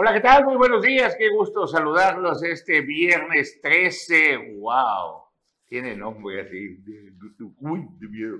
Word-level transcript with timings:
Hola, 0.00 0.12
¿qué 0.12 0.20
tal? 0.20 0.44
Muy 0.44 0.54
buenos 0.54 0.80
días, 0.80 1.16
qué 1.18 1.28
gusto 1.28 1.66
saludarlos 1.66 2.40
este 2.44 2.82
viernes 2.82 3.60
13. 3.60 4.54
¡Wow! 4.60 5.24
Tiene 5.66 5.96
nombre 5.96 6.40
así. 6.40 6.78
Uy, 7.58 7.84
de 7.98 8.06
miedo. 8.06 8.38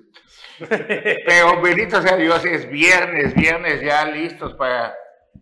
Pero 1.26 1.60
bendito 1.60 2.00
sea 2.00 2.16
Dios, 2.16 2.44
es 2.44 2.70
viernes, 2.70 3.34
viernes 3.34 3.80
ya 3.80 4.04
listos 4.08 4.54
para 4.54 4.94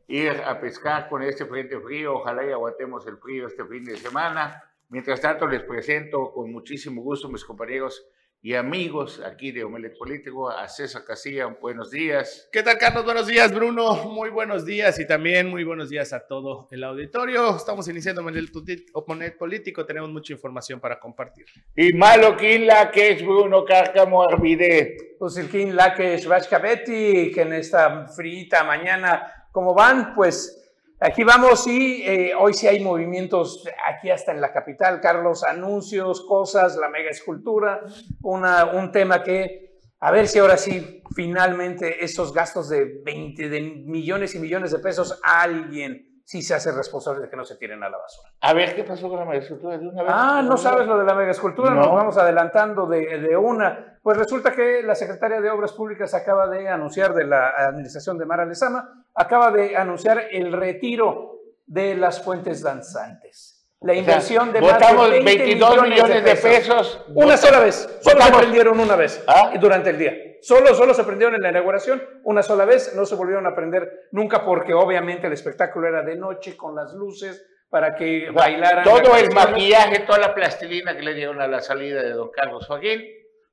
ir 0.09 0.31
a 0.31 0.59
pescar 0.59 1.11
con 1.11 1.23
este 1.23 1.45
frente 1.45 1.79
frío. 1.81 2.15
Ojalá 2.15 2.47
y 2.47 2.51
aguantemos 2.51 3.07
el 3.07 3.19
frío 3.19 3.47
este 3.47 3.67
fin 3.67 3.85
de 3.85 3.99
semana. 3.99 4.65
Mientras 4.89 5.21
tanto, 5.21 5.47
les 5.47 5.65
presento 5.65 6.33
con 6.33 6.51
muchísimo 6.51 7.03
gusto 7.03 7.29
mis 7.29 7.45
compañeros 7.45 8.09
y 8.43 8.55
amigos 8.55 9.21
aquí 9.25 9.51
de 9.51 9.65
Omelet 9.65 9.97
Político, 9.99 10.49
a 10.51 10.69
César 10.69 11.05
Casilla, 11.05 11.47
buenos 11.47 11.91
días. 11.91 12.49
¿Qué 12.53 12.63
tal, 12.63 12.79
Carlos? 12.79 13.05
Buenos 13.05 13.27
días, 13.27 13.53
Bruno. 13.53 14.05
Muy 14.05 14.31
buenos 14.31 14.65
días 14.65 15.01
y 15.01 15.07
también 15.07 15.49
muy 15.49 15.65
buenos 15.65 15.89
días 15.89 16.13
a 16.13 16.27
todo 16.27 16.69
el 16.71 16.85
auditorio. 16.85 17.57
Estamos 17.57 17.89
iniciando 17.89 18.21
Omelet 18.21 19.37
Político, 19.37 19.85
tenemos 19.85 20.11
mucha 20.11 20.33
información 20.33 20.79
para 20.79 21.01
compartir. 21.01 21.47
Y 21.75 21.93
malo 21.95 22.37
la 22.41 22.91
que 22.91 23.13
es 23.13 23.23
Bruno 23.25 23.65
Cárcamo 23.65 24.23
Arvide. 24.23 25.17
Pues 25.19 25.37
el 25.39 25.75
la 25.75 25.95
que 25.95 26.15
es 26.15 26.29
Betty, 26.29 27.33
que 27.33 27.43
en 27.43 27.55
esta 27.55 28.07
frita 28.07 28.63
mañana, 28.63 29.49
¿cómo 29.51 29.75
van? 29.75 30.15
Pues 30.15 30.66
Aquí 30.99 31.25
vamos 31.25 31.67
y 31.67 32.03
eh, 32.07 32.33
hoy 32.35 32.55
sí 32.55 32.67
hay 32.67 32.83
movimientos 32.83 33.69
aquí 33.87 34.11
hasta 34.11 34.33
en 34.33 34.41
la 34.41 34.51
capital, 34.51 34.99
Carlos, 35.01 35.45
anuncios, 35.45 36.25
cosas, 36.27 36.77
la 36.77 36.89
mega 36.89 37.11
escultura, 37.11 37.83
una, 38.23 38.65
un 38.65 38.91
tema 38.93 39.23
que 39.23 39.79
a 40.01 40.11
ver 40.11 40.27
si 40.27 40.39
ahora 40.39 40.57
sí 40.57 41.03
finalmente 41.15 42.03
esos 42.03 42.33
gastos 42.33 42.71
de 42.71 43.03
20 43.05 43.49
de 43.51 43.61
millones 43.61 44.35
y 44.35 44.39
millones 44.39 44.71
de 44.71 44.79
pesos 44.79 45.21
alguien 45.23 46.23
sí 46.27 46.43
se 46.43 46.55
hace 46.55 46.73
responsable 46.73 47.23
de 47.23 47.31
que 47.31 47.37
no 47.37 47.45
se 47.45 47.57
tiren 47.57 47.83
a 47.85 47.89
la 47.89 47.99
basura. 47.99 48.31
A 48.41 48.53
ver, 48.53 48.75
¿qué 48.75 48.83
pasó 48.83 49.09
con 49.09 49.21
la 49.21 49.25
mega 49.25 49.39
escultura? 49.39 49.79
De 49.79 49.87
una 49.87 50.03
vez, 50.03 50.13
ah, 50.15 50.43
no 50.43 50.57
sabes 50.57 50.87
lo 50.87 50.99
de 50.99 51.05
la 51.05 51.15
mega 51.15 51.31
escultura, 51.31 51.71
nos 51.73 51.89
vamos 51.89 52.19
adelantando 52.19 52.87
de, 52.87 53.19
de, 53.19 53.37
una. 53.37 53.96
Pues 54.07 54.19
resulta 54.19 54.53
que 54.53 54.85
la 54.85 54.95
secretaria 54.95 55.41
de 55.41 55.51
Obras 55.51 55.73
Públicas 55.73 56.15
acaba 56.15 56.47
de 56.47 56.69
anunciar, 56.69 57.13
de 57.13 57.25
la 57.25 57.49
administración 57.49 58.17
de 58.17 58.25
Mara 58.25 58.47
Lezama, 58.47 59.05
acaba 59.13 59.51
de 59.51 59.77
anunciar 59.77 60.29
el 60.31 60.53
retiro 60.53 61.41
de 61.67 61.97
las 61.97 62.23
fuentes 62.23 62.63
danzantes. 62.63 63.67
La 63.81 63.95
inversión 63.95 64.53
de 64.53 64.61
más 64.61 64.79
de 65.11 65.23
22 65.25 65.83
millones, 65.83 66.23
de 66.23 66.37
pesos. 66.37 67.05
Una 67.17 67.37
sola 67.37 67.59
vez. 67.59 67.99
Solo 68.01 68.23
se 68.23 68.33
prendieron 68.33 68.79
una 68.79 68.95
vez 68.95 69.25
¿Ah? 69.27 69.51
durante 69.61 69.91
el 69.91 69.99
día. 69.99 70.15
Solo, 70.41 70.73
solo 70.77 70.95
se 70.95 71.03
prendieron 71.03 71.35
en 71.35 71.43
la 71.43 71.51
inauguración 71.51 72.01
una 72.23 72.45
sola 72.45 72.65
vez. 72.65 72.95
No 72.95 73.07
se 73.07 73.17
volvieron 73.17 73.45
a 73.49 73.57
prender 73.57 74.07
nunca 74.13 74.45
porque 74.45 74.73
obviamente 74.73 75.27
el 75.27 75.33
espectáculo 75.33 75.89
era 75.89 76.05
de 76.05 76.15
noche 76.15 76.57
con 76.57 76.77
las 76.77 76.95
luces 76.95 77.45
para 77.69 77.97
que 77.97 78.31
bailaran. 78.31 78.85
Todo 78.85 79.17
el 79.17 79.33
maquillaje, 79.33 79.99
toda 80.07 80.21
la 80.21 80.33
plastilina 80.33 80.97
que 80.97 81.03
le 81.03 81.13
dieron 81.13 81.41
a 81.41 81.49
la 81.49 81.61
salida 81.61 82.05
de 82.05 82.13
don 82.13 82.31
Carlos 82.31 82.69
Joaquín 82.69 83.01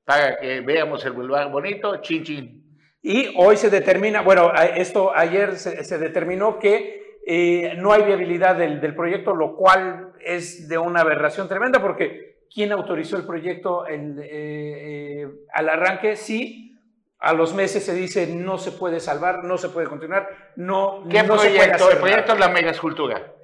para 0.04 0.36
que 0.36 0.60
veamos 0.60 1.04
el 1.04 1.12
boulevard 1.12 1.50
bonito, 1.50 1.96
chin 1.98 2.24
chin. 2.24 2.78
Y 3.02 3.34
hoy 3.36 3.56
se 3.56 3.68
determina, 3.70 4.22
bueno, 4.22 4.52
esto 4.54 5.14
ayer 5.14 5.56
se, 5.56 5.84
se 5.84 5.98
determinó 5.98 6.58
que 6.58 7.04
eh, 7.26 7.74
no 7.78 7.92
hay 7.92 8.02
viabilidad 8.02 8.56
del, 8.56 8.94
proyecto, 8.94 9.34
lo 9.34 9.56
cual 9.56 10.12
es 10.20 10.68
de 10.68 10.76
una 10.76 11.00
aberración 11.00 11.48
tremenda 11.48 11.80
porque 11.80 12.44
¿quién 12.52 12.70
autorizó 12.72 13.16
el 13.16 13.24
proyecto 13.24 13.86
eh, 13.86 13.96
eh, 14.18 15.28
al 15.52 15.68
arranque? 15.70 16.16
Sí, 16.16 16.78
a 17.18 17.32
los 17.32 17.54
meses 17.54 17.82
se 17.82 17.94
dice 17.94 18.26
no 18.26 18.58
se 18.58 18.72
puede 18.72 19.00
salvar, 19.00 19.42
no 19.42 19.56
se 19.56 19.70
puede 19.70 19.86
continuar, 19.86 20.28
no, 20.56 21.04
¿Qué 21.08 21.22
no 21.22 21.36
proyecto? 21.36 21.90
¿El 21.90 21.98
proyecto 21.98 22.34
es 22.34 22.38
la 22.38 22.48
mega 22.48 22.70
escultura? 22.72 23.34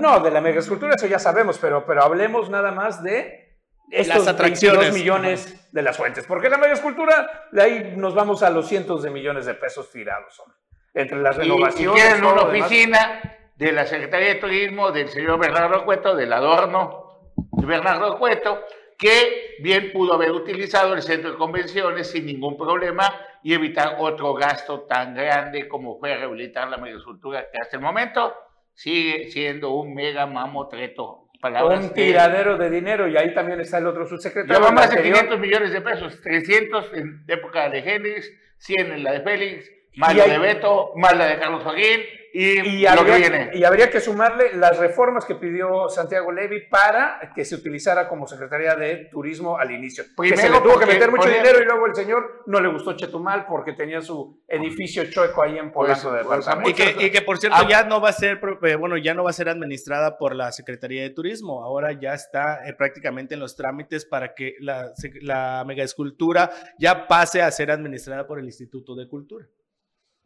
no, 0.00 0.20
de 0.20 0.30
la 0.30 0.40
mega 0.42 0.58
escultura 0.58 0.94
eso 0.96 1.06
ya 1.06 1.18
sabemos, 1.18 1.58
pero, 1.58 1.86
pero 1.86 2.02
hablemos 2.02 2.50
nada 2.50 2.72
más 2.72 3.02
de 3.02 3.45
estos 3.90 4.18
las 4.18 4.28
atracciones. 4.28 4.92
millones 4.92 5.68
de 5.72 5.82
las 5.82 5.96
fuentes. 5.96 6.26
Porque 6.26 6.48
la 6.48 6.58
mega 6.58 6.72
escultura, 6.72 7.48
de 7.52 7.62
ahí 7.62 7.94
nos 7.96 8.14
vamos 8.14 8.42
a 8.42 8.50
los 8.50 8.68
cientos 8.68 9.02
de 9.02 9.10
millones 9.10 9.46
de 9.46 9.54
pesos 9.54 9.90
tirados. 9.90 10.38
Hombre 10.40 10.56
entre 10.96 11.20
las 11.22 11.36
renovaciones. 11.36 11.98
Y, 11.98 12.02
quieren 12.02 12.24
una 12.24 12.42
oficina 12.42 13.20
de 13.54 13.72
la 13.72 13.86
Secretaría 13.86 14.28
de 14.28 14.34
Turismo 14.36 14.90
del 14.90 15.08
señor 15.08 15.38
Bernardo 15.38 15.84
Cueto, 15.84 16.16
del 16.16 16.32
adorno 16.32 17.32
de 17.36 17.66
Bernardo 17.66 18.18
Cueto, 18.18 18.64
que 18.98 19.56
bien 19.60 19.92
pudo 19.92 20.14
haber 20.14 20.30
utilizado 20.30 20.94
el 20.94 21.02
centro 21.02 21.32
de 21.32 21.36
convenciones 21.36 22.10
sin 22.10 22.24
ningún 22.24 22.56
problema 22.56 23.14
y 23.42 23.52
evitar 23.52 23.96
otro 23.98 24.32
gasto 24.34 24.80
tan 24.82 25.14
grande 25.14 25.68
como 25.68 25.98
fue 25.98 26.16
rehabilitar 26.16 26.68
la 26.68 26.78
megacultura 26.78 27.46
que 27.50 27.58
hasta 27.60 27.76
el 27.76 27.82
momento 27.82 28.34
sigue 28.72 29.30
siendo 29.30 29.70
un 29.72 29.94
mega 29.94 30.26
mamotreto. 30.26 31.25
Un 31.48 31.92
tiradero 31.92 32.56
de... 32.56 32.70
dinero 32.70 33.08
y 33.08 33.16
ahí 33.16 33.34
también 33.34 33.60
está 33.60 33.78
el 33.78 33.86
otro 33.86 34.06
subsecretario. 34.06 34.58
Lleva 34.58 34.72
más 34.72 34.90
de 34.90 35.02
500 35.02 35.38
millones 35.38 35.72
de 35.72 35.80
pesos, 35.80 36.20
300 36.20 36.92
en 36.94 37.24
época 37.28 37.68
de 37.68 37.82
Génesis, 37.82 38.32
100 38.58 38.92
en 38.92 39.04
la 39.04 39.12
de 39.12 39.20
Félix, 39.20 39.70
más 39.96 40.14
la 40.14 40.26
de 40.26 40.38
Beto, 40.38 40.92
más 40.96 41.16
la 41.16 41.26
de 41.26 41.38
Carlos 41.38 41.62
Joaquín 41.62 42.00
y, 42.38 42.86
habría, 42.86 43.04
que 43.04 43.16
viene. 43.16 43.50
Y 43.54 43.64
habría 43.64 43.90
que 43.90 44.00
sumarle 44.00 44.54
las 44.54 44.78
reformas 44.78 45.24
que 45.24 45.36
pidió 45.36 45.88
Santiago 45.88 46.30
Levy 46.32 46.68
para 46.68 47.32
que 47.34 47.44
se 47.46 47.54
utilizara 47.54 48.08
como 48.08 48.26
Secretaría 48.26 48.74
de 48.74 49.08
Turismo 49.10 49.56
al 49.58 49.70
inicio. 49.70 50.04
que 50.20 50.36
se 50.36 50.50
le 50.50 50.60
tuvo 50.60 50.78
que 50.78 50.86
meter 50.86 51.10
mucho 51.10 51.28
dinero 51.28 51.62
y 51.62 51.64
luego 51.64 51.86
el 51.86 51.94
señor 51.94 52.42
no 52.46 52.60
le 52.60 52.68
gustó 52.68 52.94
Chetumal 52.94 53.46
porque 53.46 53.72
tenía 53.72 54.02
su 54.02 54.42
edificio 54.46 55.08
chueco 55.10 55.42
ahí 55.42 55.56
en 55.58 55.72
Polanco 55.72 56.12
de 56.12 56.24
pues, 56.24 56.46
y, 56.66 56.74
que, 56.74 57.06
y 57.06 57.10
que, 57.10 57.22
por 57.22 57.38
cierto 57.38 57.56
ah. 57.58 57.66
ya 57.68 57.84
no 57.84 58.00
va 58.00 58.10
a 58.10 58.12
ser 58.12 58.38
eh, 58.62 58.76
bueno 58.76 58.96
ya 58.98 59.14
no 59.14 59.24
va 59.24 59.30
a 59.30 59.32
ser 59.32 59.48
administrada 59.48 60.18
por 60.18 60.34
la 60.34 60.52
Secretaría 60.52 61.02
de 61.02 61.10
Turismo. 61.10 61.64
Ahora 61.64 61.92
ya 61.92 62.12
está 62.12 62.68
eh, 62.68 62.74
prácticamente 62.74 63.34
en 63.34 63.40
los 63.40 63.56
trámites 63.56 64.04
para 64.04 64.34
que 64.34 64.56
la, 64.60 64.92
la 65.22 65.64
megaescultura 65.66 66.50
ya 66.78 67.06
pase 67.06 67.40
a 67.40 67.50
ser 67.50 67.70
administrada 67.70 68.26
por 68.26 68.38
el 68.38 68.44
Instituto 68.44 68.94
de 68.94 69.08
Cultura. 69.08 69.46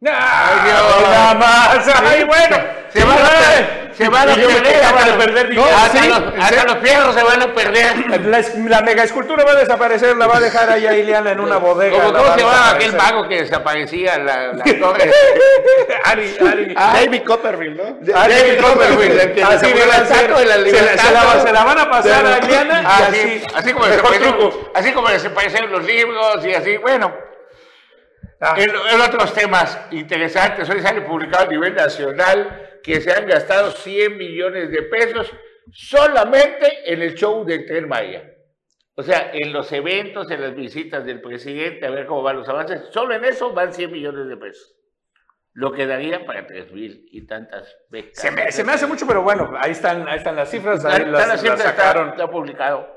¡Ay, 0.03 0.59
Dios! 0.65 1.09
¡Nada 1.09 1.33
más! 1.35 1.87
¡Ay, 1.87 2.23
bueno! 2.23 2.57
Se 2.91 3.05
van 3.05 3.19
a, 3.19 3.93
se 3.93 4.09
van 4.09 4.29
a 4.29 5.17
perder, 5.17 5.53
no, 5.53 5.63
hasta, 5.63 6.63
los, 6.65 6.77
fierros 6.79 7.13
se 7.13 7.23
van 7.23 7.41
a 7.41 7.53
perder. 7.53 8.09
La, 8.25 8.43
la, 8.67 8.81
mega 8.81 9.03
escultura 9.03 9.43
va 9.43 9.51
a 9.51 9.55
desaparecer, 9.55 10.17
la 10.17 10.25
va 10.25 10.37
a 10.37 10.39
dejar 10.39 10.71
ahí 10.71 10.87
a 10.87 10.97
Iliana 10.97 11.31
en 11.31 11.39
una 11.39 11.57
bodega. 11.57 12.01
Como 12.01 12.13
cómo 12.13 12.35
se 12.35 12.43
va 12.43 12.71
aquel 12.71 12.95
mago 12.95 13.27
que 13.27 13.41
desaparecía 13.41 14.17
la, 14.17 14.53
la 14.53 14.63
torre. 14.79 15.11
Ari, 16.05 16.35
Ari. 16.39 16.73
David 16.73 17.23
Copperfield, 17.23 17.77
¿no? 17.77 17.97
David 17.99 18.59
Copperfield, 18.59 19.19
el 19.19 19.33
que 19.33 19.43
así 19.43 19.65
se 19.67 19.83
el 19.83 20.07
saco 20.07 20.39
de 20.39 20.45
la 20.45 20.57
libertad. 20.57 21.03
Se, 21.03 21.13
la, 21.13 21.41
se 21.43 21.53
la 21.53 21.63
van 21.63 21.79
a 21.79 21.89
pasar 21.91 22.25
a 22.25 22.37
Iliana 22.43 22.79
así, 22.79 23.43
así, 23.53 23.73
como 23.73 23.85
así 24.73 24.91
como 24.93 25.09
desaparecieron 25.09 25.71
los 25.71 25.85
libros 25.85 26.43
y 26.43 26.53
así, 26.55 26.77
bueno. 26.77 27.30
Ah. 28.43 28.55
En, 28.57 28.71
otros 29.01 29.35
temas 29.35 29.79
interesantes, 29.91 30.67
hoy 30.67 30.81
sale 30.81 31.01
publicado 31.01 31.45
a 31.45 31.47
nivel 31.47 31.75
nacional 31.75 32.79
que 32.81 32.99
se 32.99 33.13
han 33.13 33.27
gastado 33.27 33.69
100 33.69 34.17
millones 34.17 34.71
de 34.71 34.81
pesos 34.81 35.31
solamente 35.71 36.91
en 36.91 37.03
el 37.03 37.13
show 37.13 37.45
del 37.45 37.67
Tren 37.67 37.87
Maya. 37.87 38.27
O 38.95 39.03
sea, 39.03 39.29
en 39.31 39.53
los 39.53 39.71
eventos, 39.71 40.31
en 40.31 40.41
las 40.41 40.55
visitas 40.55 41.05
del 41.05 41.21
presidente, 41.21 41.85
a 41.85 41.91
ver 41.91 42.07
cómo 42.07 42.23
van 42.23 42.37
los 42.37 42.49
avances, 42.49 42.81
solo 42.89 43.13
en 43.13 43.25
eso 43.25 43.53
van 43.53 43.73
100 43.73 43.91
millones 43.91 44.27
de 44.27 44.37
pesos. 44.37 44.75
Lo 45.53 45.71
que 45.71 45.85
daría 45.85 46.25
para 46.25 46.47
3 46.47 46.71
mil 46.71 47.05
y 47.11 47.27
tantas 47.27 47.77
becas. 47.89 48.19
Se 48.19 48.31
me, 48.31 48.51
se 48.51 48.63
me, 48.63 48.71
hace 48.71 48.87
mucho, 48.87 49.05
pero 49.05 49.21
bueno, 49.21 49.51
ahí 49.59 49.71
están, 49.71 50.07
ahí 50.07 50.17
están 50.17 50.35
las 50.35 50.49
cifras. 50.49 50.83
Ahí 50.85 51.05
las, 51.05 51.27
las 51.27 51.41
cifras, 51.41 51.61
sacaron. 51.61 52.09
Está, 52.09 52.23
está 52.23 52.31
publicado. 52.31 52.87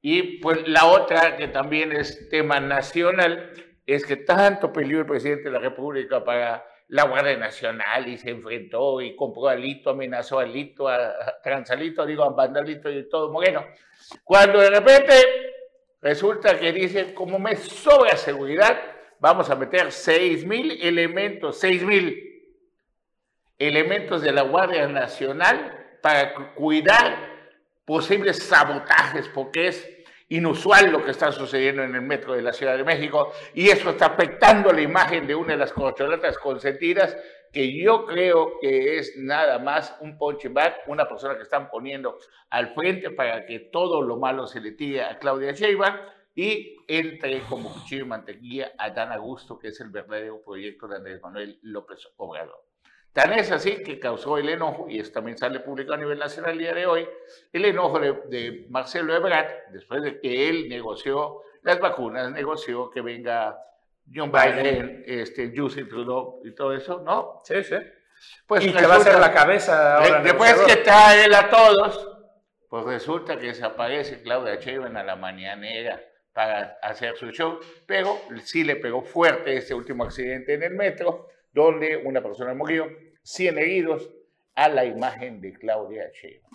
Y 0.00 0.40
pues 0.40 0.66
la 0.66 0.86
otra, 0.86 1.36
que 1.36 1.48
también 1.48 1.92
es 1.92 2.28
tema 2.30 2.58
nacional, 2.60 3.52
es 3.86 4.04
que 4.06 4.16
tanto 4.16 4.72
peleó 4.72 5.00
el 5.00 5.06
presidente 5.06 5.44
de 5.44 5.50
la 5.50 5.58
República 5.58 6.24
para 6.24 6.64
la 6.88 7.04
Guardia 7.04 7.36
Nacional 7.36 8.06
y 8.06 8.18
se 8.18 8.30
enfrentó 8.30 9.00
y 9.00 9.16
compró 9.16 9.48
a 9.48 9.54
Lito, 9.54 9.90
amenazó 9.90 10.38
a 10.38 10.44
Lito, 10.44 10.88
a, 10.88 11.40
Transalito, 11.42 12.04
digo, 12.04 12.22
a 12.22 12.30
Vandalito 12.30 12.90
y 12.90 13.08
todo 13.08 13.32
Moreno. 13.32 13.64
Cuando 14.22 14.60
de 14.60 14.70
repente 14.70 15.14
resulta 16.00 16.58
que 16.58 16.70
dicen, 16.72 17.14
como 17.14 17.38
me 17.38 17.56
sobra 17.56 18.16
seguridad, 18.16 18.78
vamos 19.18 19.48
a 19.48 19.56
meter 19.56 19.90
seis 19.90 20.44
mil 20.44 20.78
elementos, 20.82 21.58
seis 21.58 21.82
mil 21.82 22.30
elementos 23.58 24.20
de 24.20 24.32
la 24.32 24.42
Guardia 24.42 24.86
Nacional 24.86 25.98
para 26.02 26.54
cuidar 26.54 27.16
posibles 27.84 28.42
sabotajes, 28.42 29.28
porque 29.28 29.68
es 29.68 30.01
inusual 30.36 30.90
lo 30.90 31.04
que 31.04 31.10
está 31.10 31.30
sucediendo 31.30 31.82
en 31.82 31.94
el 31.94 32.02
metro 32.02 32.34
de 32.34 32.42
la 32.42 32.52
Ciudad 32.52 32.76
de 32.76 32.84
México 32.84 33.32
y 33.54 33.68
eso 33.68 33.90
está 33.90 34.06
afectando 34.06 34.72
la 34.72 34.80
imagen 34.80 35.26
de 35.26 35.34
una 35.34 35.52
de 35.52 35.58
las 35.58 35.72
corcholatas 35.72 36.38
consentidas 36.38 37.16
que 37.52 37.78
yo 37.78 38.06
creo 38.06 38.58
que 38.60 38.96
es 38.98 39.14
nada 39.18 39.58
más 39.58 39.94
un 40.00 40.16
punching 40.16 40.54
bag, 40.54 40.74
una 40.86 41.06
persona 41.06 41.36
que 41.36 41.42
están 41.42 41.68
poniendo 41.68 42.18
al 42.48 42.74
frente 42.74 43.10
para 43.10 43.44
que 43.44 43.58
todo 43.58 44.00
lo 44.00 44.16
malo 44.16 44.46
se 44.46 44.60
le 44.60 44.72
tire 44.72 45.02
a 45.02 45.18
Claudia 45.18 45.52
Sheinbaum 45.52 45.96
y 46.34 46.76
entre 46.88 47.40
como 47.42 47.70
cuchillo 47.70 48.04
y 48.04 48.08
mantequilla 48.08 48.72
a 48.78 48.88
Dan 48.88 49.12
Augusto, 49.12 49.58
que 49.58 49.68
es 49.68 49.80
el 49.80 49.90
verdadero 49.90 50.40
proyecto 50.42 50.88
de 50.88 50.96
Andrés 50.96 51.20
Manuel 51.22 51.58
López 51.62 52.08
Obrador. 52.16 52.71
Tan 53.12 53.32
es 53.34 53.50
así 53.50 53.82
que 53.82 53.98
causó 53.98 54.38
el 54.38 54.48
enojo, 54.48 54.88
y 54.88 54.98
esto 54.98 55.14
también 55.14 55.36
sale 55.36 55.60
publicado 55.60 55.94
a 55.94 55.98
nivel 55.98 56.18
nacional 56.18 56.52
el 56.52 56.58
día 56.58 56.74
de 56.74 56.86
hoy, 56.86 57.06
el 57.52 57.64
enojo 57.66 57.98
de, 57.98 58.66
Marcelo 58.70 59.14
Ebrard, 59.14 59.70
después 59.70 60.02
de 60.02 60.18
que 60.18 60.48
él 60.48 60.68
negoció 60.68 61.42
las 61.62 61.78
vacunas, 61.78 62.30
negoció 62.32 62.90
que 62.90 63.02
venga 63.02 63.58
John 64.12 64.32
Biden, 64.32 65.04
este, 65.06 65.52
Justin 65.54 65.88
Trudeau 65.88 66.40
y 66.44 66.54
todo 66.54 66.72
eso, 66.74 67.02
¿no? 67.04 67.40
Sí, 67.44 67.62
sí. 67.62 67.76
Pues 68.46 68.64
y 68.64 68.72
que 68.72 68.86
va 68.86 68.96
a 68.96 69.00
ser 69.00 69.18
la 69.18 69.32
cabeza 69.32 69.96
ahora. 69.96 70.22
Después 70.22 70.54
que 70.62 70.76
trae 70.76 71.24
él 71.24 71.34
a 71.34 71.50
todos, 71.50 72.08
pues 72.68 72.84
resulta 72.84 73.38
que 73.38 73.48
desaparece 73.48 74.22
Claudia 74.22 74.56
Sheinbaum 74.56 74.96
a 74.96 75.02
la 75.02 75.16
mañanera 75.16 76.00
para 76.32 76.78
hacer 76.82 77.16
su 77.16 77.30
show, 77.30 77.60
pero 77.86 78.18
sí 78.42 78.64
le 78.64 78.76
pegó 78.76 79.02
fuerte 79.02 79.56
ese 79.56 79.74
último 79.74 80.04
accidente 80.04 80.54
en 80.54 80.62
el 80.62 80.74
metro, 80.74 81.28
donde 81.52 81.96
una 81.96 82.22
persona 82.22 82.54
murió, 82.54 82.86
100 83.22 83.58
heridos, 83.58 84.10
a 84.54 84.68
la 84.68 84.84
imagen 84.84 85.40
de 85.40 85.52
Claudia 85.54 86.10
Sheinbaum. 86.12 86.52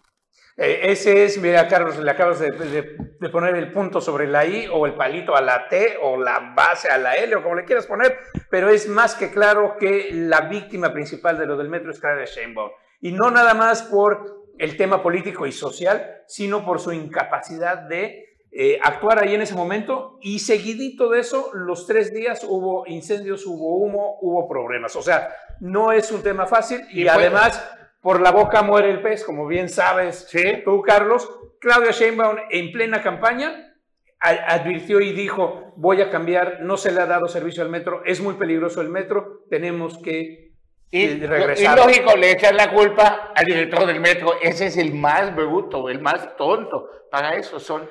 Eh, 0.58 0.92
ese 0.92 1.24
es, 1.24 1.40
mira, 1.40 1.68
Carlos, 1.68 1.98
le 1.98 2.10
acabas 2.10 2.40
de, 2.40 2.52
de, 2.52 3.30
poner 3.30 3.56
el 3.56 3.72
punto 3.72 4.02
sobre 4.02 4.28
la 4.28 4.46
I 4.46 4.68
o 4.72 4.86
el 4.86 4.96
palito 4.96 5.36
a 5.36 5.42
la 5.42 5.68
T 5.68 5.98
o 6.02 6.18
la 6.18 6.54
base 6.56 6.90
a 6.90 6.98
la 6.98 7.16
L 7.16 7.36
o 7.36 7.44
como 7.44 7.56
le 7.56 7.66
quieras 7.66 7.86
poner, 7.86 8.18
pero 8.50 8.70
es 8.70 8.88
más 8.88 9.16
que 9.16 9.32
claro 9.32 9.78
que 9.80 10.10
la 10.12 10.42
víctima 10.42 10.94
principal 10.94 11.38
de 11.38 11.46
lo 11.46 11.58
del 11.58 11.70
metro 11.70 11.92
es 11.92 12.00
Claudia 12.00 12.26
Sheinbaum. 12.26 12.72
Y 13.02 13.12
no 13.12 13.30
nada 13.30 13.54
más 13.54 13.84
por 13.84 14.48
el 14.58 14.78
tema 14.78 15.04
político 15.04 15.46
y 15.46 15.52
social, 15.52 16.24
sino 16.26 16.66
por 16.66 16.80
su 16.80 16.92
incapacidad 16.92 17.78
de 17.88 18.27
eh, 18.60 18.80
actuar 18.82 19.22
ahí 19.22 19.36
en 19.36 19.44
ese 19.44 19.54
momento 19.54 20.18
y 20.20 20.40
seguidito 20.40 21.10
de 21.10 21.20
eso, 21.20 21.52
los 21.54 21.86
tres 21.86 22.12
días 22.12 22.44
hubo 22.44 22.88
incendios, 22.88 23.46
hubo 23.46 23.78
humo, 23.78 24.18
hubo 24.22 24.50
problemas. 24.50 24.96
O 24.96 25.04
sea, 25.04 25.30
no 25.60 25.92
es 25.92 26.12
un 26.12 26.24
tema 26.24 26.48
fácil 26.48 26.82
y, 26.90 27.08
además 27.08 27.64
por 28.02 28.20
la 28.20 28.32
boca 28.32 28.64
muere 28.64 28.90
el 28.90 29.04
pez, 29.04 29.24
como 29.24 29.46
bien 29.46 29.70
sabes 29.70 30.28
tú, 30.66 30.82
Carlos. 30.82 31.30
Claudia 31.60 31.92
Sheinbaum 31.92 32.38
en 32.50 32.72
plena 32.72 33.04
campaña 33.04 33.76
advirtió 34.20 35.02
y 35.02 35.14
dijo, 35.14 35.74
voy 35.76 36.02
a 36.02 36.10
cambiar, 36.10 36.62
no 36.62 36.78
se 36.78 36.92
le 36.92 37.02
ha 37.02 37.06
dado 37.06 37.28
servicio 37.28 37.62
al 37.62 37.70
metro, 37.70 38.02
es 38.06 38.22
muy 38.22 38.34
peligroso 38.36 38.82
el 38.82 38.90
metro, 38.90 39.44
tenemos 39.52 40.00
que 40.00 40.56
y, 40.90 41.20
regresar. 41.20 41.78
Y 41.78 41.82
lógico, 41.82 42.16
le 42.16 42.32
echan 42.32 42.56
la 42.56 42.72
culpa 42.72 43.34
al 43.36 43.46
director 43.46 43.86
del 43.86 44.00
metro, 44.00 44.34
ese 44.42 44.66
es 44.66 44.78
el 44.78 44.96
más 44.96 45.36
bruto, 45.36 45.90
el 45.90 46.00
más 46.00 46.36
tonto. 46.38 46.90
Para 47.12 47.36
eso 47.36 47.60
son 47.60 47.88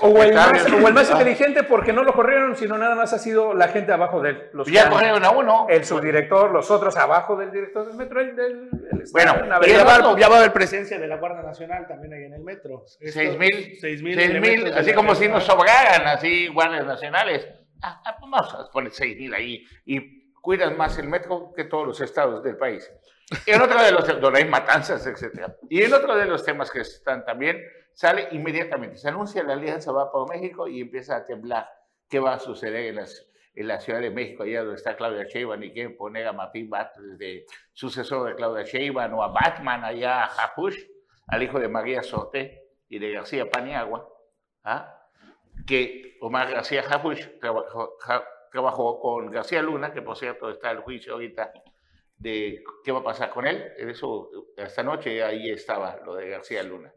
o 0.00 0.22
el, 0.22 0.34
más, 0.94 1.10
inteligente 1.10 1.62
porque 1.62 1.92
no 1.92 2.02
lo 2.02 2.14
corrieron, 2.14 2.56
sino 2.56 2.78
nada 2.78 2.94
más 2.94 3.12
ha 3.12 3.18
sido 3.18 3.52
la 3.52 3.68
gente 3.68 3.92
abajo 3.92 4.22
de 4.22 4.30
él. 4.30 4.42
Los 4.52 4.68
ya 4.68 4.88
corrieron 4.88 5.24
a 5.24 5.30
uno. 5.30 5.66
El 5.68 5.84
subdirector, 5.84 6.50
los 6.50 6.70
otros 6.70 6.96
abajo 6.96 7.36
del 7.36 7.50
director 7.50 7.86
del 7.86 7.96
metro. 7.96 8.20
bueno, 9.12 9.34
ya 10.16 10.28
va, 10.28 10.36
a 10.36 10.38
haber 10.38 10.52
presencia 10.52 10.98
de 10.98 11.06
la 11.06 11.16
Guardia 11.16 11.42
Nacional 11.42 11.86
también 11.86 12.14
ahí 12.14 12.24
en 12.24 12.34
el 12.34 12.42
metro. 12.42 12.84
Seis 12.86 13.38
mil. 13.38 13.76
Seis 13.80 14.02
mil. 14.02 14.72
así 14.72 14.92
como 14.94 15.14
si 15.14 15.28
nos 15.28 15.44
sobraran 15.44 16.06
así 16.06 16.48
guardias 16.48 16.86
nacionales. 16.86 17.46
Ah, 17.82 18.00
ah, 18.04 18.16
pues 18.18 18.30
vamos 18.30 18.54
a 18.54 18.70
poner 18.70 18.92
seis 18.92 19.16
mil 19.18 19.34
ahí 19.34 19.62
y 19.84 20.32
cuidan 20.40 20.76
más 20.76 20.96
el 20.98 21.08
metro 21.08 21.52
que 21.54 21.64
todos 21.64 21.86
los 21.86 22.00
estados 22.00 22.42
del 22.42 22.56
país. 22.56 22.90
En 23.44 23.60
otro 23.60 23.82
de 23.82 23.90
los 23.90 24.20
donde 24.20 24.38
hay 24.38 24.48
matanzas, 24.48 25.06
etc. 25.06 25.52
Y 25.68 25.82
en 25.82 25.92
otro 25.92 26.16
de 26.16 26.26
los 26.26 26.44
temas 26.44 26.70
que 26.70 26.80
están 26.80 27.24
también 27.24 27.60
sale 27.96 28.28
inmediatamente, 28.32 28.98
se 28.98 29.08
anuncia 29.08 29.42
la 29.42 29.54
alianza 29.54 29.90
va 29.90 30.12
por 30.12 30.28
México 30.28 30.68
y 30.68 30.82
empieza 30.82 31.16
a 31.16 31.24
temblar 31.24 31.66
qué 32.10 32.20
va 32.20 32.34
a 32.34 32.38
suceder 32.38 32.84
en, 32.84 32.96
las, 32.96 33.26
en 33.54 33.68
la 33.68 33.80
Ciudad 33.80 34.02
de 34.02 34.10
México, 34.10 34.42
allá 34.42 34.60
donde 34.60 34.74
está 34.74 34.98
Claudia 34.98 35.24
Sheinbaum 35.24 35.62
y 35.62 35.72
quieren 35.72 35.96
poner 35.96 36.26
a 36.26 36.34
Martín 36.34 36.68
Batres 36.68 37.16
de 37.16 37.46
sucesor 37.72 38.28
de 38.28 38.34
Claudia 38.34 38.64
Sheinbaum 38.64 39.14
o 39.14 39.22
a 39.22 39.28
Batman 39.28 39.82
allá 39.82 40.24
a 40.24 40.28
Japush, 40.28 40.76
al 41.28 41.42
hijo 41.42 41.58
de 41.58 41.68
María 41.68 42.02
Sorte 42.02 42.64
y 42.86 42.98
de 42.98 43.12
García 43.12 43.48
Paniagua, 43.50 44.06
¿ah? 44.64 45.08
que 45.66 46.18
Omar 46.20 46.52
García 46.52 46.82
Japush 46.82 47.26
trabajó, 47.40 47.96
trabajó 48.52 49.00
con 49.00 49.30
García 49.30 49.62
Luna, 49.62 49.94
que 49.94 50.02
por 50.02 50.18
cierto 50.18 50.50
está 50.50 50.70
el 50.70 50.80
juicio 50.80 51.14
ahorita 51.14 51.50
de 52.18 52.62
qué 52.84 52.92
va 52.92 52.98
a 52.98 53.04
pasar 53.04 53.30
con 53.30 53.46
él. 53.46 53.72
Eso, 53.78 54.28
esta 54.54 54.82
noche 54.82 55.22
ahí 55.24 55.50
estaba 55.50 55.98
lo 56.04 56.14
de 56.14 56.28
García 56.28 56.62
Luna. 56.62 56.92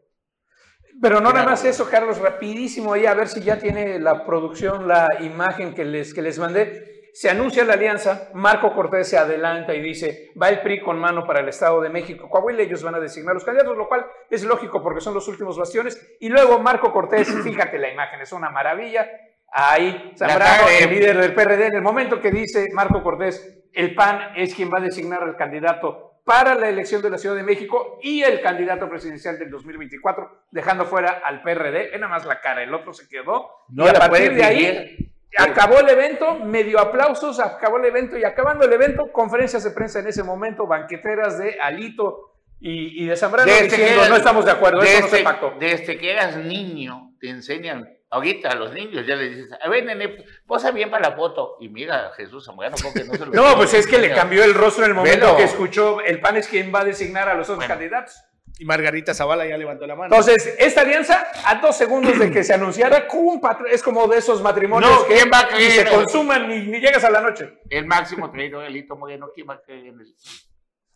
Pero 1.00 1.20
no 1.20 1.32
nada 1.32 1.46
más 1.46 1.64
eso, 1.64 1.88
Carlos, 1.88 2.18
rapidísimo 2.18 2.92
ahí, 2.92 3.06
a 3.06 3.14
ver 3.14 3.28
si 3.28 3.40
ya 3.40 3.58
tiene 3.58 3.98
la 3.98 4.24
producción, 4.24 4.86
la 4.86 5.08
imagen 5.20 5.74
que 5.74 5.84
les, 5.84 6.12
que 6.12 6.22
les 6.22 6.38
mandé. 6.38 7.00
Se 7.12 7.28
anuncia 7.28 7.64
la 7.64 7.74
alianza, 7.74 8.30
Marco 8.34 8.72
Cortés 8.72 9.08
se 9.08 9.18
adelanta 9.18 9.74
y 9.74 9.82
dice, 9.82 10.30
va 10.40 10.48
el 10.48 10.60
PRI 10.60 10.80
con 10.80 10.98
mano 10.98 11.26
para 11.26 11.40
el 11.40 11.48
Estado 11.48 11.80
de 11.80 11.88
México, 11.88 12.28
Coahuila, 12.28 12.62
ellos 12.62 12.82
van 12.82 12.94
a 12.94 13.00
designar 13.00 13.34
los 13.34 13.44
candidatos, 13.44 13.76
lo 13.76 13.88
cual 13.88 14.06
es 14.30 14.44
lógico 14.44 14.82
porque 14.82 15.00
son 15.00 15.14
los 15.14 15.26
últimos 15.26 15.58
bastiones. 15.58 16.16
Y 16.20 16.28
luego 16.28 16.60
Marco 16.60 16.92
Cortés, 16.92 17.28
fíjate 17.44 17.78
la 17.78 17.92
imagen, 17.92 18.20
es 18.20 18.32
una 18.32 18.50
maravilla. 18.50 19.10
Ahí, 19.52 20.12
Zambrano, 20.16 20.68
el 20.68 20.90
líder 20.90 21.18
del 21.18 21.34
PRD, 21.34 21.66
en 21.66 21.74
el 21.74 21.82
momento 21.82 22.20
que 22.20 22.30
dice 22.30 22.68
Marco 22.72 23.02
Cortés, 23.02 23.60
el 23.72 23.94
PAN 23.94 24.32
es 24.36 24.54
quien 24.54 24.70
va 24.72 24.78
a 24.78 24.82
designar 24.82 25.22
al 25.22 25.36
candidato 25.36 26.09
para 26.24 26.54
la 26.54 26.68
elección 26.68 27.02
de 27.02 27.10
la 27.10 27.18
Ciudad 27.18 27.36
de 27.36 27.42
México 27.42 27.98
y 28.02 28.22
el 28.22 28.40
candidato 28.40 28.88
presidencial 28.88 29.38
del 29.38 29.50
2024, 29.50 30.44
dejando 30.50 30.84
fuera 30.84 31.22
al 31.24 31.42
PRD. 31.42 31.90
Nada 31.98 32.08
más 32.08 32.24
la 32.26 32.40
cara, 32.40 32.62
el 32.62 32.72
otro 32.74 32.92
se 32.92 33.08
quedó. 33.08 33.50
No 33.68 33.86
y 33.86 33.88
a 33.88 33.92
partir 33.94 34.34
de 34.34 34.44
ahí 34.44 35.12
acabó 35.38 35.80
el 35.80 35.88
evento, 35.88 36.36
medio 36.36 36.80
aplausos, 36.80 37.40
acabó 37.40 37.78
el 37.78 37.84
evento 37.86 38.16
y 38.16 38.24
acabando 38.24 38.64
el 38.64 38.72
evento, 38.72 39.12
conferencias 39.12 39.64
de 39.64 39.70
prensa 39.70 40.00
en 40.00 40.08
ese 40.08 40.22
momento, 40.22 40.66
banqueteras 40.66 41.38
de 41.38 41.60
Alito 41.60 42.34
y, 42.58 43.06
de 43.06 43.16
Zambrano 43.16 43.50
diciendo 43.50 44.08
no 44.08 44.16
estamos 44.16 44.44
de 44.44 44.50
acuerdo, 44.50 44.82
eso 44.82 45.00
no 45.02 45.08
se 45.08 45.22
pactó. 45.22 45.54
Desde 45.58 45.96
que 45.96 46.12
eras 46.12 46.36
niño 46.36 47.12
te 47.18 47.30
enseñan 47.30 47.88
Ahorita 48.12 48.48
a 48.50 48.56
los 48.56 48.72
niños 48.72 49.06
ya 49.06 49.14
les 49.14 49.36
dices, 49.36 49.58
a 49.62 49.68
ver, 49.68 49.84
nene, 49.84 50.24
posa 50.44 50.72
bien 50.72 50.90
para 50.90 51.10
la 51.10 51.16
foto. 51.16 51.56
Y 51.60 51.68
mira, 51.68 52.10
Jesús 52.16 52.44
Zamorano, 52.44 52.74
porque 52.82 53.04
no 53.04 53.14
se 53.14 53.24
lo 53.24 53.32
No, 53.32 53.56
pues 53.56 53.72
es 53.72 53.86
que 53.86 53.98
le 53.98 54.12
cambió 54.12 54.42
el 54.42 54.52
rostro 54.52 54.84
en 54.84 54.90
el 54.90 54.96
momento 54.96 55.36
que 55.36 55.44
escuchó, 55.44 56.00
el 56.00 56.20
PAN 56.20 56.36
es 56.36 56.48
quien 56.48 56.74
va 56.74 56.80
a 56.80 56.84
designar 56.84 57.28
a 57.28 57.34
los 57.34 57.48
otros 57.48 57.66
candidatos. 57.66 58.20
Y 58.58 58.64
Margarita 58.64 59.14
Zavala 59.14 59.46
ya 59.46 59.56
levantó 59.56 59.86
la 59.86 59.94
mano. 59.94 60.14
Entonces, 60.14 60.54
esta 60.58 60.80
alianza, 60.80 61.28
a 61.46 61.54
dos 61.60 61.76
segundos 61.76 62.18
de 62.18 62.32
que 62.32 62.42
se 62.42 62.52
anunciara, 62.52 63.06
es 63.70 63.82
como 63.82 64.08
de 64.08 64.18
esos 64.18 64.42
matrimonios 64.42 65.04
que 65.04 65.24
va 65.26 65.40
a 65.40 65.56
se 65.56 65.86
consuman 65.86 66.48
ni, 66.48 66.66
ni, 66.66 66.80
llegas 66.80 67.04
a 67.04 67.10
la 67.10 67.20
noche. 67.20 67.60
El 67.70 67.86
máximo 67.86 68.30
traidor, 68.30 68.64
Elito 68.64 68.96
Moreno, 68.96 69.30
¿quién 69.32 69.48
va 69.48 69.54
a 69.54 69.62
creer 69.62 69.86
en 69.86 70.00
eso? 70.00 70.14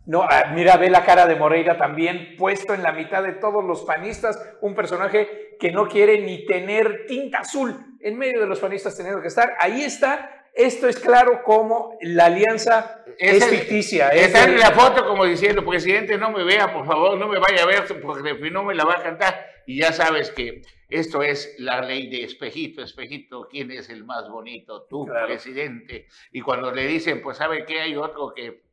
No, 0.07 0.23
ah, 0.23 0.53
mira, 0.55 0.77
ve 0.77 0.91
la 0.91 1.05
cara 1.05 1.27
de 1.27 1.37
Moreira 1.37 1.79
también 1.79 2.35
puesto 2.37 2.75
en 2.75 2.83
la 2.83 2.93
mitad 2.93 3.23
de 3.23 3.33
todos 3.33 3.65
los 3.65 3.85
panistas, 3.85 4.39
un 4.61 4.75
personaje 4.75 5.57
que 5.59 5.73
no 5.73 5.89
quiere 5.89 6.21
ni 6.21 6.45
tener 6.45 7.07
tinta 7.07 7.39
azul 7.39 7.75
en 8.01 8.19
medio 8.19 8.41
de 8.41 8.47
los 8.47 8.61
panistas 8.61 8.97
teniendo 8.97 9.23
que 9.23 9.29
estar. 9.29 9.55
Ahí 9.59 9.83
está. 9.83 10.43
Esto 10.53 10.89
es 10.89 11.01
claro 11.01 11.43
como 11.43 11.99
la 12.01 12.27
alianza 12.27 13.03
es, 13.19 13.45
ficticia. 13.45 14.11
Está 14.11 14.45
en 14.45 14.59
la 14.59 14.71
foto 14.71 15.07
como 15.07 15.25
diciendo, 15.25 15.65
presidente, 15.65 16.17
no 16.17 16.31
me 16.31 16.45
vea, 16.45 16.73
por 16.73 16.87
favor, 16.87 17.19
no 17.19 17.27
me 17.27 17.41
vaya 17.41 17.65
a 17.65 17.67
ver, 17.67 17.85
porque 18.01 18.51
no 18.51 18.63
me 18.63 18.75
la 18.75 18.85
va 18.85 18.95
a 18.99 19.03
cantar. 19.03 19.35
Y 19.67 19.81
ya 19.81 19.93
sabes 19.93 20.31
que 20.31 20.63
esto 20.89 21.23
es 21.23 21.57
la 21.59 21.81
ley 21.81 22.09
de 22.09 22.23
espejito, 22.23 22.83
espejito, 22.83 23.49
¿quién 23.51 23.71
es 23.73 23.89
el 23.89 24.05
más 24.05 24.29
bonito? 24.29 24.87
Tú, 24.89 25.07
presidente. 25.27 26.07
Y 26.31 26.41
cuando 26.41 26.71
le 26.71 26.87
dicen, 26.87 27.21
pues 27.21 27.39
sabe 27.39 27.65
que 27.65 27.81
hay 27.81 27.97
otro 27.97 28.33
que 28.33 28.64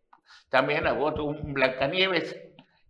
también 0.51 0.86
a 0.86 0.91
voto 0.91 1.24
un 1.24 1.53
Blancanieves 1.53 2.38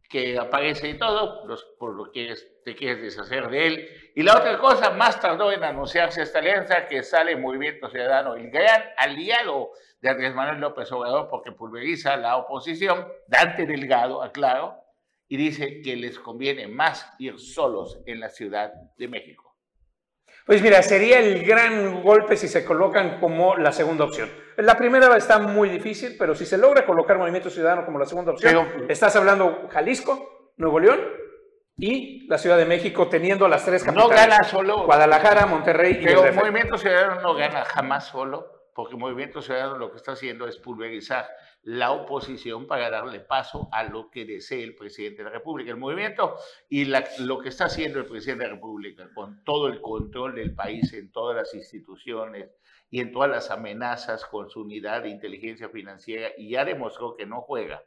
que 0.09 0.37
aparece 0.37 0.89
y 0.89 0.97
todo, 0.97 1.47
por 1.79 1.95
lo 1.95 2.11
que 2.11 2.33
te 2.65 2.75
quieres 2.75 3.01
deshacer 3.01 3.49
de 3.49 3.67
él. 3.67 3.89
Y 4.15 4.23
la 4.23 4.35
otra 4.35 4.57
cosa, 4.57 4.89
más 4.89 5.21
tardó 5.21 5.53
en 5.53 5.63
anunciarse 5.63 6.23
esta 6.23 6.39
alianza 6.39 6.87
que 6.87 7.03
sale 7.03 7.37
Movimiento 7.37 7.87
Ciudadano, 7.89 8.35
el 8.35 8.49
gran 8.49 8.83
aliado 8.97 9.69
de 10.01 10.09
Andrés 10.09 10.33
Manuel 10.33 10.59
López 10.59 10.91
Obrador, 10.91 11.29
porque 11.29 11.53
pulveriza 11.53 12.17
la 12.17 12.35
oposición, 12.35 13.07
Dante 13.27 13.65
Delgado, 13.65 14.21
aclaro, 14.21 14.75
y 15.29 15.37
dice 15.37 15.81
que 15.81 15.95
les 15.95 16.19
conviene 16.19 16.67
más 16.67 17.13
ir 17.19 17.39
solos 17.39 18.01
en 18.05 18.19
la 18.19 18.29
Ciudad 18.29 18.73
de 18.97 19.07
México. 19.07 19.50
Pues 20.45 20.61
mira, 20.61 20.81
sería 20.81 21.19
el 21.19 21.43
gran 21.45 22.01
golpe 22.01 22.35
si 22.35 22.47
se 22.47 22.65
colocan 22.65 23.19
como 23.19 23.55
la 23.57 23.71
segunda 23.71 24.05
opción. 24.05 24.29
La 24.57 24.75
primera 24.75 25.15
está 25.15 25.39
muy 25.39 25.69
difícil, 25.69 26.15
pero 26.17 26.35
si 26.35 26.45
se 26.45 26.57
logra 26.57 26.85
colocar 26.85 27.17
Movimiento 27.17 27.49
Ciudadano 27.49 27.85
como 27.85 27.99
la 27.99 28.05
segunda 28.05 28.31
opción, 28.31 28.85
estás 28.89 29.15
hablando 29.15 29.67
Jalisco, 29.69 30.53
Nuevo 30.57 30.79
León 30.79 30.99
y 31.77 32.27
la 32.27 32.37
Ciudad 32.37 32.57
de 32.57 32.65
México 32.65 33.07
teniendo 33.07 33.47
las 33.47 33.65
tres 33.65 33.83
capitales. 33.83 34.09
No 34.09 34.15
gana 34.15 34.43
solo. 34.43 34.85
Guadalajara, 34.85 35.45
Monterrey 35.45 35.99
y 36.01 36.05
Pero 36.05 36.33
Movimiento 36.33 36.77
Ciudadano 36.77 37.21
no 37.21 37.33
gana 37.33 37.63
jamás 37.63 38.07
solo, 38.07 38.69
porque 38.75 38.95
Movimiento 38.95 39.41
Ciudadano 39.41 39.77
lo 39.77 39.91
que 39.91 39.97
está 39.97 40.13
haciendo 40.13 40.47
es 40.47 40.57
pulverizar 40.57 41.27
la 41.63 41.91
oposición 41.91 42.65
para 42.65 42.89
darle 42.89 43.19
paso 43.19 43.69
a 43.71 43.83
lo 43.83 44.09
que 44.09 44.25
desee 44.25 44.63
el 44.63 44.75
presidente 44.75 45.17
de 45.19 45.25
la 45.25 45.29
República. 45.29 45.71
El 45.71 45.77
movimiento 45.77 46.35
y 46.69 46.85
lo 46.85 47.39
que 47.39 47.49
está 47.49 47.65
haciendo 47.65 47.99
el 47.99 48.05
presidente 48.05 48.43
de 48.43 48.49
la 48.49 48.55
República 48.55 49.09
con 49.13 49.43
todo 49.43 49.67
el 49.67 49.79
control 49.79 50.35
del 50.35 50.55
país 50.55 50.91
en 50.93 51.11
todas 51.11 51.35
las 51.35 51.53
instituciones 51.53 52.49
y 52.89 52.99
en 52.99 53.11
todas 53.11 53.29
las 53.29 53.51
amenazas 53.51 54.25
con 54.25 54.49
su 54.49 54.61
unidad 54.61 55.03
de 55.03 55.09
inteligencia 55.09 55.69
financiera 55.69 56.29
y 56.35 56.49
ya 56.49 56.65
demostró 56.65 57.15
que 57.15 57.25
no 57.25 57.41
juega. 57.41 57.83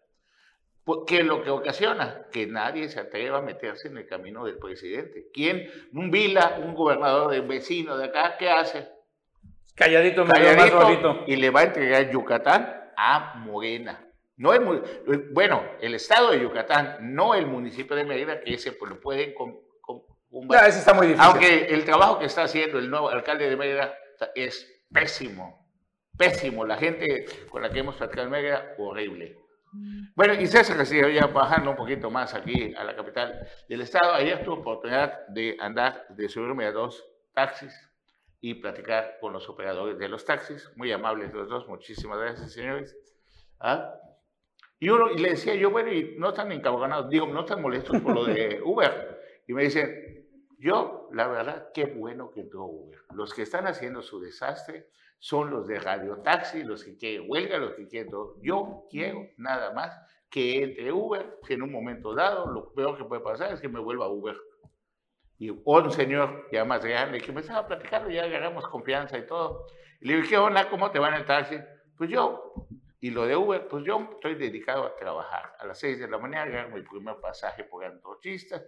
¿Qué 1.07 1.21
es 1.21 1.26
lo 1.26 1.43
que 1.43 1.50
ocasiona? 1.50 2.26
Que 2.31 2.47
nadie 2.47 2.88
se 2.90 3.00
atreva 3.00 3.38
a 3.38 3.43
meterse 3.43 3.88
en 3.88 3.97
el 3.97 4.07
camino 4.07 4.45
del 4.45 4.59
presidente. 4.59 5.31
¿Quién? 5.33 5.66
Un 5.95 6.11
Vila, 6.11 6.61
un 6.62 6.75
gobernador 6.75 7.31
de 7.31 7.40
vecino 7.40 7.97
de 7.97 8.04
acá, 8.04 8.37
¿qué 8.38 8.50
hace? 8.50 8.88
Calladito, 9.75 10.26
Calladito 10.26 10.76
más 10.76 10.85
bonito. 10.85 11.25
Y 11.26 11.37
le 11.37 11.49
va 11.50 11.61
a 11.61 11.64
entregar 11.64 12.11
Yucatán 12.11 12.83
a 12.96 13.34
Morena. 13.36 14.08
No 14.36 14.52
el, 14.52 15.30
bueno, 15.32 15.62
el 15.80 15.94
estado 15.94 16.32
de 16.32 16.40
Yucatán, 16.40 17.14
no 17.14 17.34
el 17.34 17.46
municipio 17.46 17.94
de 17.94 18.04
Mérida, 18.04 18.40
que 18.40 18.54
ese 18.54 18.72
pues, 18.72 18.90
lo 18.90 19.00
pueden 19.00 19.32
con, 19.32 19.60
ese 20.66 20.78
está 20.80 20.92
muy 20.92 21.06
difícil. 21.06 21.28
Aunque 21.30 21.66
el 21.66 21.84
trabajo 21.84 22.18
que 22.18 22.26
está 22.26 22.42
haciendo 22.42 22.78
el 22.78 22.90
nuevo 22.90 23.08
alcalde 23.08 23.48
de 23.48 23.56
Mérida 23.56 23.94
es 24.34 24.84
pésimo, 24.92 25.68
pésimo. 26.18 26.66
La 26.66 26.76
gente 26.76 27.26
con 27.48 27.62
la 27.62 27.70
que 27.70 27.78
hemos 27.78 27.96
tratado 27.96 28.22
en 28.22 28.30
Mérida, 28.30 28.74
horrible. 28.78 29.38
Bueno, 30.14 30.34
y 30.34 30.46
César 30.46 30.76
recibió 30.76 31.08
ya 31.08 31.26
bajando 31.26 31.70
un 31.70 31.76
poquito 31.76 32.10
más 32.10 32.34
aquí 32.34 32.74
a 32.76 32.84
la 32.84 32.94
capital 32.94 33.46
del 33.68 33.80
estado. 33.80 34.14
Ayer 34.14 34.44
tuve 34.44 34.60
oportunidad 34.60 35.26
de 35.28 35.56
andar, 35.60 36.06
de 36.10 36.28
subirme 36.28 36.66
a 36.66 36.72
dos 36.72 37.04
taxis 37.34 37.72
y 38.46 38.52
platicar 38.52 39.16
con 39.22 39.32
los 39.32 39.48
operadores 39.48 39.98
de 39.98 40.06
los 40.06 40.22
taxis. 40.26 40.70
Muy 40.76 40.92
amables 40.92 41.32
los 41.32 41.48
dos, 41.48 41.66
muchísimas 41.66 42.18
gracias, 42.18 42.52
señores. 42.52 42.94
¿Ah? 43.58 43.94
Y, 44.78 44.90
uno, 44.90 45.10
y 45.10 45.16
le 45.16 45.30
decía 45.30 45.54
yo, 45.54 45.70
bueno, 45.70 45.90
y 45.90 46.14
no 46.18 46.28
están 46.28 46.52
encabronados, 46.52 47.08
digo, 47.08 47.26
no 47.26 47.40
están 47.40 47.62
molestos 47.62 47.98
por 48.02 48.14
lo 48.14 48.26
de 48.26 48.60
Uber. 48.64 49.40
Y 49.48 49.54
me 49.54 49.62
dicen, 49.62 50.28
yo, 50.58 51.08
la 51.12 51.26
verdad, 51.26 51.68
qué 51.72 51.86
bueno 51.86 52.30
que 52.30 52.42
entró 52.42 52.66
Uber. 52.66 52.98
Los 53.14 53.32
que 53.32 53.40
están 53.40 53.66
haciendo 53.66 54.02
su 54.02 54.20
desastre 54.20 54.90
son 55.18 55.48
los 55.48 55.66
de 55.66 55.80
Radio 55.80 56.18
Taxi, 56.18 56.64
los 56.64 56.84
que 56.84 56.98
quieren 56.98 57.24
huelga, 57.26 57.56
los 57.56 57.72
que 57.72 57.88
quieren 57.88 58.10
todo. 58.10 58.36
Yo 58.42 58.84
quiero 58.90 59.26
nada 59.38 59.72
más 59.72 59.98
que 60.28 60.62
entre 60.64 60.92
Uber, 60.92 61.38
que 61.46 61.54
en 61.54 61.62
un 61.62 61.72
momento 61.72 62.14
dado 62.14 62.46
lo 62.46 62.74
peor 62.74 62.98
que 62.98 63.04
puede 63.04 63.22
pasar 63.22 63.54
es 63.54 63.62
que 63.62 63.70
me 63.70 63.80
vuelva 63.80 64.06
Uber. 64.06 64.36
Y 65.44 65.50
un 65.62 65.90
señor 65.90 66.48
ya 66.50 66.64
más 66.64 66.82
grande 66.82 67.20
que 67.20 67.30
me 67.30 67.42
estaba 67.42 67.66
platicando, 67.66 68.08
ya 68.08 68.24
agarramos 68.24 68.66
confianza 68.68 69.18
y 69.18 69.26
todo. 69.26 69.66
Y 70.00 70.08
le 70.08 70.16
dije, 70.16 70.30
¿qué 70.30 70.38
onda? 70.38 70.70
¿Cómo 70.70 70.90
te 70.90 70.98
van 70.98 71.12
en 71.12 71.20
el 71.20 71.26
taxi? 71.26 71.58
Pues 71.98 72.08
yo, 72.08 72.54
y 72.98 73.10
lo 73.10 73.26
de 73.26 73.36
Uber, 73.36 73.68
pues 73.68 73.84
yo 73.84 74.08
estoy 74.14 74.36
dedicado 74.36 74.86
a 74.86 74.96
trabajar. 74.96 75.54
A 75.58 75.66
las 75.66 75.78
6 75.80 75.98
de 75.98 76.08
la 76.08 76.16
mañana 76.16 76.44
agarro 76.44 76.74
mi 76.74 76.80
primer 76.80 77.16
pasaje 77.16 77.64
por 77.64 77.84
Antorchistas 77.84 78.64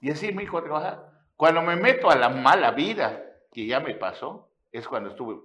y 0.00 0.10
así 0.10 0.32
me 0.32 0.42
dijo 0.42 0.58
a 0.58 0.64
trabajar. 0.64 1.10
Cuando 1.36 1.62
me 1.62 1.76
meto 1.76 2.10
a 2.10 2.16
la 2.16 2.28
mala 2.28 2.72
vida, 2.72 3.22
que 3.52 3.64
ya 3.64 3.78
me 3.78 3.94
pasó, 3.94 4.50
es 4.72 4.88
cuando 4.88 5.10
estuve 5.10 5.36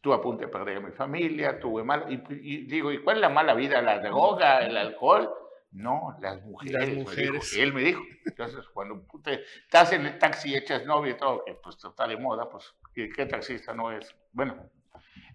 Tuve 0.00 0.14
a 0.14 0.20
punto 0.20 0.42
de 0.42 0.48
perder 0.48 0.76
a 0.78 0.80
mi 0.80 0.92
familia, 0.92 1.58
tuve 1.58 1.82
mal. 1.82 2.06
Y, 2.08 2.66
digo, 2.66 2.92
¿y 2.92 3.02
cuál 3.02 3.16
es 3.16 3.20
la 3.20 3.28
mala 3.28 3.54
vida? 3.54 3.82
¿La 3.82 3.98
droga, 3.98 4.64
el 4.64 4.76
alcohol? 4.76 5.28
No, 5.70 6.16
las 6.20 6.42
mujeres. 6.44 6.88
Las 6.88 6.98
mujeres. 6.98 7.56
él 7.56 7.72
me 7.72 7.82
dijo. 7.82 8.02
Entonces, 8.24 8.66
cuando 8.72 9.04
estás 9.26 9.92
en 9.92 10.06
el 10.06 10.18
taxi 10.18 10.50
y 10.50 10.56
echas 10.56 10.86
novio 10.86 11.12
y 11.12 11.16
todo, 11.16 11.44
que 11.44 11.54
pues 11.54 11.76
está 11.84 12.06
de 12.06 12.16
moda, 12.16 12.48
pues, 12.48 12.74
¿qué, 12.94 13.26
taxista 13.26 13.74
no 13.74 13.92
es? 13.92 14.14
Bueno, 14.32 14.70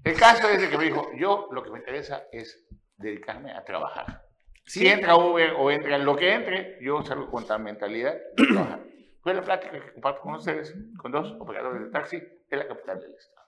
el 0.03 0.17
caso 0.17 0.49
es 0.49 0.61
de 0.61 0.69
que 0.69 0.77
me 0.77 0.85
dijo, 0.85 1.11
yo 1.15 1.49
lo 1.51 1.63
que 1.63 1.69
me 1.69 1.79
interesa 1.79 2.23
es 2.31 2.65
dedicarme 2.97 3.51
a 3.51 3.63
trabajar. 3.63 4.23
Si 4.65 4.87
entra 4.87 5.15
Uber 5.15 5.53
o 5.57 5.69
entra 5.69 5.97
lo 5.97 6.15
que 6.15 6.33
entre, 6.33 6.77
yo 6.81 7.03
salgo 7.03 7.29
con 7.29 7.45
tal 7.45 7.61
mentalidad 7.61 8.13
de 8.35 8.47
trabajar. 8.47 8.79
Fue 9.21 9.33
la 9.33 9.41
plática 9.41 9.71
que 9.71 9.93
comparto 9.93 10.21
con 10.21 10.35
ustedes, 10.35 10.75
con 10.97 11.11
dos 11.11 11.35
operadores 11.39 11.83
de 11.83 11.89
taxi 11.91 12.17
en 12.49 12.59
la 12.59 12.67
capital 12.67 12.99
del 12.99 13.13
estado. 13.13 13.42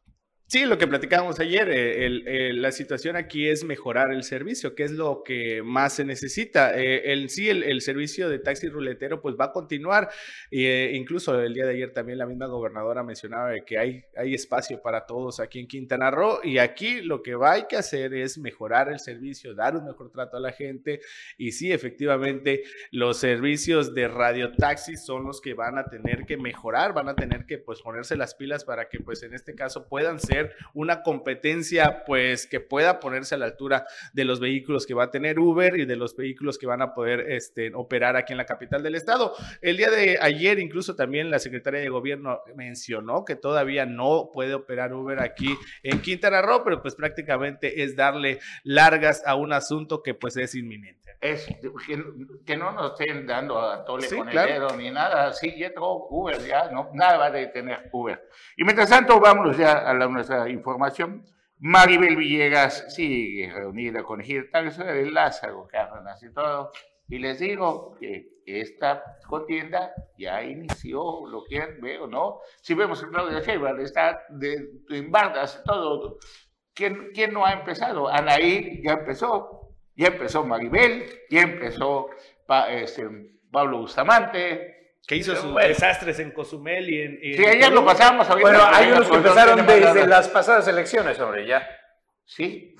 Sí, 0.47 0.63
lo 0.65 0.77
que 0.77 0.85
platicábamos 0.85 1.39
ayer, 1.39 1.67
eh, 1.71 2.53
la 2.53 2.71
situación 2.71 3.15
aquí 3.15 3.47
es 3.49 3.63
mejorar 3.63 4.13
el 4.13 4.21
servicio, 4.21 4.75
que 4.75 4.83
es 4.83 4.91
lo 4.91 5.23
que 5.23 5.63
más 5.63 5.93
se 5.93 6.05
necesita. 6.05 6.79
Eh, 6.79 7.11
el, 7.11 7.31
sí, 7.31 7.49
el, 7.49 7.81
servicio 7.81 8.29
de 8.29 8.37
taxi 8.37 8.69
ruletero 8.69 9.23
pues 9.23 9.35
va 9.39 9.45
a 9.45 9.51
continuar. 9.51 10.07
Eh, 10.51 10.91
incluso 10.93 11.41
el 11.41 11.55
día 11.55 11.65
de 11.65 11.73
ayer 11.73 11.93
también 11.93 12.19
la 12.19 12.27
misma 12.27 12.45
gobernadora 12.45 13.01
mencionaba 13.01 13.55
que 13.65 13.79
hay, 13.79 14.05
hay 14.15 14.35
espacio 14.35 14.79
para 14.83 15.07
todos 15.07 15.39
aquí 15.39 15.59
en 15.59 15.67
Quintana 15.67 16.11
Roo 16.11 16.39
y 16.43 16.59
aquí 16.59 17.01
lo 17.01 17.23
que 17.23 17.33
va 17.33 17.53
hay 17.53 17.63
que 17.67 17.77
hacer 17.77 18.13
es 18.13 18.37
mejorar 18.37 18.89
el 18.89 18.99
servicio, 18.99 19.55
dar 19.55 19.75
un 19.75 19.85
mejor 19.85 20.11
trato 20.11 20.37
a 20.37 20.39
la 20.39 20.51
gente 20.51 21.01
y 21.39 21.53
sí, 21.53 21.71
efectivamente, 21.71 22.61
los 22.91 23.17
servicios 23.17 23.95
de 23.95 24.07
radiotaxi 24.07 24.95
son 24.95 25.23
los 25.23 25.41
que 25.41 25.55
van 25.55 25.79
a 25.79 25.85
tener 25.85 26.27
que 26.27 26.37
mejorar, 26.37 26.93
van 26.93 27.09
a 27.09 27.15
tener 27.15 27.47
que 27.47 27.57
pues 27.57 27.81
ponerse 27.81 28.15
las 28.15 28.35
pilas 28.35 28.63
para 28.63 28.89
que 28.89 28.99
pues 28.99 29.23
en 29.23 29.33
este 29.33 29.55
caso 29.55 29.87
puedan 29.89 30.19
ser 30.19 30.34
una 30.73 31.01
competencia 31.03 32.03
pues 32.05 32.47
que 32.47 32.59
pueda 32.59 32.99
ponerse 32.99 33.35
a 33.35 33.37
la 33.37 33.45
altura 33.45 33.85
de 34.13 34.25
los 34.25 34.39
vehículos 34.39 34.85
que 34.85 34.93
va 34.93 35.05
a 35.05 35.11
tener 35.11 35.39
Uber 35.39 35.77
y 35.77 35.85
de 35.85 35.95
los 35.95 36.15
vehículos 36.15 36.57
que 36.57 36.67
van 36.67 36.81
a 36.81 36.93
poder 36.93 37.31
este, 37.31 37.71
operar 37.73 38.15
aquí 38.15 38.33
en 38.33 38.37
la 38.37 38.45
capital 38.45 38.83
del 38.83 38.95
estado. 38.95 39.33
El 39.61 39.77
día 39.77 39.89
de 39.89 40.17
ayer 40.21 40.59
incluso 40.59 40.95
también 40.95 41.29
la 41.29 41.39
secretaria 41.39 41.79
de 41.79 41.89
gobierno 41.89 42.41
mencionó 42.55 43.25
que 43.25 43.35
todavía 43.35 43.85
no 43.85 44.29
puede 44.33 44.53
operar 44.53 44.93
Uber 44.93 45.19
aquí 45.19 45.55
en 45.83 46.01
Quintana 46.01 46.41
Roo, 46.41 46.63
pero 46.63 46.81
pues 46.81 46.95
prácticamente 46.95 47.83
es 47.83 47.95
darle 47.95 48.39
largas 48.63 49.23
a 49.25 49.35
un 49.35 49.53
asunto 49.53 50.01
que 50.03 50.13
pues 50.13 50.37
es 50.37 50.55
inminente. 50.55 51.05
Es 51.21 51.47
que, 52.45 52.55
no 52.57 52.71
nos 52.73 52.99
estén 52.99 53.25
dando 53.25 53.59
a 53.59 53.83
tole 53.83 54.07
con 54.09 54.29
el 54.29 54.35
dedo 54.35 54.75
ni 54.77 54.91
nada, 54.91 55.33
sí, 55.33 55.55
ya 55.57 55.71
Uber, 55.75 56.39
ya 56.45 56.69
no, 56.69 56.89
nada 56.93 57.17
va 57.17 57.25
a 57.27 57.31
detener 57.31 57.89
Uber. 57.91 58.29
Y 58.55 58.63
mientras 58.63 58.89
tanto, 58.89 59.19
vámonos 59.19 59.57
ya 59.57 59.73
a 59.79 59.93
la, 59.93 60.07
nuestra 60.29 60.49
información. 60.49 61.23
Maribel 61.59 62.15
Villegas 62.17 62.93
sigue 62.93 63.51
reunida 63.51 64.03
con 64.03 64.19
Gilta 64.21 64.61
de 64.61 65.11
Lázaro 65.11 65.67
Cárdenas 65.67 66.21
y 66.23 66.33
todo. 66.33 66.71
Y 67.07 67.19
les 67.19 67.39
digo 67.39 67.95
que 67.99 68.41
esta 68.45 69.03
contienda 69.27 69.93
ya 70.17 70.43
inició, 70.43 71.27
lo 71.27 71.43
quieren 71.43 71.79
ver 71.79 72.01
o 72.01 72.07
no. 72.07 72.39
Si 72.61 72.73
vemos 72.73 73.03
que 73.03 73.09
Claudia 73.09 73.41
Sheinbaum 73.41 73.79
está 73.79 74.25
de, 74.29 74.69
en 74.89 75.11
bardas, 75.11 75.61
todo. 75.65 76.17
¿Quién, 76.73 77.11
¿Quién 77.13 77.31
no 77.31 77.45
ha 77.45 77.53
empezado? 77.53 78.09
Anaí 78.09 78.81
ya 78.83 78.93
empezó, 78.93 79.69
ya 79.95 80.07
empezó 80.07 80.43
Maribel, 80.43 81.05
ya 81.29 81.41
empezó 81.41 82.09
este, 82.69 83.07
Pablo 83.51 83.79
Bustamante, 83.79 84.74
que 85.07 85.15
hizo 85.15 85.35
sus 85.35 85.55
desastres 85.55 86.19
en 86.19 86.31
Cozumel 86.31 86.89
y 86.89 87.01
en. 87.01 87.19
sí, 87.35 87.45
ayer 87.45 87.71
lo 87.71 87.85
pasamos 87.85 88.29
ahorita. 88.29 88.49
Bueno, 88.49 88.63
hay 88.71 88.91
unos 88.91 89.09
que 89.09 89.17
empezaron 89.17 89.65
desde 89.65 90.07
las 90.07 90.27
pasadas 90.29 90.67
elecciones, 90.67 91.19
hombre, 91.19 91.45
ya. 91.45 91.67
Sí. 92.25 92.75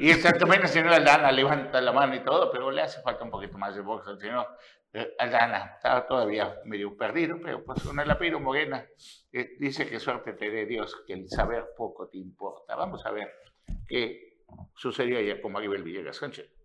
y 0.00 0.10
exactamente 0.10 0.66
el 0.66 0.72
señor 0.72 0.92
Aldana 0.92 1.32
levanta 1.32 1.80
la 1.80 1.92
mano 1.92 2.14
y 2.14 2.20
todo, 2.20 2.52
pero 2.52 2.70
le 2.70 2.82
hace 2.82 3.02
falta 3.02 3.24
un 3.24 3.30
poquito 3.30 3.58
más 3.58 3.74
de 3.74 3.80
box 3.80 4.06
al 4.06 4.20
señor 4.20 4.46
eh, 4.92 5.12
Aldana. 5.18 5.72
Estaba 5.76 6.06
todavía 6.06 6.54
medio 6.64 6.96
perdido, 6.96 7.38
pero 7.42 7.64
pues 7.64 7.82
con 7.82 7.98
el 7.98 8.08
apellido 8.08 8.38
Morena 8.38 8.86
eh, 9.32 9.56
dice 9.58 9.88
que 9.88 9.98
suerte 9.98 10.34
te 10.34 10.50
dé 10.50 10.66
Dios, 10.66 11.02
que 11.04 11.14
el 11.14 11.28
saber 11.28 11.70
poco 11.76 12.08
te 12.08 12.18
importa. 12.18 12.76
Vamos 12.76 13.04
a 13.04 13.10
ver 13.10 13.32
qué 13.88 14.44
sucedió 14.76 15.18
ayer 15.18 15.40
con 15.40 15.50
Maribel 15.50 15.82
Villegas 15.82 16.18
Sánchez. 16.18 16.59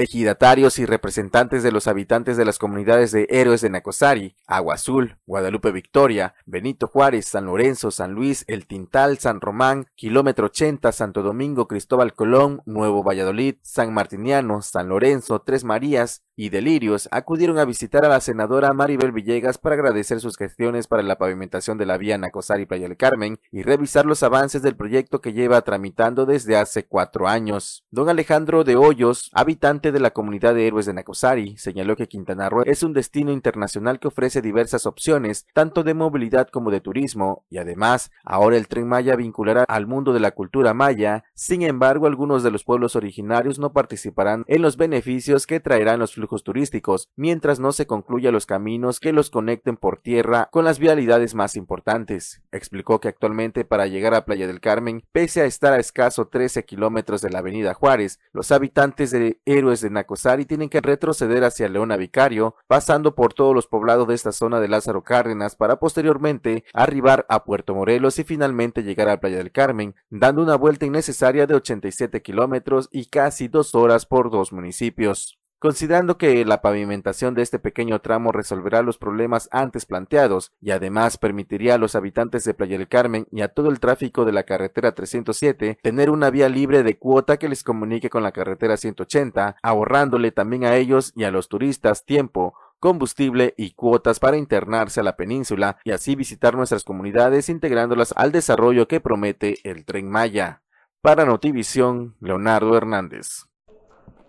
Ejidatarios 0.00 0.78
y 0.78 0.86
representantes 0.86 1.62
de 1.62 1.72
los 1.72 1.86
habitantes 1.86 2.38
de 2.38 2.46
las 2.46 2.58
comunidades 2.58 3.12
de 3.12 3.26
Héroes 3.28 3.60
de 3.60 3.68
Nacosari, 3.68 4.34
Agua 4.46 4.76
Azul, 4.76 5.18
Guadalupe 5.26 5.72
Victoria, 5.72 6.34
Benito 6.46 6.86
Juárez, 6.86 7.26
San 7.26 7.44
Lorenzo, 7.44 7.90
San 7.90 8.12
Luis, 8.12 8.46
El 8.48 8.66
Tintal, 8.66 9.18
San 9.18 9.42
Román, 9.42 9.88
Kilómetro 9.96 10.46
80, 10.46 10.90
Santo 10.92 11.22
Domingo, 11.22 11.68
Cristóbal 11.68 12.14
Colón, 12.14 12.62
Nuevo 12.64 13.02
Valladolid, 13.02 13.56
San 13.60 13.92
Martiniano, 13.92 14.62
San 14.62 14.88
Lorenzo, 14.88 15.42
Tres 15.42 15.64
Marías 15.64 16.22
y 16.40 16.48
Delirios 16.48 17.06
acudieron 17.12 17.58
a 17.58 17.66
visitar 17.66 18.02
a 18.02 18.08
la 18.08 18.18
senadora 18.18 18.72
Maribel 18.72 19.12
Villegas 19.12 19.58
para 19.58 19.74
agradecer 19.74 20.20
sus 20.20 20.38
gestiones 20.38 20.86
para 20.86 21.02
la 21.02 21.18
pavimentación 21.18 21.76
de 21.76 21.84
la 21.84 21.98
vía 21.98 22.16
Nacosari 22.16 22.64
Playa 22.64 22.88
del 22.88 22.96
Carmen 22.96 23.38
y 23.52 23.60
revisar 23.62 24.06
los 24.06 24.22
avances 24.22 24.62
del 24.62 24.74
proyecto 24.74 25.20
que 25.20 25.34
lleva 25.34 25.60
tramitando 25.60 26.24
desde 26.24 26.56
hace 26.56 26.86
cuatro 26.86 27.28
años. 27.28 27.84
Don 27.90 28.08
Alejandro 28.08 28.64
de 28.64 28.74
Hoyos, 28.74 29.30
habitante 29.34 29.92
de 29.92 30.00
la 30.00 30.12
comunidad 30.12 30.54
de 30.54 30.66
héroes 30.66 30.86
de 30.86 30.94
Nacosari 30.94 31.58
señaló 31.58 31.94
que 31.94 32.08
Quintana 32.08 32.48
Roo 32.48 32.62
es 32.64 32.82
un 32.82 32.94
destino 32.94 33.32
internacional 33.32 34.00
que 34.00 34.08
ofrece 34.08 34.40
diversas 34.40 34.86
opciones, 34.86 35.46
tanto 35.52 35.82
de 35.82 35.92
movilidad 35.92 36.48
como 36.48 36.70
de 36.70 36.80
turismo, 36.80 37.44
y 37.50 37.58
además, 37.58 38.12
ahora 38.24 38.56
el 38.56 38.66
tren 38.66 38.88
Maya 38.88 39.14
vinculará 39.14 39.64
al 39.64 39.86
mundo 39.86 40.14
de 40.14 40.20
la 40.20 40.30
cultura 40.30 40.72
maya, 40.72 41.22
sin 41.34 41.60
embargo, 41.60 42.06
algunos 42.06 42.42
de 42.42 42.50
los 42.50 42.64
pueblos 42.64 42.96
originarios 42.96 43.58
no 43.58 43.74
participarán 43.74 44.44
en 44.46 44.62
los 44.62 44.78
beneficios 44.78 45.46
que 45.46 45.60
traerán 45.60 45.98
los 45.98 46.14
flujos 46.14 46.29
turísticos, 46.38 47.08
mientras 47.16 47.60
no 47.60 47.72
se 47.72 47.86
concluya 47.86 48.30
los 48.30 48.46
caminos 48.46 49.00
que 49.00 49.12
los 49.12 49.30
conecten 49.30 49.76
por 49.76 49.98
tierra 49.98 50.48
con 50.50 50.64
las 50.64 50.78
vialidades 50.78 51.34
más 51.34 51.56
importantes. 51.56 52.42
Explicó 52.52 53.00
que 53.00 53.08
actualmente 53.08 53.64
para 53.64 53.86
llegar 53.86 54.14
a 54.14 54.24
Playa 54.24 54.46
del 54.46 54.60
Carmen, 54.60 55.02
pese 55.12 55.42
a 55.42 55.44
estar 55.44 55.72
a 55.72 55.78
escaso 55.80 56.28
13 56.28 56.64
kilómetros 56.64 57.20
de 57.20 57.30
la 57.30 57.40
avenida 57.40 57.74
Juárez, 57.74 58.20
los 58.32 58.52
habitantes 58.52 59.10
de 59.10 59.40
Héroes 59.44 59.80
de 59.80 59.90
Nacosari 59.90 60.46
tienen 60.46 60.68
que 60.68 60.80
retroceder 60.80 61.44
hacia 61.44 61.68
Leona 61.68 61.96
Vicario, 61.96 62.54
pasando 62.66 63.14
por 63.14 63.34
todos 63.34 63.54
los 63.54 63.66
poblados 63.66 64.08
de 64.08 64.14
esta 64.14 64.32
zona 64.32 64.60
de 64.60 64.68
Lázaro 64.68 65.02
Cárdenas 65.02 65.56
para 65.56 65.80
posteriormente 65.80 66.64
arribar 66.72 67.26
a 67.28 67.44
Puerto 67.44 67.74
Morelos 67.74 68.18
y 68.18 68.24
finalmente 68.24 68.82
llegar 68.82 69.08
a 69.08 69.20
Playa 69.20 69.38
del 69.38 69.52
Carmen, 69.52 69.94
dando 70.10 70.42
una 70.42 70.56
vuelta 70.56 70.86
innecesaria 70.86 71.46
de 71.46 71.54
87 71.54 72.22
kilómetros 72.22 72.88
y 72.92 73.06
casi 73.06 73.48
dos 73.48 73.74
horas 73.74 74.06
por 74.06 74.30
dos 74.30 74.52
municipios. 74.52 75.39
Considerando 75.60 76.16
que 76.16 76.42
la 76.46 76.62
pavimentación 76.62 77.34
de 77.34 77.42
este 77.42 77.58
pequeño 77.58 78.00
tramo 78.00 78.32
resolverá 78.32 78.80
los 78.80 78.96
problemas 78.96 79.46
antes 79.52 79.84
planteados 79.84 80.52
y 80.58 80.70
además 80.70 81.18
permitiría 81.18 81.74
a 81.74 81.78
los 81.78 81.94
habitantes 81.94 82.44
de 82.44 82.54
Playa 82.54 82.78
del 82.78 82.88
Carmen 82.88 83.26
y 83.30 83.42
a 83.42 83.48
todo 83.48 83.68
el 83.68 83.78
tráfico 83.78 84.24
de 84.24 84.32
la 84.32 84.44
carretera 84.44 84.94
307 84.94 85.78
tener 85.82 86.08
una 86.08 86.30
vía 86.30 86.48
libre 86.48 86.82
de 86.82 86.96
cuota 86.96 87.36
que 87.36 87.50
les 87.50 87.62
comunique 87.62 88.08
con 88.08 88.22
la 88.22 88.32
carretera 88.32 88.78
180, 88.78 89.56
ahorrándole 89.62 90.32
también 90.32 90.64
a 90.64 90.76
ellos 90.76 91.12
y 91.14 91.24
a 91.24 91.30
los 91.30 91.50
turistas 91.50 92.06
tiempo, 92.06 92.54
combustible 92.78 93.52
y 93.58 93.72
cuotas 93.72 94.18
para 94.18 94.38
internarse 94.38 95.00
a 95.00 95.02
la 95.02 95.16
península 95.16 95.76
y 95.84 95.90
así 95.90 96.16
visitar 96.16 96.54
nuestras 96.54 96.84
comunidades 96.84 97.50
integrándolas 97.50 98.14
al 98.16 98.32
desarrollo 98.32 98.88
que 98.88 99.00
promete 99.00 99.58
el 99.64 99.84
tren 99.84 100.08
Maya. 100.08 100.62
Para 101.02 101.26
Notivisión, 101.26 102.16
Leonardo 102.18 102.78
Hernández. 102.78 103.49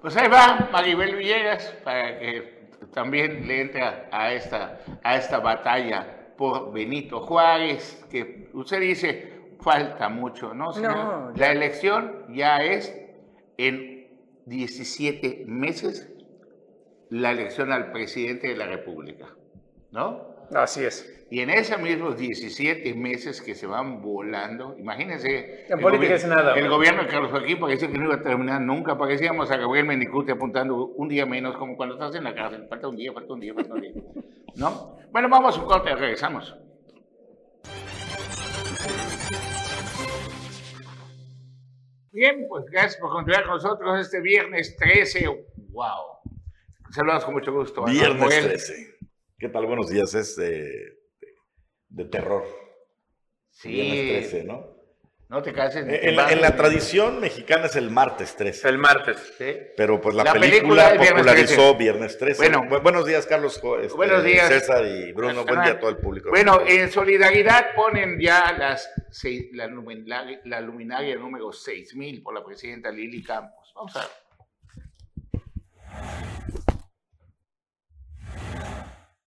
Pues 0.02 0.18
ahí 0.18 0.28
va 0.28 0.70
Maribel 0.72 1.16
Villegas 1.16 1.76
para 1.84 2.18
que 2.18 2.70
también 2.92 3.48
le 3.48 3.62
entre 3.62 3.84
a 3.84 4.34
esta, 4.34 4.80
a 5.04 5.16
esta 5.16 5.40
batalla 5.40 6.34
por 6.36 6.74
Benito 6.74 7.20
Juárez, 7.22 8.04
que 8.10 8.50
usted 8.54 8.80
dice, 8.80 9.42
falta 9.62 10.10
mucho, 10.10 10.56
¿no? 10.56 10.72
No, 10.72 11.32
La 11.36 11.52
elección 11.52 12.26
ya 12.34 12.64
es 12.64 12.98
en 13.58 14.08
17 14.48 15.44
meses 15.46 16.12
la 17.12 17.32
elección 17.32 17.72
al 17.72 17.92
presidente 17.92 18.48
de 18.48 18.56
la 18.56 18.66
República, 18.66 19.28
¿no? 19.92 20.31
Así 20.54 20.84
es. 20.84 21.26
Y 21.30 21.40
en 21.40 21.50
esos 21.50 21.80
mismos 21.80 22.18
17 22.18 22.94
meses 22.94 23.42
que 23.42 23.56
se 23.56 23.66
van 23.66 24.02
volando, 24.02 24.76
imagínense. 24.78 25.66
En 25.66 25.78
el 25.78 25.80
política 25.80 26.16
es 26.16 26.28
nada, 26.28 26.56
El 26.56 26.68
gobierno 26.68 27.04
de 27.04 27.08
Carlos 27.08 27.32
Joaquín 27.32 27.58
parecía 27.58 27.90
que 27.90 27.98
no 27.98 28.04
iba 28.04 28.16
a 28.16 28.22
terminar 28.22 28.60
nunca. 28.60 28.98
Parecíamos 28.98 29.50
a 29.50 29.56
Gabriel 29.56 29.86
Mendicuti 29.86 30.32
apuntando 30.32 30.88
un 30.88 31.08
día 31.08 31.26
menos, 31.26 31.56
como 31.56 31.78
cuando 31.78 31.96
estás 31.96 32.14
en 32.16 32.26
la 32.26 32.36
cárcel. 32.36 32.68
Falta 32.68 32.90
un 32.90 32.98
día, 32.98 33.14
falta 33.14 33.34
un 33.34 33.40
día, 33.40 33.54
falta 33.54 33.74
un 33.74 33.82
día. 33.82 33.94
¿No? 34.56 34.98
Bueno, 35.12 35.30
vamos 35.30 35.58
a 35.58 35.62
un 35.62 35.68
corte, 35.68 35.96
regresamos. 35.96 36.54
Bien, 42.12 42.46
pues 42.50 42.66
gracias 42.66 42.98
por 42.98 43.10
continuar 43.10 43.46
con 43.46 43.54
nosotros 43.54 44.02
este 44.02 44.20
viernes 44.20 44.76
13. 44.76 45.28
¡Wow! 45.70 45.86
Saludos 46.90 47.24
con 47.24 47.36
mucho 47.36 47.54
gusto. 47.54 47.86
Viernes 47.86 48.20
Noel. 48.20 48.48
13. 48.50 49.01
¿Qué 49.42 49.50
tal? 49.50 49.66
Buenos 49.66 49.90
días. 49.90 50.14
Es 50.14 50.36
de, 50.36 50.98
terror. 52.06 52.46
Sí. 53.50 53.70
Viernes 53.72 54.30
13, 54.30 54.44
¿no? 54.44 54.80
No 55.30 55.42
te 55.42 55.52
cases. 55.52 55.84
ni 55.84 55.96
Eh, 55.96 56.10
En 56.10 56.16
la, 56.16 56.32
en 56.32 56.42
tradición 56.56 57.20
mexicana 57.20 57.66
es 57.66 57.76
el 57.76 57.90
martes 57.90 58.36
13. 58.36 58.70
El 58.70 58.78
martes. 58.78 59.18
Sí. 59.40 59.52
Pero 59.76 60.00
pues 60.00 60.14
la, 60.14 60.26
La 60.26 60.34
película 60.34 60.60
película, 60.60 60.86
es 60.94 61.00
Viernes 61.02 61.14
popularizó 61.24 61.56
13. 61.56 61.78
Viernes 61.80 62.18
13. 62.20 62.38
Bueno. 62.38 62.64
Bu- 62.70 62.84
buenos 62.84 63.06
días, 63.08 63.26
Carlos. 63.26 63.60
Este, 63.82 63.96
Buenos 63.98 64.24
días. 64.24 64.48
César 64.48 64.86
y 64.86 65.12
Bruno. 65.12 65.44
Buen 65.44 65.64
día 65.64 65.72
a 65.72 65.80
todo 65.80 65.90
el 65.90 65.98
público. 65.98 66.30
Bueno, 66.30 66.62
en 66.68 66.92
solidaridad 66.92 67.74
ponen 67.76 68.20
ya 68.20 68.54
las 68.56 68.88
seis- 69.10 69.50
la, 69.54 69.66
luminaria, 69.66 70.40
la 70.46 70.62
luminaria 70.62 71.16
número 71.16 71.52
6000 71.52 72.22
por 72.22 72.36
la 72.36 72.46
presidenta 72.46 72.92
Lili 72.92 73.24
Campos. 73.24 73.72
Vamos 73.74 73.96
a 73.96 74.02
ver. 74.02 74.10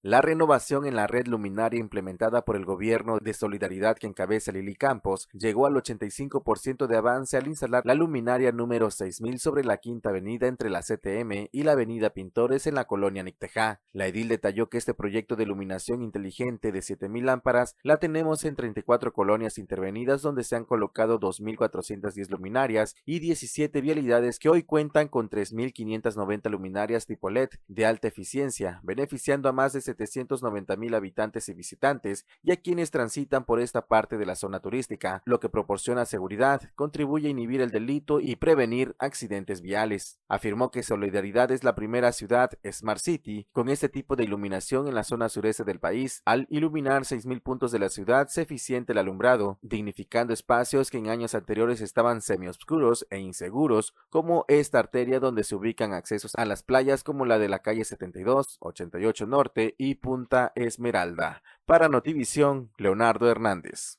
La 0.07 0.21
renovación 0.21 0.85
en 0.85 0.97
la 0.97 1.07
red 1.07 1.27
luminaria 1.29 1.81
implementada 1.81 2.45
por 2.45 2.57
el 2.57 2.67
gobierno 2.67 3.17
de 3.21 3.33
solidaridad 3.33 3.97
que 3.97 4.07
encabeza 4.07 4.53
Lili 4.53 4.75
Campos 4.75 5.31
llegó 5.33 5.65
al 5.65 5.77
85% 5.77 6.87
de 6.87 6.97
avance 6.99 7.39
al 7.39 7.47
instalar 7.47 7.87
la 7.87 7.95
luminaria 7.95 8.53
número 8.53 8.91
6000 8.91 9.39
sobre 9.39 9.65
la 9.65 9.79
Quinta 9.79 10.11
Avenida 10.11 10.47
entre 10.47 10.69
la 10.69 10.83
CTM 10.83 11.49
y 11.51 11.63
la 11.63 11.73
Avenida 11.73 12.11
Pintores 12.11 12.67
en 12.67 12.75
la 12.75 12.85
colonia 12.85 13.23
Nictejá. 13.23 13.81
La 13.95 14.07
edil 14.07 14.29
detalló 14.29 14.69
que 14.69 14.77
este 14.77 14.93
proyecto 14.93 15.37
de 15.37 15.45
iluminación 15.45 16.03
inteligente 16.03 16.71
de 16.71 16.83
7000 16.83 17.25
lámparas 17.25 17.75
la 17.83 17.97
tenemos 17.97 18.45
en 18.45 18.57
34 18.57 19.15
colonias 19.15 19.57
intervenidas 19.57 20.21
donde 20.21 20.45
se 20.45 20.55
han 20.55 20.67
colocado 20.67 21.17
2410 21.17 22.31
luminarias 22.31 22.95
y 23.07 23.21
17 23.21 23.81
vialidades 23.81 24.39
que 24.39 24.51
hoy 24.51 24.65
cuentan 24.65 25.09
con 25.09 25.31
3590 25.31 26.51
luminarias 26.51 27.07
tipo 27.07 27.31
LED 27.31 27.49
de 27.69 27.87
alta 27.87 28.09
eficiencia, 28.09 28.81
beneficiando 28.83 29.49
a 29.49 29.53
más 29.53 29.73
de 29.73 29.94
790 29.97 30.77
mil 30.77 30.95
habitantes 30.95 31.49
y 31.49 31.55
visitantes 31.55 32.27
y 32.43 32.53
a 32.53 32.57
quienes 32.57 32.91
transitan 32.91 33.45
por 33.45 33.61
esta 33.61 33.87
parte 33.87 34.19
de 34.19 34.27
la 34.27 34.37
zona 34.37 34.61
turística, 34.61 35.23
lo 35.25 35.41
que 35.41 35.49
proporciona 35.49 36.05
seguridad, 36.05 36.63
contribuye 36.75 37.29
a 37.29 37.31
inhibir 37.31 37.61
el 37.61 37.71
delito 37.71 38.21
y 38.21 38.37
prevenir 38.37 38.95
accidentes 38.99 39.61
viales. 39.61 40.21
Afirmó 40.29 40.71
que 40.71 40.83
Solidaridad 40.83 41.51
es 41.51 41.65
la 41.65 41.75
primera 41.75 42.13
ciudad 42.13 42.51
Smart 42.71 43.01
City 43.01 43.47
con 43.53 43.69
este 43.69 43.89
tipo 43.89 44.17
de 44.17 44.25
iluminación 44.25 44.89
en 44.89 44.95
la 44.95 45.05
zona 45.05 45.29
sureste 45.29 45.65
del 45.65 45.81
país. 45.81 46.23
Al 46.25 46.47
iluminar 46.51 47.03
6.000 47.03 47.43
puntos 47.43 47.73
de 47.73 47.79
la 47.79 47.89
ciudad, 47.89 48.29
se 48.29 48.43
eficiente 48.43 48.93
el 48.93 48.99
alumbrado, 48.99 49.59
dignificando 49.63 50.33
espacios 50.33 50.91
que 50.91 50.99
en 50.99 51.09
años 51.09 51.35
anteriores 51.35 51.81
estaban 51.81 52.21
semioscuros 52.21 53.07
e 53.11 53.19
inseguros, 53.19 53.95
como 54.11 54.45
esta 54.49 54.79
arteria 54.79 55.21
donde 55.21 55.45
se 55.45 55.55
ubican 55.55 55.93
accesos 55.93 56.35
a 56.37 56.45
las 56.45 56.63
playas 56.63 57.05
como 57.05 57.27
la 57.27 57.39
de 57.39 57.49
la 57.49 57.61
calle 57.61 57.85
72, 57.85 58.59
88 58.61 59.27
Norte 59.27 59.75
y 59.79 59.84
Punta 59.93 60.53
Esmeralda. 60.55 61.43
Para 61.67 61.91
Notivisión, 61.91 62.71
Leonardo 62.79 63.31
Hernández. 63.31 63.99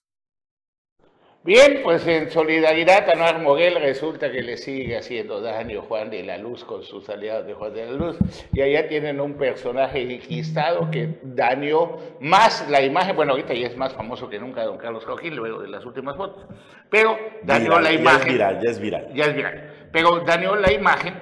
Bien, 1.44 1.82
pues 1.84 2.08
en 2.08 2.32
solidaridad 2.32 3.08
a 3.08 3.12
Anuar 3.12 3.40
Moguel 3.40 3.76
resulta 3.80 4.32
que 4.32 4.42
le 4.42 4.58
sigue 4.58 4.98
haciendo 4.98 5.42
daño 5.42 5.84
Juan 5.84 6.10
de 6.10 6.24
la 6.24 6.40
Luz 6.40 6.66
con 6.66 6.82
sus 6.82 7.08
aliados 7.08 7.46
de 7.46 7.54
Juan 7.54 7.72
de 7.72 7.86
la 7.86 7.92
Luz. 7.92 8.18
Y 8.52 8.62
allá 8.62 8.88
tienen 8.88 9.22
un 9.22 9.36
personaje 9.38 10.02
enquistado 10.02 10.90
que 10.90 11.20
dañó 11.22 11.98
más 12.20 12.68
la 12.68 12.82
imagen. 12.82 13.16
Bueno, 13.16 13.34
ahorita 13.34 13.54
ya 13.54 13.68
es 13.68 13.78
más 13.78 13.94
famoso 13.94 14.28
que 14.28 14.40
nunca 14.40 14.64
don 14.64 14.80
Carlos 14.80 15.06
Joaquín, 15.06 15.36
luego 15.36 15.62
de 15.62 15.68
las 15.68 15.86
últimas 15.86 16.18
fotos. 16.18 16.48
Pero 16.90 17.16
dañó 17.44 17.78
Viral, 17.78 17.84
la 17.84 17.92
ya 17.92 18.00
imagen. 18.00 18.22
es 18.28 18.34
viral, 18.34 18.62
ya 18.64 18.72
es 18.72 18.80
viral. 18.80 19.14
ya 19.14 19.26
es 19.26 19.36
viral. 19.36 19.88
Pero 19.92 20.20
dañó 20.22 20.56
la 20.56 20.74
imagen 20.74 21.14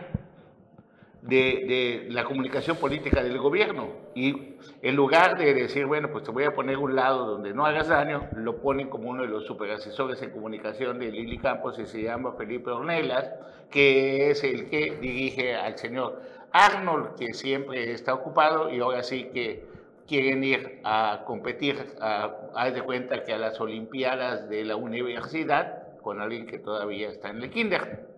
de, 1.23 2.05
de 2.05 2.07
la 2.09 2.25
comunicación 2.25 2.77
política 2.77 3.23
del 3.23 3.37
gobierno. 3.37 3.87
Y 4.13 4.55
en 4.81 4.95
lugar 4.95 5.37
de 5.37 5.53
decir, 5.53 5.85
bueno, 5.85 6.09
pues 6.11 6.23
te 6.23 6.31
voy 6.31 6.43
a 6.43 6.53
poner 6.53 6.77
un 6.77 6.95
lado 6.95 7.25
donde 7.25 7.53
no 7.53 7.65
hagas 7.65 7.87
daño, 7.87 8.27
lo 8.35 8.57
ponen 8.57 8.89
como 8.89 9.09
uno 9.09 9.23
de 9.23 9.29
los 9.29 9.45
superasesores 9.45 10.21
en 10.21 10.31
comunicación 10.31 10.99
de 10.99 11.11
Lili 11.11 11.37
Campos 11.37 11.79
y 11.79 11.85
se 11.85 12.01
llama 12.01 12.33
Felipe 12.33 12.69
Ornelas, 12.69 13.31
que 13.71 14.31
es 14.31 14.43
el 14.43 14.69
que 14.69 14.97
dirige 14.99 15.55
al 15.55 15.77
señor 15.77 16.21
Arnold, 16.51 17.15
que 17.15 17.33
siempre 17.33 17.91
está 17.91 18.13
ocupado 18.13 18.69
y 18.69 18.79
ahora 18.79 19.01
sí 19.03 19.29
que 19.33 19.65
quieren 20.07 20.43
ir 20.43 20.81
a 20.83 21.23
competir, 21.25 21.95
a, 22.01 22.35
haz 22.53 22.73
de 22.73 22.81
cuenta 22.81 23.23
que 23.23 23.33
a 23.33 23.37
las 23.37 23.59
Olimpiadas 23.61 24.49
de 24.49 24.65
la 24.65 24.75
universidad 24.75 25.97
con 26.01 26.21
alguien 26.21 26.45
que 26.45 26.59
todavía 26.59 27.09
está 27.09 27.29
en 27.29 27.41
el 27.41 27.49
kinder. 27.49 28.12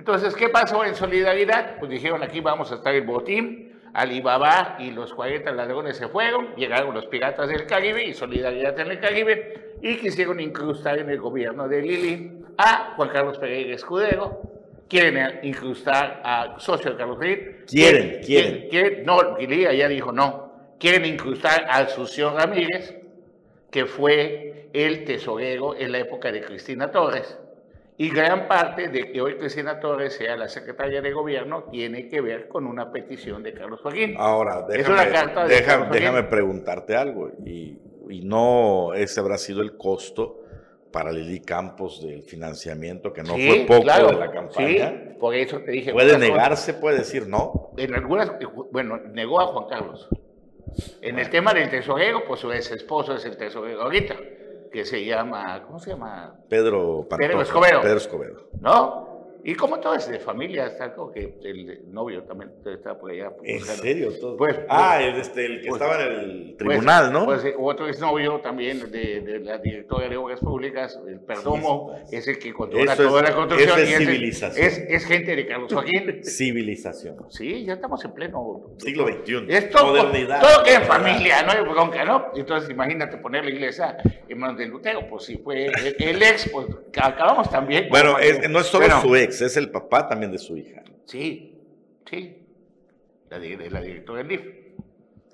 Entonces, 0.00 0.34
¿qué 0.34 0.48
pasó 0.48 0.82
en 0.82 0.94
solidaridad? 0.94 1.76
Pues 1.78 1.90
dijeron, 1.90 2.22
aquí 2.22 2.40
vamos 2.40 2.72
a 2.72 2.76
estar 2.76 2.94
el 2.94 3.02
botín, 3.02 3.78
Alibaba 3.92 4.76
y 4.78 4.92
los 4.92 5.12
40 5.12 5.52
ladrones 5.52 5.98
se 5.98 6.08
fueron, 6.08 6.54
llegaron 6.56 6.94
los 6.94 7.04
piratas 7.04 7.50
del 7.50 7.66
Caribe 7.66 8.02
y 8.06 8.14
solidaridad 8.14 8.80
en 8.80 8.92
el 8.92 8.98
Caribe, 8.98 9.74
y 9.82 9.96
quisieron 9.98 10.40
incrustar 10.40 10.98
en 11.00 11.10
el 11.10 11.20
gobierno 11.20 11.68
de 11.68 11.82
Lili 11.82 12.32
a 12.56 12.94
Juan 12.96 13.10
Carlos 13.10 13.36
Pereira 13.36 13.74
Escudero, 13.74 14.40
quieren 14.88 15.40
incrustar 15.42 16.22
a 16.24 16.54
socio 16.58 16.92
de 16.92 16.96
Carlos 16.96 17.18
Pereira. 17.18 17.42
Quieren, 17.66 18.22
quieren. 18.24 18.68
quieren- 18.70 19.04
no, 19.04 19.36
Lili 19.36 19.64
ya 19.76 19.86
dijo 19.86 20.12
no, 20.12 20.50
quieren 20.80 21.04
incrustar 21.04 21.66
a 21.68 21.76
Asunción 21.80 22.36
Ramírez, 22.38 22.96
que 23.70 23.84
fue 23.84 24.70
el 24.72 25.04
tesorero 25.04 25.76
en 25.76 25.92
la 25.92 25.98
época 25.98 26.32
de 26.32 26.40
Cristina 26.40 26.90
Torres. 26.90 27.36
Y 28.02 28.08
gran 28.08 28.48
parte 28.48 28.88
de 28.88 29.12
que 29.12 29.20
hoy 29.20 29.34
Cristina 29.36 29.78
Torres 29.78 30.14
sea 30.14 30.34
la 30.34 30.48
secretaria 30.48 31.02
de 31.02 31.12
gobierno 31.12 31.64
tiene 31.70 32.08
que 32.08 32.22
ver 32.22 32.48
con 32.48 32.66
una 32.66 32.90
petición 32.90 33.42
de 33.42 33.52
Carlos 33.52 33.78
Joaquín. 33.82 34.14
Ahora, 34.16 34.62
déjame, 34.66 35.04
deja- 35.04 35.66
Carlos 35.66 35.90
déjame 35.90 36.22
preguntarte 36.22 36.96
algo. 36.96 37.30
Y, 37.44 37.76
y 38.08 38.22
no 38.22 38.94
ese 38.94 39.20
habrá 39.20 39.36
sido 39.36 39.60
el 39.60 39.76
costo 39.76 40.38
para 40.90 41.12
Lili 41.12 41.40
Campos 41.40 42.02
del 42.02 42.22
financiamiento, 42.22 43.12
que 43.12 43.22
no 43.22 43.34
Sí, 43.34 43.46
fue 43.46 43.66
poco 43.66 43.82
claro, 43.82 44.06
de 44.08 44.14
la 44.18 44.30
campaña. 44.32 44.88
Sí, 44.88 45.16
por 45.20 45.34
eso 45.34 45.58
te 45.60 45.70
dije. 45.72 45.92
Puede 45.92 46.16
negarse, 46.16 46.72
puede 46.72 47.00
decir 47.00 47.26
no. 47.28 47.72
En 47.76 47.94
algunas, 47.94 48.32
bueno, 48.72 48.96
negó 49.12 49.42
a 49.42 49.48
Juan 49.48 49.66
Carlos. 49.68 50.08
En 51.02 51.18
el 51.18 51.28
tema 51.28 51.52
del 51.52 51.68
tesorero, 51.68 52.24
pues 52.26 52.40
su 52.40 52.50
ex 52.50 52.70
esposo 52.70 53.14
es 53.14 53.26
el 53.26 53.36
tesorero 53.36 53.82
ahorita, 53.82 54.16
que 54.70 54.84
se 54.84 55.04
llama, 55.04 55.62
¿cómo 55.66 55.78
se 55.78 55.90
llama? 55.90 56.34
Pedro 56.48 57.06
Pantoja, 57.08 57.28
Pedro 57.28 57.42
Escobedo. 57.42 57.80
Pedro 57.82 57.96
Escobedo. 57.96 58.48
¿No? 58.60 59.09
Y 59.44 59.54
como 59.54 59.80
todo 59.80 59.94
es 59.94 60.08
de 60.08 60.18
familia, 60.18 60.66
está 60.66 60.92
como 60.94 61.10
que 61.12 61.34
el 61.44 61.80
novio 61.92 62.22
también 62.24 62.50
está 62.66 62.98
por 62.98 63.10
allá. 63.10 63.32
¿En 63.42 63.58
buscando. 63.58 63.82
serio? 63.82 64.12
Todo? 64.20 64.36
Pues, 64.36 64.56
ah, 64.68 65.00
el, 65.02 65.16
este, 65.16 65.46
el 65.46 65.60
que 65.62 65.68
pues, 65.68 65.80
estaba 65.80 66.02
en 66.02 66.12
el 66.12 66.54
Pues, 66.58 66.68
tribunal, 66.68 67.12
¿no? 67.12 67.24
Pues 67.24 67.44
eh, 67.44 67.54
otro 67.58 67.88
exnovio 67.88 68.40
también 68.40 68.90
de, 68.90 69.20
de 69.20 69.38
la 69.40 69.58
directora 69.58 70.08
de 70.08 70.16
Obras 70.16 70.40
Públicas, 70.40 70.98
el 71.08 71.20
Perdomo, 71.20 71.96
Sí, 72.06 72.16
es 72.16 72.28
el 72.28 72.38
que 72.38 72.52
controla 72.52 72.92
Eso 72.92 73.02
es- 73.02 73.08
toda 73.08 73.22
la 73.22 73.34
construcción. 73.34 73.78
eso 73.78 73.78
es 73.78 73.90
y 74.00 74.04
civilización. 74.04 74.66
Es, 74.66 74.78
es 74.78 75.04
gente 75.06 75.36
de 75.36 75.46
Carlos 75.46 75.72
Joaquín. 75.72 76.20
Civilización. 76.24 77.16
Sí, 77.30 77.64
ya 77.64 77.74
estamos 77.74 78.04
en 78.04 78.12
pleno 78.12 78.62
Siglo 78.78 79.06
XXI. 79.06 79.44
Es 79.48 79.70
todo, 79.70 79.94
Modernidad. 79.94 80.40
todo 80.40 80.62
queda 80.64 80.76
en 80.76 80.84
familia, 80.84 81.42
no 81.42 81.52
hay 81.52 81.60
bronca, 81.62 82.04
¿no? 82.04 82.26
Entonces 82.34 82.70
imagínate 82.70 83.16
poner 83.18 83.44
la 83.44 83.50
iglesia 83.50 83.96
en 84.28 84.38
manos 84.38 84.58
de 84.58 84.66
Lutero, 84.66 85.06
pues 85.08 85.24
si 85.24 85.36
fue 85.38 85.66
el, 85.66 85.96
el 85.98 86.22
ex, 86.22 86.48
pues 86.50 86.66
acabamos 87.00 87.50
también. 87.50 87.88
Bueno, 87.90 88.18
es- 88.18 88.48
no 88.50 88.60
es 88.60 88.66
solo 88.66 88.86
Bueno, 88.86 89.00
su 89.02 89.16
ex, 89.16 89.29
es 89.30 89.56
el 89.56 89.70
papá 89.70 90.08
también 90.08 90.32
de 90.32 90.38
su 90.38 90.56
hija. 90.56 90.82
Sí, 91.06 91.58
sí, 92.08 92.36
la, 93.28 93.38
de 93.38 93.70
la 93.70 93.80
directora 93.80 94.18
del 94.22 94.28
DIF. 94.28 94.40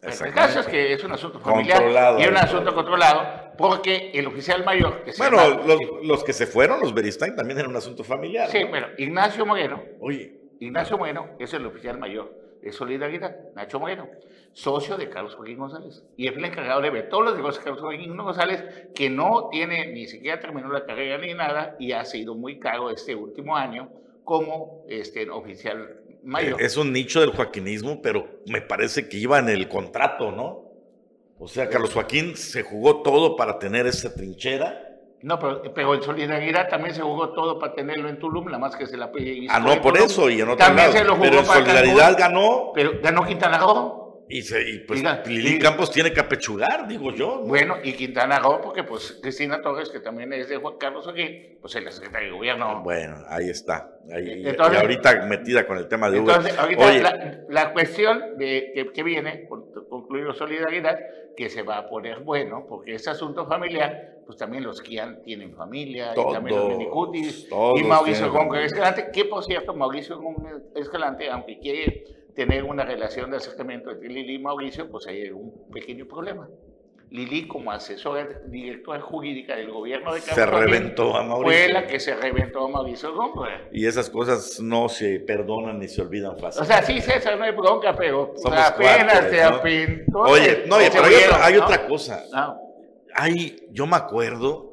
El 0.03 0.33
caso 0.35 0.61
es 0.61 0.67
que 0.67 0.93
es 0.93 1.03
un 1.03 1.11
asunto 1.13 1.41
familiar 1.41 1.79
Controlado. 1.79 2.21
y 2.21 2.27
un 2.27 2.37
asunto 2.37 2.75
controlado 2.75 3.53
porque 3.59 4.11
el 4.15 4.27
oficial 4.27 4.65
mayor, 4.65 5.03
que 5.03 5.13
se 5.13 5.19
Bueno, 5.21 5.39
llama- 5.39 5.65
los, 5.67 5.81
los 6.07 6.23
que 6.25 6.33
se 6.33 6.47
fueron, 6.47 6.79
los 6.81 6.95
Beristain, 6.95 7.35
también 7.35 7.59
era 7.59 7.69
un 7.69 7.75
asunto 7.77 8.05
familiar. 8.05 8.49
sí, 8.51 8.61
¿no? 8.63 8.69
bueno, 8.69 8.87
Ignacio 8.99 9.45
Moreno, 9.45 9.83
Oye, 10.01 10.39
Ignacio 10.61 10.97
Moreno 10.97 11.31
es 11.41 11.53
el 11.55 11.67
oficial 11.67 11.99
mayor 11.99 12.33
de 12.66 12.72
Solidaridad, 12.72 13.37
Nacho 13.55 13.79
Moreno, 13.79 14.09
socio 14.52 14.96
de 14.96 15.09
Carlos 15.09 15.37
Joaquín 15.37 15.59
González. 15.59 16.02
Y 16.16 16.26
es 16.26 16.37
el 16.37 16.44
encargado 16.44 16.81
de 16.81 16.90
ver 16.90 17.09
todos 17.09 17.26
los 17.26 17.37
negocios 17.37 17.61
de 17.61 17.64
Carlos 17.64 17.83
Joaquín 17.83 18.16
González, 18.16 18.88
que 18.92 19.09
no 19.09 19.48
tiene, 19.52 19.92
ni 19.92 20.09
siquiera 20.09 20.40
terminó 20.40 20.68
la 20.72 20.85
carrera 20.85 21.16
ni 21.18 21.33
nada, 21.33 21.76
y 21.79 21.92
ha 21.92 22.05
sido 22.05 22.35
muy 22.35 22.59
caro 22.59 22.90
este 22.90 23.14
último 23.14 23.57
año 23.57 23.88
como 24.24 24.85
este, 24.88 25.31
oficial 25.31 26.00
mayor. 26.24 26.61
es 26.61 26.76
un 26.76 26.92
nicho 26.92 27.20
del 27.20 27.31
joaquinismo, 27.31 28.02
pero 28.02 28.40
me 28.46 28.61
parece 28.61 29.09
que 29.09 29.16
iba 29.16 29.38
en 29.38 29.48
el 29.48 29.68
contrato, 29.68 30.33
¿no? 30.33 30.64
O 31.38 31.46
sea, 31.46 31.68
Carlos 31.68 31.92
Joaquín 31.92 32.37
se 32.37 32.64
jugó 32.64 33.02
todo 33.02 33.37
para 33.37 33.61
tener 33.61 33.87
esa 33.87 34.12
trinchera. 34.12 34.86
No, 35.27 35.41
pero, 35.41 35.61
pero 35.75 35.93
en 35.95 36.03
Solidaridad 36.03 36.69
también 36.69 36.95
se 36.95 37.03
jugó 37.03 37.31
todo 37.31 37.59
para 37.59 37.75
tenerlo 37.75 38.09
en 38.09 38.17
Tulum, 38.21 38.45
nada 38.45 38.59
más 38.59 38.77
que 38.77 38.87
se 38.87 38.97
la 38.97 39.11
Ah, 39.51 39.59
no, 39.59 39.81
por 39.83 39.95
Tulum. 39.95 40.07
eso, 40.07 40.31
y 40.31 40.37
en 40.41 40.43
otro 40.51 40.57
También 40.57 40.87
lado. 40.87 40.99
se 40.99 41.05
lo 41.05 41.12
jugó 41.17 41.25
Pero 41.25 41.41
en 41.41 41.47
para 41.47 41.61
Solidaridad 41.61 42.17
Cancún, 42.17 42.21
ganó 42.21 42.71
Pero 42.73 42.91
ganó 43.03 43.25
Quintana 43.25 43.59
Roo. 43.59 44.06
Y, 44.29 44.43
se, 44.43 44.69
y 44.69 44.79
pues 44.81 45.01
Diga, 45.01 45.23
Lili 45.27 45.55
y- 45.57 45.59
Campos 45.59 45.91
tiene 45.91 46.12
que 46.12 46.21
apechugar, 46.21 46.89
digo 46.89 47.12
yo. 47.12 47.41
¿no? 47.43 47.47
Bueno, 47.47 47.77
y 47.83 47.93
Quintana 47.93 48.39
Roo, 48.39 48.61
porque 48.61 48.83
pues 48.83 49.19
Cristina 49.23 49.61
Torres, 49.62 49.89
que 49.91 50.01
también 50.01 50.33
es 50.33 50.49
de 50.49 50.57
Juan 50.57 50.77
Carlos 50.79 51.05
Joaquín, 51.05 51.59
pues 51.61 51.75
es 51.77 51.85
la 51.85 51.91
secretaria 51.93 52.29
de 52.29 52.35
gobierno. 52.35 52.83
Bueno, 52.83 53.17
ahí 53.29 53.49
está. 53.49 53.93
Ahí- 54.12 54.43
y- 54.43 54.49
Entonces- 54.49 54.79
y 54.79 54.81
ahorita 54.81 55.27
metida 55.27 55.67
con 55.67 55.79
el 55.79 55.89
tema 55.89 56.11
de 56.11 56.21
Uber. 56.21 56.37
Entonces, 56.37 56.59
ahorita 56.59 56.85
Oye, 56.87 57.01
la, 57.03 57.41
la 57.49 57.73
cuestión 57.73 58.37
de, 58.39 58.73
que, 58.75 58.93
que 58.93 59.03
viene, 59.03 59.47
con- 59.49 59.67
concluido 59.89 60.33
Solidaridad, 60.35 60.99
que 61.37 61.49
se 61.51 61.62
va 61.62 61.79
a 61.79 61.89
poner 61.89 62.21
bueno, 62.21 62.65
porque 62.69 62.95
ese 62.95 63.11
asunto 63.11 63.47
familiar, 63.47 64.15
pues 64.25 64.39
también 64.39 64.65
los 64.65 64.81
Kian 64.81 65.23
tienen 65.23 65.55
familia, 65.55 66.12
y 66.17 66.33
también 66.33 66.57
los 66.57 66.89
todos 67.49 67.79
y 67.79 67.85
Mauricio 67.85 68.33
Gómez. 68.33 68.65
Escalante, 68.67 69.11
que 69.12 69.25
por 69.27 69.45
cierto, 69.45 69.75
Mauricio 69.75 70.19
Gómez 70.19 70.62
Escalante, 70.75 71.29
aunque 71.31 71.59
quiere 71.59 72.05
tener 72.37 72.62
una 72.64 72.85
relación 72.85 73.31
de 73.31 73.38
acercamiento 73.38 73.90
entre 73.90 74.09
Lili 74.09 74.35
y 74.35 74.38
Mauricio, 74.38 74.88
pues 74.90 75.07
hay 75.07 75.31
un 75.31 75.68
pequeño 75.72 76.07
problema. 76.07 76.49
Lili, 77.09 77.46
como 77.46 77.70
asesora 77.70 78.29
directora 78.46 79.01
jurídica 79.01 79.57
del 79.57 79.70
gobierno 79.70 80.12
de 80.12 80.20
se 80.20 80.35
Carlos 80.35 80.49
Joaquín, 80.51 80.72
reventó 80.72 81.16
a 81.16 81.20
Fue 81.20 81.29
Mauricio. 81.29 81.72
la 81.72 81.87
que 81.87 82.01
se 82.01 82.14
reventó 82.16 82.66
a 82.66 82.68
Mauricio 82.68 83.14
Gómez. 83.14 83.61
Y 83.72 83.87
esas 83.87 84.11
cosas 84.11 84.61
no 84.61 84.88
se 84.88 85.20
perdonan 85.20 85.79
ni 85.79 85.88
se 85.88 86.03
olvidan 86.03 86.37
fácil. 86.37 86.62
O 86.62 86.64
sea, 86.64 86.83
sí, 86.83 87.01
César, 87.01 87.38
no 87.38 87.44
hay 87.44 87.53
bronca, 87.53 87.94
pero 87.96 88.35
Somos 88.37 88.59
apenas 88.59 89.31
te 89.31 89.40
¿no? 89.40 89.49
apintó. 89.49 90.18
Oye, 90.18 90.64
no, 90.66 90.77
oye, 90.77 90.87
se 90.87 90.90
pero 90.90 91.05
hay, 91.05 91.14
otra, 91.14 91.46
hay 91.46 91.55
¿no? 91.55 91.64
otra 91.64 91.87
cosa. 91.87 92.25
No. 92.33 92.61
Hay, 93.14 93.66
yo 93.70 93.87
me 93.87 93.96
acuerdo 93.96 94.72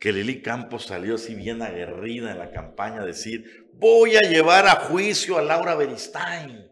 que 0.00 0.12
Lili 0.12 0.40
Campos 0.40 0.86
salió 0.86 1.16
así 1.16 1.34
bien 1.34 1.60
aguerrida 1.60 2.32
en 2.32 2.38
la 2.38 2.50
campaña 2.50 3.02
a 3.02 3.04
decir, 3.04 3.68
voy 3.74 4.16
a 4.16 4.20
llevar 4.20 4.66
a 4.66 4.76
juicio 4.76 5.36
a 5.36 5.42
Laura 5.42 5.74
Beristain 5.74 6.69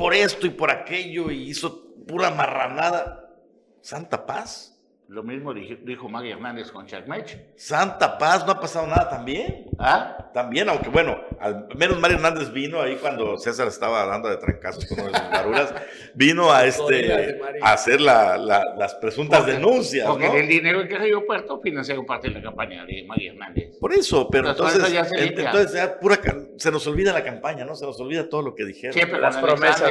por 0.00 0.14
esto 0.14 0.46
y 0.46 0.50
por 0.50 0.70
aquello 0.70 1.30
y 1.30 1.50
hizo 1.50 1.94
pura 2.08 2.30
marranada. 2.30 3.36
Santa 3.82 4.24
Paz. 4.24 4.80
Lo 5.08 5.22
mismo 5.22 5.52
dijo, 5.52 5.74
dijo 5.84 6.08
Maggie 6.08 6.32
Hernández 6.32 6.70
con 6.70 6.86
Chacmech. 6.86 7.54
Santa 7.58 8.16
Paz, 8.16 8.46
no 8.46 8.52
ha 8.52 8.60
pasado 8.60 8.86
nada 8.86 9.10
también. 9.10 9.66
¿Ah? 9.80 10.30
También, 10.34 10.68
aunque 10.68 10.88
bueno, 10.90 11.18
al 11.40 11.66
menos 11.74 11.98
Mario 11.98 12.18
Hernández 12.18 12.52
vino 12.52 12.80
ahí 12.80 12.96
cuando 12.96 13.36
César 13.38 13.66
estaba 13.66 14.04
dando 14.06 14.28
de 14.28 14.36
trancazos 14.36 14.84
con 14.86 15.00
uno 15.00 15.10
de 15.10 15.18
sus 15.18 15.28
garuras, 15.30 15.74
vino 16.14 16.52
a 16.52 16.66
este 16.66 17.40
a 17.62 17.72
hacer 17.72 18.00
la- 18.00 18.36
la- 18.36 18.62
las 18.76 18.94
presuntas 18.96 19.46
denuncias, 19.46 20.06
Porque 20.06 20.28
¿no? 20.28 20.34
del 20.34 20.46
dinero 20.46 20.86
que 20.86 20.98
Río 20.98 21.26
Puerto 21.26 21.60
financiaron 21.60 22.04
parte 22.06 22.28
de 22.28 22.34
la 22.34 22.42
campaña 22.42 22.84
de 22.84 23.02
Maggie 23.04 23.28
Hernández. 23.30 23.78
Por 23.80 23.92
eso, 23.92 24.28
pero 24.30 24.50
Entonces, 24.50 24.76
entonces, 24.76 24.94
ya 24.94 25.04
se 25.04 25.24
entonces 25.24 25.72
ya 25.72 25.98
pura 25.98 26.20
se 26.58 26.70
nos 26.70 26.86
olvida 26.86 27.12
la 27.12 27.24
campaña, 27.24 27.64
¿no? 27.64 27.74
Se 27.74 27.86
nos 27.86 27.98
olvida 28.00 28.28
todo 28.28 28.42
lo 28.42 28.54
que 28.54 28.64
dijeron. 28.64 28.92
Siempre 28.92 29.18
Las 29.18 29.36
promesas. 29.38 29.90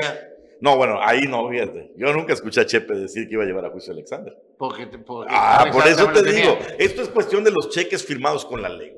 No, 0.62 0.76
bueno, 0.76 1.00
ahí 1.02 1.22
no, 1.26 1.50
fíjate. 1.50 1.94
Yo 1.96 2.12
nunca 2.14 2.34
escuché 2.34 2.60
a 2.62 2.66
Chepe 2.66 2.94
decir 2.94 3.28
que 3.28 3.34
iba 3.36 3.44
a 3.44 3.46
llevar 3.46 3.64
a 3.66 3.70
juicio 3.70 3.92
a 3.92 3.96
Alexander. 3.96 4.36
Porque, 4.58 4.88
porque 4.88 5.32
Ah, 5.34 5.66
por 5.72 5.88
eso 5.88 6.10
te 6.10 6.22
digo, 6.24 6.58
esto 6.78 7.02
es 7.02 7.08
cuestión 7.10 7.46
de 7.46 7.52
los 7.52 7.70
cheques 7.70 8.06
firmados 8.06 8.46
con 8.46 8.62
la 8.62 8.68
ley. 8.70 8.94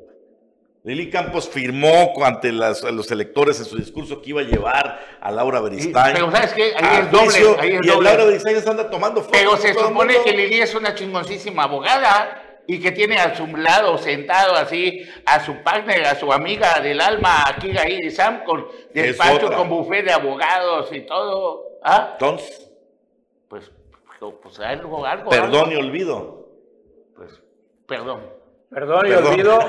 Lili 0.83 1.11
Campos 1.11 1.47
firmó 1.47 2.11
ante 2.25 2.51
las- 2.51 2.81
los 2.83 3.11
electores 3.11 3.59
en 3.59 3.65
su 3.65 3.77
discurso 3.77 4.19
que 4.21 4.31
iba 4.31 4.41
a 4.41 4.43
llevar 4.45 4.99
a 5.21 5.31
Laura 5.31 5.61
Beristain. 5.61 6.13
Pero 6.13 6.31
¿sabes 6.31 6.53
qué? 6.53 6.73
Ahí 6.75 6.99
es 7.01 7.11
doble. 7.11 7.25
juicio, 7.25 7.55
Ahí 7.59 7.69
es 7.75 7.85
y 7.85 7.87
doble. 7.87 8.09
Laura 8.09 8.25
Beristain 8.25 8.59
se 8.61 8.69
anda 8.69 8.89
tomando 8.89 9.21
fotos. 9.21 9.37
Pero 9.39 9.57
se 9.57 9.73
supone 9.75 10.15
que 10.23 10.31
Lili 10.31 10.59
es 10.61 10.73
una 10.73 10.95
chingoncísima 10.95 11.63
abogada 11.63 12.61
y 12.65 12.79
que 12.79 12.91
tiene 12.91 13.17
a 13.17 13.35
su 13.35 13.45
lado 13.55 13.97
sentado 13.99 14.55
así 14.55 15.01
a 15.25 15.43
su 15.45 15.61
partner, 15.61 16.03
a 16.05 16.15
su 16.15 16.33
amiga 16.33 16.79
del 16.79 16.99
alma, 16.99 17.43
aquí 17.47 17.77
ahí 17.77 18.09
Sam, 18.09 18.43
con 18.43 18.65
Es 18.93 19.17
despacho 19.17 19.51
con 19.51 19.69
buffet 19.69 20.05
de 20.05 20.13
abogados 20.13 20.89
y 20.91 21.01
todo. 21.01 21.63
¿Ah? 21.83 22.09
Entonces, 22.13 22.71
Pues, 23.47 23.69
pues 24.41 24.59
algo, 24.61 25.05
algo. 25.05 25.29
perdón 25.29 25.69
algo. 25.69 25.71
y 25.73 25.75
olvido. 25.75 26.47
Pues, 27.15 27.39
perdón. 27.85 28.40
Perdón 28.71 29.05
y 29.05 29.09
Perdón. 29.09 29.33
olvido. 29.33 29.59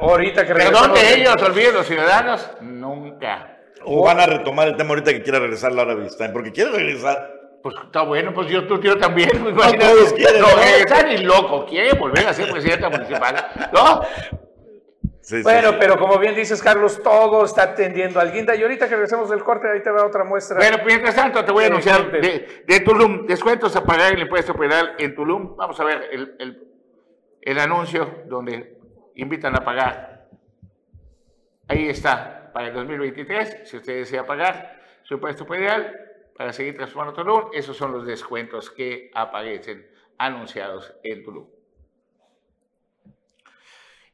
O 0.00 0.10
ahorita 0.10 0.46
que 0.46 0.54
Perdón 0.54 0.92
de 0.92 1.14
ellos, 1.14 1.34
olviden 1.42 1.74
los 1.74 1.86
ciudadanos. 1.86 2.50
Nunca. 2.60 3.56
O 3.84 4.04
van 4.04 4.20
a 4.20 4.26
retomar 4.26 4.68
el 4.68 4.76
tema 4.76 4.90
ahorita 4.90 5.12
que 5.12 5.22
quiera 5.22 5.38
regresar 5.38 5.72
Laura 5.72 5.94
Beristain, 5.94 6.32
porque 6.32 6.52
quiere 6.52 6.70
regresar. 6.72 7.32
Pues 7.62 7.74
está 7.84 8.02
bueno, 8.02 8.32
pues 8.34 8.48
yo, 8.48 8.66
tu 8.66 8.78
tío 8.78 8.98
también. 8.98 9.30
pues, 9.42 9.52
imagínate. 9.54 9.86
todos 9.92 10.12
quieren, 10.12 10.40
No, 10.42 10.48
¿no? 10.48 10.62
está 10.62 11.02
ni 11.04 11.18
loco, 11.18 11.66
quiere 11.66 11.94
volver 11.98 12.26
a 12.26 12.32
ser 12.34 12.50
presidenta 12.50 12.90
municipal. 12.90 13.34
¿No? 13.72 14.02
Sí, 15.22 15.42
Bueno, 15.42 15.70
sí. 15.70 15.76
pero 15.80 15.98
como 15.98 16.18
bien 16.18 16.36
dices, 16.36 16.62
Carlos, 16.62 17.02
todo 17.02 17.44
está 17.44 17.74
tendiendo 17.74 18.20
al 18.20 18.30
guinda. 18.30 18.54
Y 18.54 18.62
ahorita 18.62 18.86
que 18.88 18.94
regresemos 18.94 19.28
del 19.30 19.42
corte, 19.42 19.66
ahí 19.72 19.82
te 19.82 19.90
va 19.90 20.04
otra 20.06 20.22
muestra. 20.22 20.56
Bueno, 20.58 20.76
mientras 20.86 21.16
tanto 21.16 21.44
te 21.44 21.50
voy 21.50 21.64
a 21.64 21.66
anunciar 21.68 22.12
de, 22.12 22.62
de 22.64 22.80
Tulum, 22.80 23.26
descuentos 23.26 23.74
a 23.74 23.82
pagar 23.82 24.12
el 24.12 24.20
impuesto 24.20 24.54
federal 24.54 24.94
en 24.98 25.14
Tulum. 25.16 25.56
Vamos 25.56 25.80
a 25.80 25.84
ver 25.84 26.02
el, 26.12 26.36
el- 26.38 26.62
el 27.46 27.60
anuncio 27.60 28.24
donde 28.26 28.76
invitan 29.14 29.54
a 29.54 29.64
pagar. 29.64 30.28
Ahí 31.68 31.88
está, 31.88 32.50
para 32.52 32.68
el 32.68 32.74
2023, 32.74 33.60
si 33.62 33.76
usted 33.76 33.98
desea 33.98 34.26
pagar 34.26 34.82
su 35.04 35.14
impuesto 35.14 35.46
federal 35.46 35.94
para 36.36 36.52
seguir 36.52 36.76
transformando 36.76 37.22
Tulum, 37.22 37.50
esos 37.52 37.76
son 37.76 37.92
los 37.92 38.04
descuentos 38.04 38.68
que 38.68 39.12
aparecen 39.14 39.88
anunciados 40.18 40.92
en 41.04 41.22
Tulum. 41.22 41.46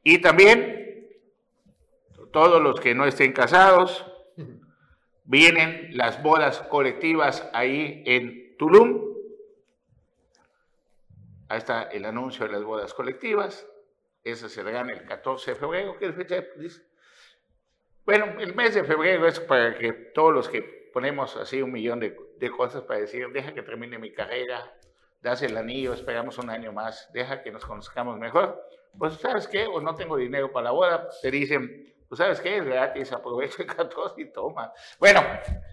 Y 0.02 0.20
también, 0.20 1.08
todos 2.32 2.60
los 2.60 2.80
que 2.80 2.94
no 2.94 3.06
estén 3.06 3.32
casados, 3.32 4.04
vienen 5.24 5.96
las 5.96 6.22
bodas 6.22 6.60
colectivas 6.68 7.48
ahí 7.54 8.02
en 8.04 8.58
Tulum. 8.58 9.11
Ahí 11.52 11.58
está 11.58 11.82
el 11.82 12.06
anuncio 12.06 12.46
de 12.46 12.52
las 12.52 12.64
bodas 12.64 12.94
colectivas. 12.94 13.68
Esa 14.24 14.48
se 14.48 14.62
regala 14.62 14.90
el 14.90 15.04
14 15.04 15.50
de 15.50 15.54
febrero. 15.54 15.98
¿Qué 15.98 16.10
fecha 16.10 16.42
dice? 16.56 16.80
Bueno, 18.06 18.40
el 18.40 18.54
mes 18.54 18.74
de 18.74 18.84
febrero 18.84 19.26
es 19.26 19.38
para 19.38 19.76
que 19.76 19.92
todos 19.92 20.32
los 20.32 20.48
que 20.48 20.62
ponemos 20.94 21.36
así 21.36 21.60
un 21.60 21.70
millón 21.70 22.00
de, 22.00 22.16
de 22.38 22.50
cosas 22.50 22.84
para 22.84 23.00
decir, 23.00 23.28
deja 23.34 23.52
que 23.52 23.60
termine 23.60 23.98
mi 23.98 24.14
carrera, 24.14 24.72
das 25.20 25.42
el 25.42 25.54
anillo, 25.54 25.92
esperamos 25.92 26.38
un 26.38 26.48
año 26.48 26.72
más, 26.72 27.10
deja 27.12 27.42
que 27.42 27.50
nos 27.50 27.66
conozcamos 27.66 28.18
mejor, 28.18 28.58
pues 28.96 29.16
¿sabes 29.16 29.46
qué? 29.46 29.66
O 29.66 29.78
no 29.82 29.94
tengo 29.94 30.16
dinero 30.16 30.50
para 30.52 30.64
la 30.64 30.70
boda, 30.70 31.06
te 31.20 31.30
dicen, 31.30 31.94
pues 32.08 32.16
¿sabes 32.16 32.40
qué? 32.40 32.56
Es 32.56 32.64
gratis, 32.64 33.12
aprovecha 33.12 33.62
el 33.62 33.68
14 33.68 34.22
y 34.22 34.32
toma. 34.32 34.72
Bueno, 34.98 35.20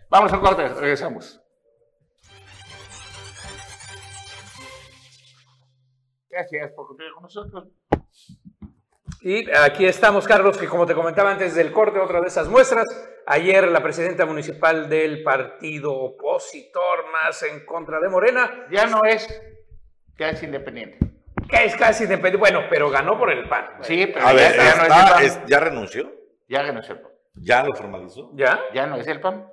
vamos 0.10 0.34
al 0.34 0.42
corte, 0.42 0.68
regresamos. 0.68 1.42
Gracias 6.40 6.72
por 6.72 6.88
continuar 6.88 7.14
con 7.16 7.24
nosotros. 7.24 7.68
Y 9.22 9.52
aquí 9.52 9.86
estamos, 9.86 10.26
Carlos, 10.26 10.58
que 10.58 10.68
como 10.68 10.86
te 10.86 10.96
comentaba 10.96 11.32
antes 11.32 11.54
del 11.54 11.74
corte, 11.74 12.00
otra 12.00 12.22
de 12.22 12.28
esas 12.28 12.48
muestras. 12.48 12.86
Ayer 13.26 13.68
la 13.68 13.84
presidenta 13.84 14.26
municipal 14.26 14.88
del 14.88 15.22
partido 15.24 15.94
opositor 15.94 17.12
más 17.12 17.44
en 17.44 17.66
contra 17.66 18.00
de 18.00 18.08
Morena. 18.08 18.68
Ya 18.72 18.86
no 18.86 19.02
es, 19.06 19.28
ya 20.18 20.30
es 20.30 20.42
independiente. 20.42 20.98
Que 21.50 21.66
es 21.66 21.76
casi 21.76 22.04
independiente. 22.06 22.38
Bueno, 22.38 22.62
pero 22.70 22.90
ganó 22.90 23.18
por 23.18 23.30
el 23.32 23.50
PAN. 23.50 23.68
Sí, 23.82 24.08
pero 24.14 24.26
A 24.26 24.32
ya, 24.32 24.36
ver, 24.36 24.56
ya 24.56 24.64
no 24.64 24.70
es 24.70 24.80
el 24.84 24.88
PAN. 24.88 25.24
es- 25.24 25.40
¿ya 25.48 25.60
renunció? 25.60 26.12
Ya 26.48 26.62
es 26.62 26.90
el 26.90 27.02
PAN. 27.02 27.12
¿Ya 27.36 27.64
lo 27.64 27.76
formalizó? 27.76 28.32
¿Ya? 28.36 28.60
Ya 28.74 28.88
no 28.88 28.96
es 28.96 29.08
el 29.08 29.20
PAN. 29.20 29.46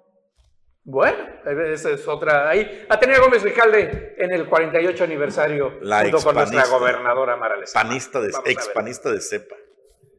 Bueno, 0.88 1.18
esa 1.44 1.90
es 1.90 2.06
otra. 2.06 2.48
Ahí, 2.48 2.86
Atenea 2.88 3.18
Gómez 3.18 3.42
Ricalde 3.42 4.14
en 4.18 4.30
el 4.30 4.46
48 4.46 5.02
aniversario, 5.02 5.78
La 5.80 6.02
junto 6.02 6.20
con 6.20 6.36
nuestra 6.36 6.64
gobernadora 6.68 7.36
Mara 7.36 7.56
Lezama. 7.56 7.88
Panista 7.88 8.20
de, 8.20 8.32
ex 8.44 8.68
panista 8.68 9.10
de 9.10 9.20
cepa. 9.20 9.56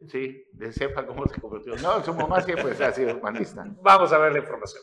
Sí, 0.08 0.46
de 0.52 0.70
sepa 0.70 1.06
cómo 1.06 1.26
se 1.26 1.40
convirtió. 1.40 1.74
No, 1.76 2.04
su 2.04 2.12
mamá 2.12 2.42
siempre 2.42 2.84
ha 2.84 2.92
sido 2.92 3.18
panista. 3.18 3.64
Vamos 3.80 4.12
a 4.12 4.18
ver 4.18 4.32
la 4.32 4.40
información. 4.40 4.82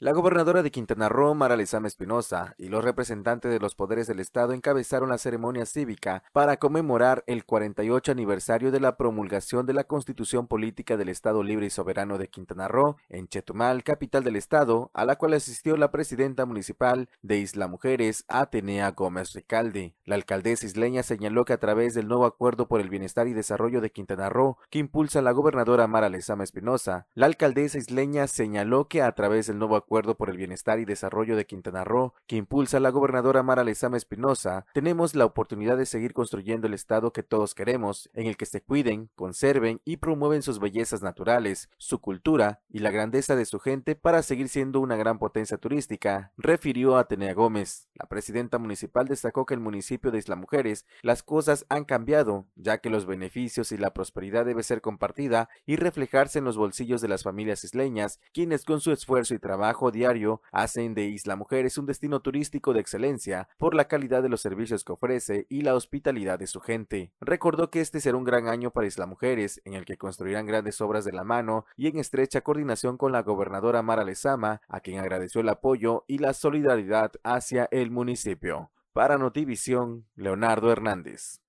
La 0.00 0.10
gobernadora 0.10 0.64
de 0.64 0.72
Quintana 0.72 1.08
Roo, 1.08 1.36
Mara 1.36 1.54
Lezama 1.54 1.86
Espinosa, 1.86 2.56
y 2.58 2.66
los 2.66 2.82
representantes 2.82 3.52
de 3.52 3.60
los 3.60 3.76
poderes 3.76 4.08
del 4.08 4.18
Estado 4.18 4.52
encabezaron 4.52 5.08
la 5.08 5.18
ceremonia 5.18 5.66
cívica 5.66 6.24
para 6.32 6.56
conmemorar 6.56 7.22
el 7.28 7.44
48 7.44 8.10
aniversario 8.10 8.72
de 8.72 8.80
la 8.80 8.96
promulgación 8.96 9.66
de 9.66 9.72
la 9.72 9.84
Constitución 9.84 10.48
Política 10.48 10.96
del 10.96 11.10
Estado 11.10 11.44
Libre 11.44 11.66
y 11.66 11.70
Soberano 11.70 12.18
de 12.18 12.26
Quintana 12.26 12.66
Roo 12.66 12.96
en 13.08 13.28
Chetumal, 13.28 13.84
capital 13.84 14.24
del 14.24 14.34
estado, 14.34 14.90
a 14.94 15.04
la 15.04 15.14
cual 15.14 15.34
asistió 15.34 15.76
la 15.76 15.92
presidenta 15.92 16.44
municipal 16.44 17.08
de 17.22 17.38
Isla 17.38 17.68
Mujeres, 17.68 18.24
Atenea 18.26 18.90
Gómez 18.90 19.32
Ricalde. 19.32 19.94
La 20.04 20.16
alcaldesa 20.16 20.66
isleña 20.66 21.04
señaló 21.04 21.44
que 21.44 21.52
a 21.52 21.60
través 21.60 21.94
del 21.94 22.08
nuevo 22.08 22.26
acuerdo 22.26 22.66
por 22.66 22.80
el 22.80 22.90
bienestar 22.90 23.28
y 23.28 23.32
desarrollo 23.32 23.80
de 23.80 23.90
Quintana 23.90 24.28
Roo, 24.28 24.58
que 24.70 24.80
impulsa 24.80 25.22
la 25.22 25.30
gobernadora 25.30 25.86
Mara 25.86 26.08
Lezama 26.08 26.42
Espinosa, 26.42 27.06
la 27.14 27.26
alcaldesa 27.26 27.78
isleña 27.78 28.26
señaló 28.26 28.88
que 28.88 29.00
a 29.00 29.12
través 29.12 29.46
del 29.46 29.60
nuevo 29.60 29.83
acuerdo 29.84 30.16
por 30.16 30.30
el 30.30 30.38
bienestar 30.38 30.80
y 30.80 30.86
desarrollo 30.86 31.36
de 31.36 31.46
Quintana 31.46 31.84
Roo, 31.84 32.14
que 32.26 32.36
impulsa 32.36 32.80
la 32.80 32.88
gobernadora 32.88 33.42
Mara 33.42 33.64
Lezama 33.64 33.98
Espinosa, 33.98 34.64
tenemos 34.72 35.14
la 35.14 35.26
oportunidad 35.26 35.76
de 35.76 35.84
seguir 35.84 36.14
construyendo 36.14 36.66
el 36.66 36.74
estado 36.74 37.12
que 37.12 37.22
todos 37.22 37.54
queremos, 37.54 38.10
en 38.14 38.26
el 38.26 38.38
que 38.38 38.46
se 38.46 38.62
cuiden, 38.62 39.10
conserven 39.14 39.82
y 39.84 39.98
promueven 39.98 40.42
sus 40.42 40.58
bellezas 40.58 41.02
naturales, 41.02 41.68
su 41.76 42.00
cultura 42.00 42.62
y 42.70 42.78
la 42.78 42.90
grandeza 42.90 43.36
de 43.36 43.44
su 43.44 43.60
gente 43.60 43.94
para 43.94 44.22
seguir 44.22 44.48
siendo 44.48 44.80
una 44.80 44.96
gran 44.96 45.18
potencia 45.18 45.58
turística, 45.58 46.32
refirió 46.38 46.96
Atenea 46.96 47.34
Gómez. 47.34 47.88
La 47.94 48.06
presidenta 48.06 48.58
municipal 48.58 49.06
destacó 49.06 49.44
que 49.44 49.54
el 49.54 49.60
municipio 49.60 50.10
de 50.10 50.18
Isla 50.18 50.36
Mujeres 50.36 50.86
las 51.02 51.22
cosas 51.22 51.66
han 51.68 51.84
cambiado, 51.84 52.46
ya 52.56 52.78
que 52.78 52.88
los 52.90 53.04
beneficios 53.04 53.70
y 53.70 53.76
la 53.76 53.92
prosperidad 53.92 54.46
debe 54.46 54.62
ser 54.62 54.80
compartida 54.80 55.50
y 55.66 55.76
reflejarse 55.76 56.38
en 56.38 56.46
los 56.46 56.56
bolsillos 56.56 57.02
de 57.02 57.08
las 57.08 57.22
familias 57.22 57.64
isleñas, 57.64 58.18
quienes 58.32 58.64
con 58.64 58.80
su 58.80 58.90
esfuerzo 58.92 59.34
y 59.34 59.38
trabajo 59.38 59.73
diario 59.90 60.40
hacen 60.52 60.94
de 60.94 61.04
Isla 61.04 61.36
Mujeres 61.36 61.78
un 61.78 61.86
destino 61.86 62.20
turístico 62.20 62.72
de 62.72 62.80
excelencia 62.80 63.48
por 63.58 63.74
la 63.74 63.86
calidad 63.86 64.22
de 64.22 64.28
los 64.28 64.40
servicios 64.40 64.84
que 64.84 64.92
ofrece 64.92 65.46
y 65.48 65.62
la 65.62 65.74
hospitalidad 65.74 66.38
de 66.38 66.46
su 66.46 66.60
gente. 66.60 67.12
Recordó 67.20 67.70
que 67.70 67.80
este 67.80 68.00
será 68.00 68.16
un 68.16 68.24
gran 68.24 68.48
año 68.48 68.70
para 68.70 68.86
Isla 68.86 69.06
Mujeres, 69.06 69.60
en 69.64 69.74
el 69.74 69.84
que 69.84 69.98
construirán 69.98 70.46
grandes 70.46 70.80
obras 70.80 71.04
de 71.04 71.12
la 71.12 71.24
mano 71.24 71.66
y 71.76 71.88
en 71.88 71.98
estrecha 71.98 72.42
coordinación 72.42 72.96
con 72.96 73.12
la 73.12 73.22
gobernadora 73.22 73.82
Mara 73.82 74.04
Lezama, 74.04 74.60
a 74.68 74.80
quien 74.80 74.98
agradeció 74.98 75.40
el 75.40 75.48
apoyo 75.48 76.04
y 76.06 76.18
la 76.18 76.32
solidaridad 76.32 77.12
hacia 77.22 77.68
el 77.70 77.90
municipio. 77.90 78.70
Para 78.92 79.18
Notivisión, 79.18 80.06
Leonardo 80.14 80.70
Hernández. 80.70 81.40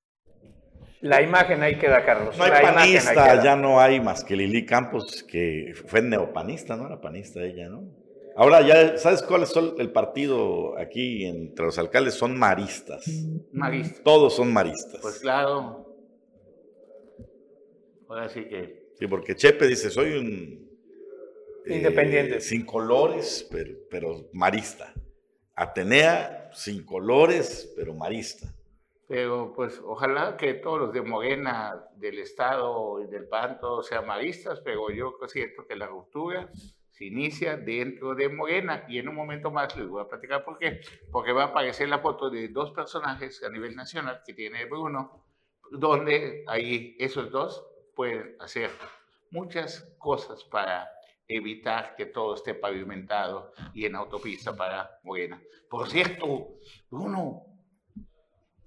La 1.01 1.21
imagen 1.21 1.61
ahí 1.61 1.77
queda, 1.77 2.03
Carlos. 2.03 2.35
No 2.37 2.43
hay 2.45 2.51
La 2.51 2.61
panista, 2.61 3.43
ya 3.43 3.55
no 3.55 3.79
hay 3.79 3.99
más 3.99 4.23
que 4.23 4.35
Lili 4.35 4.65
Campos, 4.65 5.23
que 5.23 5.73
fue 5.87 6.01
neopanista, 6.01 6.75
¿no? 6.75 6.87
Era 6.87 6.99
panista 6.99 7.43
ella, 7.43 7.69
¿no? 7.69 7.83
Ahora 8.37 8.61
ya, 8.61 8.97
¿sabes 8.97 9.21
cuál 9.23 9.43
es 9.43 9.55
el 9.55 9.91
partido 9.93 10.77
aquí 10.77 11.25
entre 11.25 11.65
los 11.65 11.77
alcaldes? 11.77 12.15
Son 12.15 12.37
maristas. 12.37 13.05
Marista. 13.53 14.03
Todos 14.03 14.35
son 14.35 14.51
maristas. 14.51 14.99
Pues 15.01 15.19
claro. 15.19 15.85
Ahora 18.09 18.27
sí 18.29 18.45
que. 18.45 18.89
Sí, 18.99 19.07
porque 19.07 19.35
Chepe 19.35 19.67
dice, 19.67 19.89
soy 19.89 20.17
un... 20.17 20.69
eh, 21.65 21.77
Independiente. 21.77 22.41
sin 22.41 22.65
colores, 22.65 23.47
pero, 23.51 23.73
pero 23.89 24.29
marista. 24.33 24.93
Atenea, 25.55 26.49
sin 26.53 26.85
colores, 26.85 27.73
pero 27.75 27.93
marista. 27.93 28.53
Pero 29.07 29.53
pues 29.55 29.79
ojalá 29.85 30.35
que 30.35 30.55
todos 30.55 30.79
los 30.79 30.93
de 30.93 31.01
Morena, 31.01 31.85
del 31.95 32.19
Estado 32.19 33.01
y 33.01 33.07
del 33.07 33.27
PAN, 33.27 33.59
todos 33.59 33.87
sean 33.87 34.05
maristas, 34.05 34.59
pero 34.61 34.89
yo 34.91 35.13
siento 35.27 35.65
que 35.67 35.75
la 35.75 35.87
ruptura 35.87 36.49
se 36.95 37.03
inicia 37.03 37.57
dentro 37.57 38.15
de 38.15 38.29
Morena 38.29 38.85
y 38.87 38.99
en 38.99 39.09
un 39.09 39.15
momento 39.15 39.51
más 39.51 39.75
les 39.75 39.85
voy 39.85 40.01
a 40.01 40.07
platicar 40.07 40.45
por 40.45 40.57
qué. 40.57 40.79
Porque 41.11 41.33
va 41.33 41.43
a 41.43 41.47
aparecer 41.47 41.89
la 41.89 41.99
foto 41.99 42.29
de 42.29 42.47
dos 42.47 42.71
personajes 42.71 43.43
a 43.43 43.49
nivel 43.49 43.75
nacional 43.75 44.21
que 44.25 44.33
tiene 44.33 44.63
Bruno, 44.63 45.25
donde 45.71 46.45
ahí 46.47 46.95
esos 46.97 47.29
dos 47.31 47.67
pueden 47.95 48.37
hacer 48.39 48.69
muchas 49.29 49.93
cosas 49.97 50.45
para 50.45 50.89
evitar 51.27 51.97
que 51.97 52.05
todo 52.05 52.35
esté 52.35 52.53
pavimentado 52.53 53.51
y 53.73 53.85
en 53.85 53.95
autopista 53.95 54.55
para 54.55 54.89
Morena. 55.03 55.41
Por 55.69 55.89
cierto, 55.89 56.59
Bruno, 56.89 57.54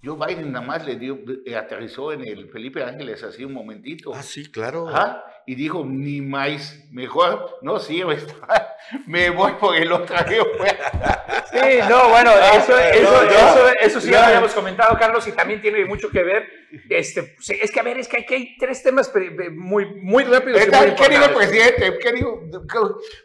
Joe 0.03 0.17
Biden 0.27 0.53
nada 0.53 0.65
más 0.65 0.87
le 0.87 0.97
dio, 0.97 1.19
eh, 1.45 1.57
aterrizó 1.57 2.13
en 2.13 2.27
el 2.27 2.49
Felipe 2.51 2.83
Ángeles 2.85 3.23
así 3.25 3.45
un 3.45 3.53
momentito. 3.53 4.15
Ah, 4.15 4.23
sí, 4.23 4.51
claro. 4.51 4.89
Ajá, 4.89 5.25
y 5.47 5.55
dijo, 5.57 5.85
ni 5.85 6.21
más, 6.21 6.85
mejor 6.91 7.59
no 7.63 7.79
sirve 7.81 8.15
esta- 8.47 8.68
me 9.07 9.31
voy 9.31 9.53
por 9.53 9.77
el 9.77 9.91
otro 9.93 10.17
avión. 10.17 10.47
Sí, 11.51 11.79
no, 11.89 12.09
bueno, 12.11 12.31
eso, 12.55 12.79
eso, 12.79 13.23
no, 13.25 13.31
eso, 13.31 13.69
eso 13.81 14.01
sí 14.01 14.11
ya 14.11 14.21
lo 14.21 14.27
habíamos 14.27 14.53
comentado, 14.53 14.97
Carlos, 14.99 15.27
y 15.27 15.33
también 15.33 15.61
tiene 15.61 15.85
mucho 15.87 16.11
que 16.11 16.23
ver. 16.23 16.47
Este, 16.91 17.35
es 17.61 17.71
que, 17.73 17.81
a 17.81 17.83
ver, 17.83 17.99
es 17.99 18.09
que 18.09 18.19
aquí 18.19 18.35
hay 18.35 18.57
tres 18.59 18.83
temas 18.83 19.11
muy, 19.53 19.87
muy 19.95 20.25
rápidos. 20.25 20.61
y 20.61 20.65
Está- 20.65 20.83
muy 20.83 20.91
¿Qué 20.95 21.09
dijo 21.09 21.25
el 21.25 21.31
importantes. 21.31 21.49
presidente? 21.49 21.99
¿Qué 21.99 22.13
dijo? 22.13 22.43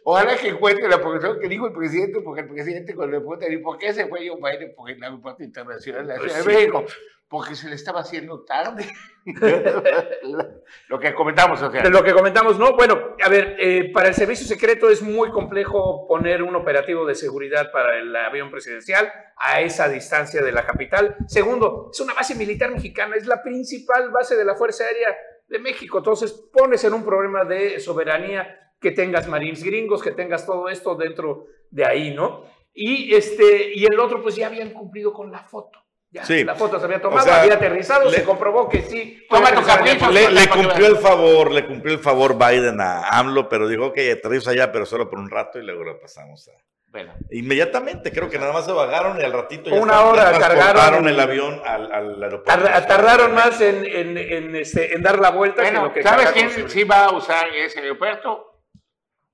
Ojalá 0.04 0.36
que 0.38 0.47
encuentre 0.49 0.88
la 0.88 1.02
profesión 1.02 1.39
que 1.39 1.47
dijo 1.49 1.67
el 1.67 1.73
presidente, 1.73 2.21
porque 2.21 2.41
el 2.41 2.47
presidente 2.49 2.95
cuando 2.95 3.13
le 3.17 3.19
preguntan, 3.19 3.52
¿y 3.52 3.58
por 3.58 3.78
qué 3.78 3.93
se 3.93 4.08
fue 4.08 4.28
Joe 4.28 4.38
Biden 4.38 4.73
por 4.76 4.89
el 4.89 5.04
aeropuerto 5.04 5.43
internacional 5.43 6.08
de 6.08 6.13
la 6.13 6.19
Pues 6.19 6.32
Ciudad 6.34 6.45
de 6.47 6.54
México? 6.56 6.86
Porque 7.34 7.56
se 7.56 7.67
le 7.67 7.74
estaba 7.74 8.02
haciendo 8.02 8.43
tarde. 8.43 8.86
Lo 10.88 11.00
que 11.00 11.15
comentamos, 11.15 11.60
o 11.63 11.72
sea. 11.72 11.82
De 11.82 11.89
lo 11.89 12.04
que 12.04 12.13
comentamos, 12.13 12.60
¿no? 12.60 12.76
Bueno, 12.76 13.15
a 13.26 13.28
ver, 13.28 13.56
eh, 13.60 13.91
para 13.91 14.10
el 14.10 14.13
servicio 14.13 14.46
secreto 14.46 14.88
es 14.88 15.02
muy 15.02 15.32
complejo 15.32 16.06
poner 16.08 16.43
un 16.43 16.56
operativo 16.56 17.08
de 17.08 17.15
seguridad 17.15 17.72
para 17.72 17.98
el 17.98 18.15
avión 18.15 18.52
presidencial 18.52 19.12
a 19.38 19.62
esa 19.62 19.89
distancia 19.89 20.43
de 20.43 20.52
la 20.52 20.63
capital. 20.63 21.15
Segundo, 21.26 21.89
es 21.91 22.00
una 22.02 22.13
base 22.13 22.36
militar 22.36 22.69
mexicana, 22.69 23.15
es 23.15 23.26
la 23.26 23.41
principal 23.41 24.12
base 24.12 24.36
de 24.36 24.46
la 24.46 24.54
Fuerza 24.54 24.84
Aérea 24.84 25.17
de 25.48 25.58
México. 25.58 25.98
Entonces, 25.98 26.34
pones 26.54 26.84
en 26.84 26.93
un 26.93 27.04
problema 27.04 27.46
de 27.46 27.80
soberanía 27.80 28.74
que 28.80 28.91
tengas 28.91 29.28
marines 29.28 29.63
gringos, 29.63 30.04
que 30.04 30.12
tengas 30.12 30.46
todo 30.46 30.69
esto 30.69 30.93
dentro 30.93 31.48
de 31.72 31.84
ahí, 31.84 32.13
¿no? 32.13 32.43
Y, 32.76 33.15
este, 33.15 33.74
y 33.74 33.86
el 33.86 34.00
otro, 34.00 34.22
pues 34.22 34.36
ya 34.36 34.46
habían 34.46 34.69
cumplido 34.72 35.12
con 35.12 35.32
la 35.32 35.39
foto. 35.39 35.83
Ya, 36.13 36.23
Sí. 36.23 36.43
La 36.43 36.54
foto 36.54 36.78
se 36.80 36.86
había 36.86 37.02
tomado, 37.02 37.23
O 37.23 37.26
sea, 37.26 37.41
había 37.41 37.56
aterrizado, 37.56 38.08
le- 38.10 38.17
se 38.17 38.23
comprobó 38.23 38.69
que 38.69 38.84
sí. 38.84 39.26
Toma 39.28 39.52
tu 39.52 39.63
capricho, 39.63 40.12
Le, 40.12 40.30
le 40.30 40.47
cumplió 40.47 40.86
el 40.86 40.97
favor, 40.97 41.49
le 41.52 41.65
cumplió 41.65 41.91
el 41.93 41.99
favor 41.99 42.38
Biden 42.38 42.80
a 42.82 43.10
AMLO, 43.17 43.49
pero 43.49 43.67
dijo 43.67 43.91
que 43.91 44.12
aterriza 44.12 44.52
allá, 44.52 44.71
pero 44.71 44.86
solo 44.86 45.10
por 45.10 45.17
un 45.17 45.30
rato 45.32 45.58
y 45.58 45.63
luego 45.63 45.84
lo 45.84 45.99
pasamos 45.99 46.47
a... 46.49 46.52
Bueno, 46.91 47.12
Inmediatamente, 47.32 48.12
creo 48.12 48.30
que 48.30 48.38
nada 48.38 48.54
más 48.54 48.65
se 48.65 48.71
bajaron 48.71 49.19
y 49.19 49.23
al 49.23 49.34
ratito 49.34 49.71
ya 49.71 49.76
Una 49.82 50.02
hora 50.04 50.32
ya 50.34 50.38
cargaron 50.39 51.08
el- 51.08 51.15
el 51.15 51.19
avión 51.19 51.60
al, 51.65 51.91
al 51.91 52.23
aeropuerto. 52.23 52.63
Tar- 52.63 52.86
tardaron 52.86 53.34
más 53.34 53.60
en, 53.62 53.84
en, 53.84 54.15
en, 54.15 54.56
este, 54.56 54.93
en 54.93 55.02
dar 55.02 55.17
la 55.17 55.32
vuelta 55.32 55.63
que 55.63 55.69
bueno 55.71 55.86
lo 55.88 55.93
que 55.93 56.04
¿sabes 56.04 56.32
quién 56.34 56.69
sí 56.69 56.84
va 56.84 57.06
a 57.06 57.12
usar 57.12 57.47
ese 57.56 57.80
aeropuerto? 57.80 58.62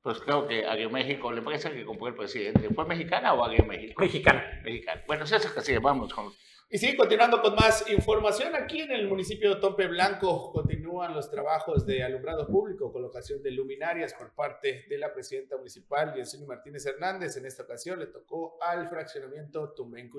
Pues 0.02 0.20
creo 0.22 0.48
que 0.48 0.66
Aeroméxico, 0.66 1.30
la 1.34 1.40
empresa 1.40 1.70
que 1.72 1.84
compró 1.84 2.08
el 2.08 2.16
presidente, 2.16 2.70
¿fue 2.74 2.86
mexicana 2.86 3.34
o 3.34 3.44
Aeroméxico? 3.46 4.02
Mexicana. 4.02 4.62
Mexicana. 4.64 5.04
Bueno, 5.06 5.26
que 5.26 5.62
sí, 5.62 5.78
vamos 5.80 6.14
con 6.14 6.32
Y 6.72 6.78
sí, 6.78 6.96
continuando 6.96 7.42
con 7.42 7.56
más 7.56 7.90
información, 7.90 8.56
aquí 8.56 8.82
en 8.82 8.92
el 8.92 9.08
municipio 9.08 9.56
de 9.56 9.60
Tompe 9.60 9.88
Blanco 9.88 10.52
continúan 10.52 11.16
los 11.16 11.32
trabajos 11.32 11.84
de 11.84 12.04
alumbrado 12.04 12.46
público, 12.46 12.94
colocación 12.94 13.42
de 13.42 13.50
luminarias 13.50 14.14
por 14.14 14.36
parte 14.36 14.86
de 14.88 14.98
la 15.00 15.12
presidenta 15.12 15.58
municipal, 15.58 16.14
Yesuni 16.14 16.46
Martínez 16.46 16.86
Hernández. 16.86 17.36
En 17.38 17.48
esta 17.48 17.64
ocasión 17.64 17.98
le 17.98 18.06
tocó 18.06 18.62
al 18.62 18.88
fraccionamiento 18.88 19.74
Tumben 19.74 20.12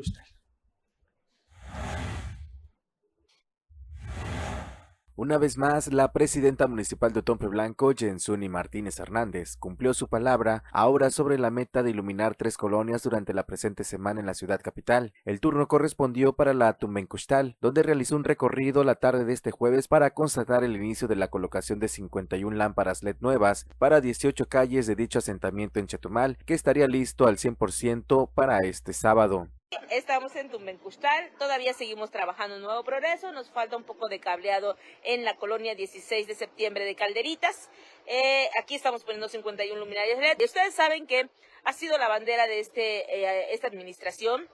Una 5.20 5.36
vez 5.36 5.58
más, 5.58 5.92
la 5.92 6.12
presidenta 6.14 6.66
municipal 6.66 7.12
de 7.12 7.20
Tompe 7.20 7.46
Blanco, 7.46 7.92
Jensuni 7.94 8.48
Martínez 8.48 8.98
Hernández, 8.98 9.58
cumplió 9.58 9.92
su 9.92 10.08
palabra 10.08 10.64
ahora 10.72 11.10
sobre 11.10 11.38
la 11.38 11.50
meta 11.50 11.82
de 11.82 11.90
iluminar 11.90 12.36
tres 12.36 12.56
colonias 12.56 13.02
durante 13.02 13.34
la 13.34 13.44
presente 13.44 13.84
semana 13.84 14.20
en 14.20 14.26
la 14.26 14.32
ciudad 14.32 14.62
capital. 14.62 15.12
El 15.26 15.40
turno 15.40 15.68
correspondió 15.68 16.32
para 16.32 16.54
la 16.54 16.72
Tumbencustal, 16.72 17.58
donde 17.60 17.82
realizó 17.82 18.16
un 18.16 18.24
recorrido 18.24 18.82
la 18.82 18.94
tarde 18.94 19.26
de 19.26 19.34
este 19.34 19.50
jueves 19.50 19.88
para 19.88 20.14
constatar 20.14 20.64
el 20.64 20.74
inicio 20.74 21.06
de 21.06 21.16
la 21.16 21.28
colocación 21.28 21.80
de 21.80 21.88
51 21.88 22.56
lámparas 22.56 23.02
LED 23.02 23.16
nuevas 23.20 23.66
para 23.76 24.00
18 24.00 24.48
calles 24.48 24.86
de 24.86 24.96
dicho 24.96 25.18
asentamiento 25.18 25.80
en 25.80 25.86
Chetumal, 25.86 26.38
que 26.46 26.54
estaría 26.54 26.88
listo 26.88 27.26
al 27.26 27.36
100% 27.36 28.30
para 28.32 28.60
este 28.60 28.94
sábado. 28.94 29.48
Estamos 29.88 30.34
en 30.34 30.50
Tumbencustal, 30.50 31.30
todavía 31.38 31.72
seguimos 31.72 32.10
trabajando 32.10 32.56
en 32.56 32.62
Nuevo 32.62 32.82
Progreso, 32.82 33.30
nos 33.30 33.50
falta 33.50 33.76
un 33.76 33.84
poco 33.84 34.08
de 34.08 34.18
cableado 34.18 34.76
en 35.04 35.24
la 35.24 35.36
colonia 35.36 35.76
16 35.76 36.26
de 36.26 36.34
septiembre 36.34 36.84
de 36.84 36.96
Calderitas. 36.96 37.70
Eh, 38.06 38.50
aquí 38.60 38.74
estamos 38.74 39.04
poniendo 39.04 39.28
51 39.28 39.78
luminarias 39.78 40.18
LED. 40.18 40.38
Y 40.40 40.44
ustedes 40.44 40.74
saben 40.74 41.06
que 41.06 41.28
ha 41.62 41.72
sido 41.72 41.98
la 41.98 42.08
bandera 42.08 42.48
de 42.48 42.58
este, 42.58 43.14
eh, 43.14 43.54
esta 43.54 43.68
administración 43.68 44.48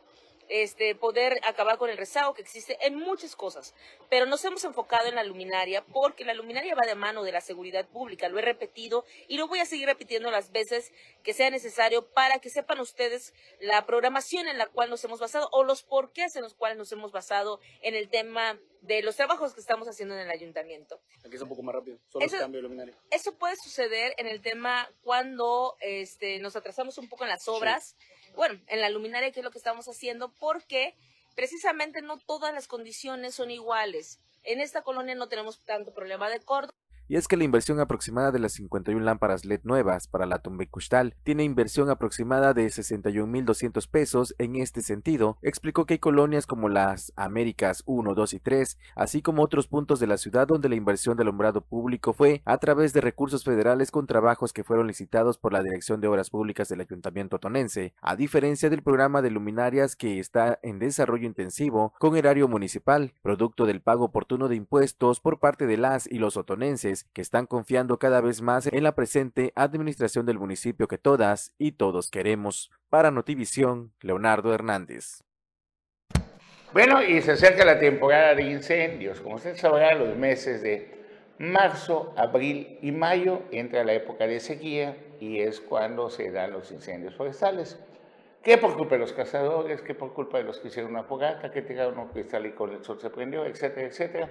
este, 0.48 0.94
poder 0.94 1.40
acabar 1.44 1.78
con 1.78 1.90
el 1.90 1.96
rezago 1.96 2.35
que 2.35 2.42
existe 2.42 2.78
en 2.87 2.96
muchas 2.96 3.37
cosas. 3.37 3.74
Pero 4.11 4.26
nos 4.26 4.44
hemos 4.44 4.64
enfocado 4.64 5.09
en 5.09 5.14
la 5.14 5.24
luminaria 5.24 5.85
porque 5.85 6.24
la 6.24 6.35
luminaria 6.35 6.74
va 6.74 6.87
de 6.87 6.94
mano 6.94 7.22
de 7.22 7.32
la 7.32 7.40
seguridad 7.40 7.87
pública. 7.87 8.28
Lo 8.28 8.38
he 8.38 8.42
repetido 8.42 9.04
y 9.28 9.37
lo 9.37 9.48
voy 9.48 9.61
a 9.61 9.66
seguir 9.66 9.87
repitiendo 9.87 10.30
las 10.30 10.52
veces 10.52 10.92
que 11.22 11.32
sea 11.32 11.50
necesario 11.50 12.06
para 12.06 12.38
que 12.38 12.50
sepan 12.50 12.80
ustedes 12.80 13.35
la 13.61 13.87
programación 13.87 14.48
en 14.48 14.59
la 14.59 14.66
cual 14.66 14.90
nos 14.90 15.04
hemos 15.04 15.20
basado 15.20 15.48
o 15.52 15.64
los 15.64 15.82
porqués 15.82 16.37
en 16.37 16.42
los 16.42 16.54
cuales 16.54 16.78
nos 16.78 16.92
hemos 16.92 17.12
basado 17.12 17.61
en 17.82 17.94
el 17.94 18.09
tema 18.09 18.59
de 18.82 19.02
los 19.02 19.16
trabajos 19.16 19.54
que 19.54 19.61
estamos 19.61 19.88
haciendo 19.88 20.14
en 20.14 20.20
el 20.20 20.30
ayuntamiento. 20.30 21.00
Aquí 21.24 21.37
es 21.37 21.42
un 21.42 21.48
poco 21.48 21.62
más 21.62 21.74
rápido, 21.74 21.98
solo 22.09 22.24
eso, 22.24 22.38
cambio 22.38 22.59
de 22.59 22.62
luminaria. 22.62 22.96
Eso 23.11 23.37
puede 23.37 23.56
suceder 23.56 24.14
en 24.18 24.28
el 24.28 24.40
tema 24.40 24.88
cuando 25.02 25.76
este, 25.80 26.38
nos 26.38 26.54
atrasamos 26.56 26.96
un 26.98 27.09
poco 27.09 27.24
en 27.24 27.30
las 27.30 27.48
obras 27.48 27.96
bueno, 28.37 28.61
en 28.68 28.81
la 28.81 28.90
luminaria, 28.90 29.33
que 29.33 29.40
es 29.40 29.44
lo 29.44 29.51
que 29.51 29.59
estamos 29.59 29.88
haciendo, 29.88 30.29
porque 30.38 30.94
precisamente 31.35 32.03
no 32.03 32.18
todas 32.18 32.55
las 32.55 32.68
condiciones 32.68 33.35
son 33.35 33.51
iguales. 33.51 34.20
En 34.44 34.61
esta 34.61 34.83
colonia 34.83 35.14
no 35.14 35.29
tenemos 35.29 35.61
tanto 35.64 35.92
problema 35.92 36.31
de 36.31 36.40
cordo 36.40 36.72
y 37.09 37.16
es 37.16 37.29
que 37.29 37.37
la 37.37 37.45
inversión 37.45 37.81
aproximada 37.81 38.33
de 38.33 38.38
las 38.38 38.53
51 38.53 39.05
lámparas 39.05 39.45
LED 39.45 39.61
nuevas 39.64 40.09
para 40.09 40.27
la 40.27 40.40
Custal 40.71 41.14
tiene 41.23 41.45
inversión 41.45 41.90
aproximada 41.90 42.55
de 42.55 42.66
61.200 42.66 43.88
pesos. 43.88 44.35
En 44.38 44.57
este 44.57 44.81
sentido, 44.83 45.38
explicó 45.42 45.85
que 45.85 45.95
hay 45.95 45.99
colonias 45.99 46.47
como 46.47 46.69
las 46.69 47.12
Américas 47.16 47.83
1, 47.87 48.14
2 48.14 48.35
y 48.35 48.40
3, 48.40 48.79
así 48.95 49.23
como 49.23 49.42
otros 49.42 49.66
puntos 49.66 50.01
de 50.01 50.07
la 50.07 50.19
ciudad 50.19 50.47
donde 50.47 50.69
la 50.69 50.77
inversión 50.77 51.16
del 51.16 51.27
alumbrado 51.27 51.62
público 51.62 52.12
fue 52.12 52.42
a 52.45 52.59
través 52.59 52.92
de 52.92 53.01
recursos 53.01 53.45
federales 53.45 53.90
con 53.90 54.07
trabajos 54.07 54.53
que 54.53 54.64
fueron 54.64 54.87
licitados 54.87 55.38
por 55.38 55.53
la 55.53 55.62
Dirección 55.62 56.01
de 56.01 56.09
Obras 56.09 56.31
Públicas 56.31 56.69
del 56.69 56.81
Ayuntamiento 56.81 57.38
Tonense, 57.38 57.95
a 58.01 58.16
diferencia 58.16 58.71
del 58.71 58.83
programa 58.83 59.23
de 59.23 59.31
luminarias 59.31 59.97
que 59.97 60.19
está 60.21 60.59
en 60.62 60.79
desarrollo 60.79 61.27
intensivo 61.27 61.92
con 61.99 62.16
erario 62.16 62.49
municipal, 62.49 63.12
producto 63.23 63.66
del 63.66 63.81
pago 63.81 64.05
oportuno 64.05 64.49
de 64.49 64.57
impuestos 64.57 65.21
por 65.21 65.40
parte 65.40 65.66
de 65.66 65.77
las 65.77 66.07
y 66.07 66.19
los 66.19 66.37
otonenses 66.37 66.95
que 67.04 67.22
están 67.22 67.46
confiando 67.46 67.98
cada 67.98 68.20
vez 68.20 68.42
más 68.42 68.66
en 68.66 68.82
la 68.82 68.94
presente 68.94 69.52
administración 69.54 70.26
del 70.26 70.38
municipio 70.38 70.88
que 70.88 70.98
todas 70.98 71.52
y 71.59 71.72
todos 71.72 72.11
queremos. 72.11 72.70
Para 72.88 73.11
Notivisión, 73.11 73.92
Leonardo 74.00 74.54
Hernández. 74.54 75.22
Bueno, 76.72 77.02
y 77.02 77.22
se 77.22 77.32
acerca 77.32 77.64
la 77.64 77.78
temporada 77.78 78.35
de 78.35 78.42
incendios. 78.42 79.20
Como 79.20 79.37
usted 79.37 79.56
sabrá, 79.56 79.94
los 79.94 80.16
meses 80.16 80.62
de 80.62 80.96
marzo, 81.38 82.12
abril 82.16 82.78
y 82.82 82.92
mayo 82.92 83.42
entra 83.50 83.85
la 83.85 83.94
época 83.94 84.26
de 84.26 84.40
sequía 84.40 84.96
y 85.20 85.40
es 85.40 85.61
cuando 85.61 86.11
se 86.11 86.30
dan 86.30 86.52
los 86.52 86.70
incendios 86.72 87.14
forestales. 87.14 87.78
¿Qué 88.42 88.59
por 88.59 88.76
culpa 88.76 88.94
de 88.94 89.00
los 89.00 89.12
cazadores? 89.12 89.82
¿Qué 89.82 89.94
por 89.94 90.12
culpa 90.12 90.38
de 90.38 90.44
los 90.44 90.61
que 90.61 90.68
hicieron 90.68 90.92
una 90.92 91.02
fogata? 91.02 91.50
¿Qué 91.50 91.62
tiraron 91.62 91.98
un 91.98 92.09
cristal 92.09 92.46
y 92.46 92.52
con 92.52 92.70
el 92.72 92.85
sol 92.85 93.00
se 93.00 93.11
prendió? 93.11 93.44
Etcétera, 93.44 93.88
etcétera. 93.88 94.28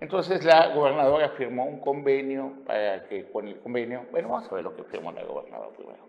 Entonces 0.00 0.44
la 0.44 0.74
gobernadora 0.74 1.30
firmó 1.30 1.64
un 1.64 1.80
convenio 1.80 2.52
para 2.66 3.08
que 3.08 3.30
con 3.30 3.48
el 3.48 3.58
convenio, 3.60 4.04
bueno, 4.10 4.28
vamos 4.28 4.50
a 4.50 4.54
ver 4.54 4.64
lo 4.64 4.76
que 4.76 4.84
firmó 4.84 5.10
la 5.12 5.24
gobernadora 5.24 5.70
primero. 5.70 6.06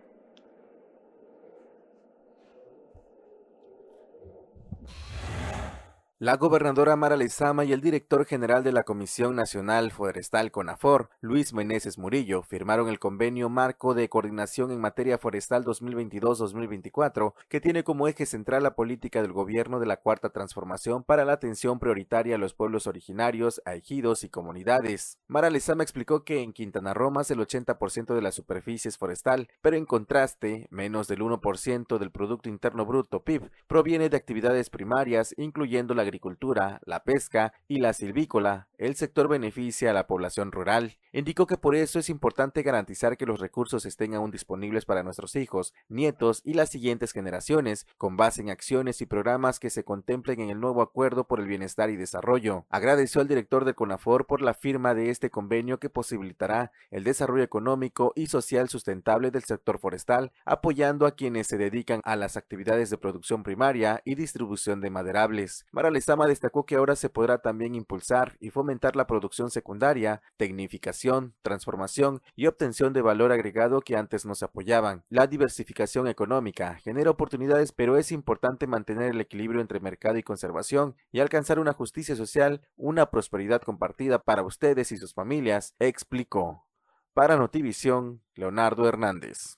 La 6.20 6.36
gobernadora 6.36 6.96
Mara 6.96 7.16
Lezama 7.16 7.64
y 7.64 7.74
el 7.74 7.80
director 7.80 8.26
general 8.26 8.64
de 8.64 8.72
la 8.72 8.82
Comisión 8.82 9.36
Nacional 9.36 9.92
Forestal 9.92 10.50
CONAFOR, 10.50 11.12
Luis 11.22 11.54
Meneses 11.54 12.00
Murillo, 12.00 12.42
firmaron 12.42 12.90
el 12.90 12.98
convenio 12.98 13.50
marco 13.50 13.94
de 13.94 14.10
coordinación 14.10 14.72
en 14.72 14.82
materia 14.82 15.20
forestal 15.20 15.64
2022-2024, 15.64 17.36
que 17.50 17.62
tiene 17.62 17.84
como 17.84 18.08
eje 18.08 18.26
central 18.26 18.64
la 18.64 18.74
política 18.74 19.22
del 19.22 19.32
gobierno 19.32 19.80
de 19.80 19.86
la 19.86 19.98
Cuarta 19.98 20.32
Transformación 20.32 21.04
para 21.04 21.24
la 21.24 21.34
atención 21.34 21.78
prioritaria 21.78 22.34
a 22.34 22.40
los 22.40 22.56
pueblos 22.56 22.88
originarios, 22.88 23.62
a 23.66 23.76
ejidos 23.76 24.24
y 24.24 24.30
comunidades. 24.30 25.20
Mara 25.28 25.52
Lezama 25.52 25.84
explicó 25.84 26.24
que 26.24 26.42
en 26.42 26.52
Quintana 26.52 26.96
Roo 26.96 27.12
más 27.12 27.30
el 27.30 27.38
80% 27.38 28.16
de 28.16 28.22
la 28.24 28.32
superficie 28.32 28.90
es 28.90 28.98
forestal, 28.98 29.50
pero 29.62 29.78
en 29.78 29.86
contraste, 29.86 30.66
menos 30.72 31.08
del 31.08 31.20
1% 31.20 32.00
del 32.00 32.10
Producto 32.10 32.50
Interno 32.50 32.88
Bruto 32.88 33.24
PIB 33.24 33.52
proviene 33.68 34.10
de 34.10 34.18
actividades 34.18 34.72
primarias, 34.72 35.36
incluyendo 35.38 35.94
la 35.94 36.07
agricultura, 36.08 36.80
la 36.86 37.04
pesca 37.04 37.54
y 37.68 37.80
la 37.80 37.94
silvícola, 37.94 38.68
el 38.78 38.96
sector 38.96 39.28
beneficia 39.28 39.92
a 39.92 39.94
la 39.94 40.08
población 40.08 40.52
rural. 40.52 40.98
Indicó 41.12 41.48
que 41.48 41.58
por 41.58 41.76
eso 41.76 42.00
es 42.00 42.10
importante 42.10 42.64
garantizar 42.64 43.18
que 43.18 43.26
los 43.26 43.40
recursos 43.40 43.86
estén 43.86 44.14
aún 44.14 44.32
disponibles 44.32 44.86
para 44.86 45.04
nuestros 45.04 45.36
hijos, 45.36 45.74
nietos 45.90 46.42
y 46.44 46.54
las 46.54 46.70
siguientes 46.70 47.12
generaciones, 47.12 47.88
con 47.98 48.18
base 48.18 48.42
en 48.42 48.50
acciones 48.50 49.02
y 49.02 49.06
programas 49.06 49.60
que 49.60 49.70
se 49.70 49.84
contemplen 49.84 50.42
en 50.42 50.50
el 50.50 50.60
nuevo 50.60 50.82
Acuerdo 50.82 51.26
por 51.26 51.40
el 51.40 51.48
Bienestar 51.48 51.90
y 51.90 51.96
Desarrollo. 51.96 52.66
Agradeció 52.70 53.22
al 53.22 53.28
director 53.28 53.66
de 53.66 53.74
CONAFOR 53.74 54.28
por 54.28 54.42
la 54.42 54.54
firma 54.54 54.94
de 54.94 55.10
este 55.10 55.30
convenio 55.30 55.80
que 55.80 55.90
posibilitará 55.90 56.72
el 56.92 57.04
desarrollo 57.04 57.44
económico 57.44 58.14
y 58.16 58.28
social 58.28 58.70
sustentable 58.70 59.32
del 59.32 59.44
sector 59.44 59.80
forestal, 59.80 60.32
apoyando 60.46 61.06
a 61.06 61.12
quienes 61.12 61.48
se 61.48 61.58
dedican 61.58 62.02
a 62.04 62.16
las 62.16 62.38
actividades 62.38 62.90
de 62.90 62.98
producción 62.98 63.44
primaria 63.44 64.02
y 64.06 64.16
distribución 64.16 64.82
de 64.82 64.90
maderables. 64.90 65.66
Lezama 65.98 66.28
destacó 66.28 66.64
que 66.68 66.76
ahora 66.76 66.96
se 66.96 67.10
podrá 67.10 67.40
también 67.40 67.74
impulsar 67.74 68.38
y 68.40 68.52
fomentar 68.52 68.96
la 68.96 69.08
producción 69.08 69.50
secundaria, 69.50 70.22
tecnificación, 70.38 71.34
transformación 71.42 72.22
y 72.36 72.46
obtención 72.46 72.94
de 72.94 73.02
valor 73.02 73.32
agregado 73.32 73.82
que 73.82 73.98
antes 73.98 74.24
no 74.24 74.36
se 74.36 74.46
apoyaban. 74.46 75.04
La 75.10 75.26
diversificación 75.26 76.08
económica 76.08 76.76
genera 76.76 77.10
oportunidades, 77.10 77.72
pero 77.72 77.98
es 77.98 78.12
importante 78.12 78.68
mantener 78.68 79.10
el 79.10 79.22
equilibrio 79.22 79.60
entre 79.60 79.80
mercado 79.80 80.20
y 80.20 80.24
conservación 80.24 80.96
y 81.12 81.20
alcanzar 81.20 81.58
una 81.58 81.74
justicia 81.74 82.16
social, 82.16 82.62
una 82.76 83.10
prosperidad 83.10 83.64
compartida 83.64 84.20
para 84.20 84.44
ustedes 84.44 84.92
y 84.92 84.98
sus 84.98 85.16
familias, 85.16 85.74
explicó. 85.80 86.68
Para 87.16 87.38
Notivisión, 87.38 88.22
Leonardo 88.36 88.88
Hernández. 88.88 89.58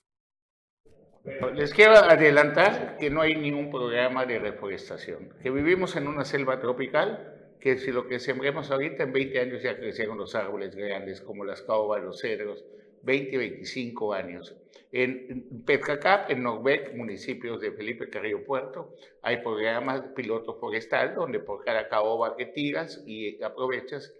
Les 1.25 1.73
quiero 1.73 1.93
adelantar 1.95 2.97
que 2.97 3.10
no 3.10 3.21
hay 3.21 3.36
ningún 3.36 3.69
programa 3.69 4.25
de 4.25 4.39
reforestación, 4.39 5.34
que 5.41 5.51
vivimos 5.51 5.95
en 5.97 6.08
una 6.08 6.23
selva 6.23 6.62
tropical, 6.62 7.55
que 7.60 7.77
si 7.77 7.91
lo 7.91 8.08
que 8.08 8.19
sembremos 8.19 8.71
ahorita 8.71 9.03
en 9.03 9.12
20 9.12 9.39
años 9.39 9.62
ya 9.62 9.77
crecieron 9.77 10.17
los 10.17 10.34
árboles 10.34 10.75
grandes 10.75 11.19
como 11.19 11.43
las 11.43 11.62
caobas, 11.62 12.01
los 12.01 12.21
cedros, 12.21 12.63
20, 13.03 13.38
25 13.38 14.13
años. 14.13 14.55
En 14.91 15.63
Petracap, 15.65 16.32
en 16.32 16.41
Norbec, 16.41 16.95
municipios 16.95 17.60
de 17.60 17.71
Felipe 17.73 18.10
Carrillo 18.10 18.43
Puerto, 18.45 18.95
hay 19.21 19.38
programas 19.38 20.01
piloto 20.15 20.55
forestal 20.55 21.15
donde 21.15 21.39
por 21.39 21.63
cada 21.63 21.89
caoba 21.89 22.38
que 22.38 22.45
tiras 22.45 23.03
y 23.05 23.41
aprovechas, 23.43 24.13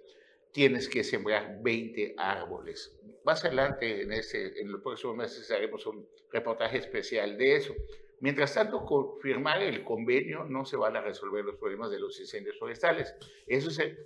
tienes 0.52 0.90
que 0.90 1.04
sembrar 1.04 1.60
20 1.62 2.16
árboles. 2.18 2.99
Más 3.26 3.44
adelante, 3.46 4.02
en, 4.02 4.12
ese, 4.12 4.60
en 4.60 4.72
los 4.72 4.82
próximos 4.82 5.16
meses, 5.16 5.50
haremos 5.52 5.86
un 5.86 6.08
reportaje 6.32 6.78
especial 6.78 7.38
de 7.38 7.56
eso. 7.56 7.74
Mientras 8.22 8.54
tanto, 8.54 8.86
con 8.86 9.20
firmar 9.22 9.62
el 9.62 9.84
convenio 9.84 10.44
no 10.44 10.66
se 10.66 10.76
van 10.78 10.96
a 10.98 11.02
resolver 11.02 11.46
los 11.46 11.56
problemas 11.56 11.92
de 11.92 12.00
los 12.00 12.20
incendios 12.20 12.58
forestales. 12.60 13.16
Eso 13.48 13.70
se 13.72 13.98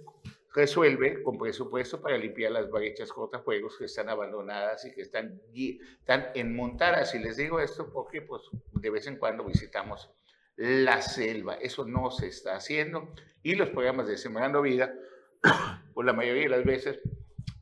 resuelve 0.54 1.24
con 1.24 1.38
presupuesto 1.38 2.00
para 2.00 2.18
limpiar 2.18 2.52
las 2.52 2.70
brechas 2.70 3.12
cortafuegos 3.12 3.78
que 3.78 3.86
están 3.86 4.10
abandonadas 4.10 4.86
y 4.86 4.94
que 4.94 5.02
están, 5.02 5.42
están 5.54 6.28
enmontadas. 6.36 7.16
Y 7.16 7.20
les 7.20 7.38
digo 7.38 7.60
esto 7.60 7.92
porque 7.92 8.22
pues, 8.22 8.44
de 8.72 8.90
vez 8.90 9.08
en 9.08 9.18
cuando 9.18 9.44
visitamos 9.44 10.12
la 10.56 11.02
selva. 11.02 11.56
Eso 11.56 11.86
no 11.86 12.12
se 12.12 12.28
está 12.28 12.56
haciendo 12.56 13.14
y 13.42 13.56
los 13.56 13.70
programas 13.70 14.08
de 14.08 14.18
Sembrando 14.18 14.62
Vida, 14.62 14.94
por 15.94 16.06
la 16.06 16.14
mayoría 16.14 16.44
de 16.44 16.50
las 16.50 16.64
veces, 16.64 17.00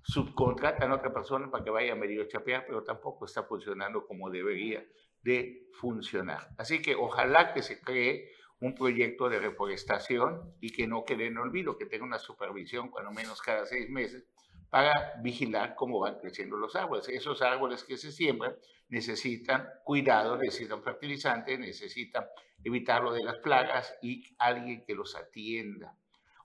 subcontratan 0.04 0.92
a 0.92 0.96
otra 0.96 1.14
persona 1.14 1.50
para 1.50 1.64
que 1.64 1.70
vaya 1.70 1.94
a 1.94 1.96
medio 1.96 2.28
chapear, 2.28 2.66
pero 2.66 2.84
tampoco 2.84 3.26
está 3.26 3.44
funcionando 3.44 4.06
como 4.06 4.30
debería 4.30 4.86
de 5.22 5.68
funcionar. 5.74 6.50
Así 6.58 6.82
que 6.82 6.96
ojalá 6.96 7.54
que 7.54 7.62
se 7.62 7.80
cree 7.82 8.32
un 8.60 8.76
proyecto 8.76 9.30
de 9.30 9.40
reforestación 9.40 10.56
y 10.60 10.72
que 10.72 10.88
no 10.88 11.04
quede 11.04 11.28
en 11.28 11.38
olvido, 11.38 11.78
que 11.78 11.86
tenga 11.86 12.06
una 12.06 12.20
supervisión 12.20 12.90
cuando 12.90 13.12
menos 13.12 13.42
cada 13.42 13.66
seis 13.66 13.90
meses 13.90 14.26
para 14.70 15.20
vigilar 15.22 15.76
cómo 15.76 16.00
van 16.00 16.20
creciendo 16.20 16.58
los 16.58 16.76
árboles. 16.76 17.10
Esos 17.10 17.42
árboles 17.42 17.84
que 17.84 17.98
se 17.98 18.12
siembran 18.12 18.56
necesitan 18.88 19.68
cuidado, 19.84 20.38
necesitan 20.38 20.82
fertilizantes, 20.84 21.60
necesitan 21.60 22.26
evitarlo 22.64 23.12
de 23.14 23.24
las 23.24 23.38
plagas 23.40 23.94
y 24.02 24.36
alguien 24.38 24.86
que 24.86 24.96
los 24.96 25.16
atienda. 25.16 25.98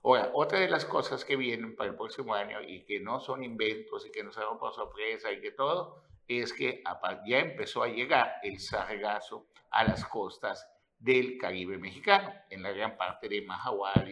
Ahora, 0.07 0.31
otra 0.33 0.59
de 0.59 0.69
las 0.69 0.85
cosas 0.85 1.25
que 1.25 1.35
vienen 1.35 1.75
para 1.75 1.89
el 1.89 1.97
próximo 1.97 2.33
año 2.33 2.61
y 2.61 2.85
que 2.85 2.97
no 3.01 3.19
son 3.19 3.43
inventos 3.43 4.05
y 4.05 4.09
que 4.09 4.23
nos 4.23 4.37
hagan 4.37 4.57
por 4.57 4.73
sorpresa 4.73 5.33
y 5.33 5.41
que 5.41 5.51
todo, 5.51 6.01
es 6.29 6.53
que 6.53 6.81
ya 7.27 7.39
empezó 7.39 7.83
a 7.83 7.89
llegar 7.89 8.35
el 8.41 8.57
sargazo 8.61 9.47
a 9.69 9.83
las 9.83 10.05
costas 10.05 10.65
del 10.97 11.37
Caribe 11.37 11.77
mexicano, 11.77 12.33
en 12.49 12.63
la 12.63 12.71
gran 12.71 12.95
parte 12.95 13.27
de 13.27 13.41
Mahahual, 13.41 14.09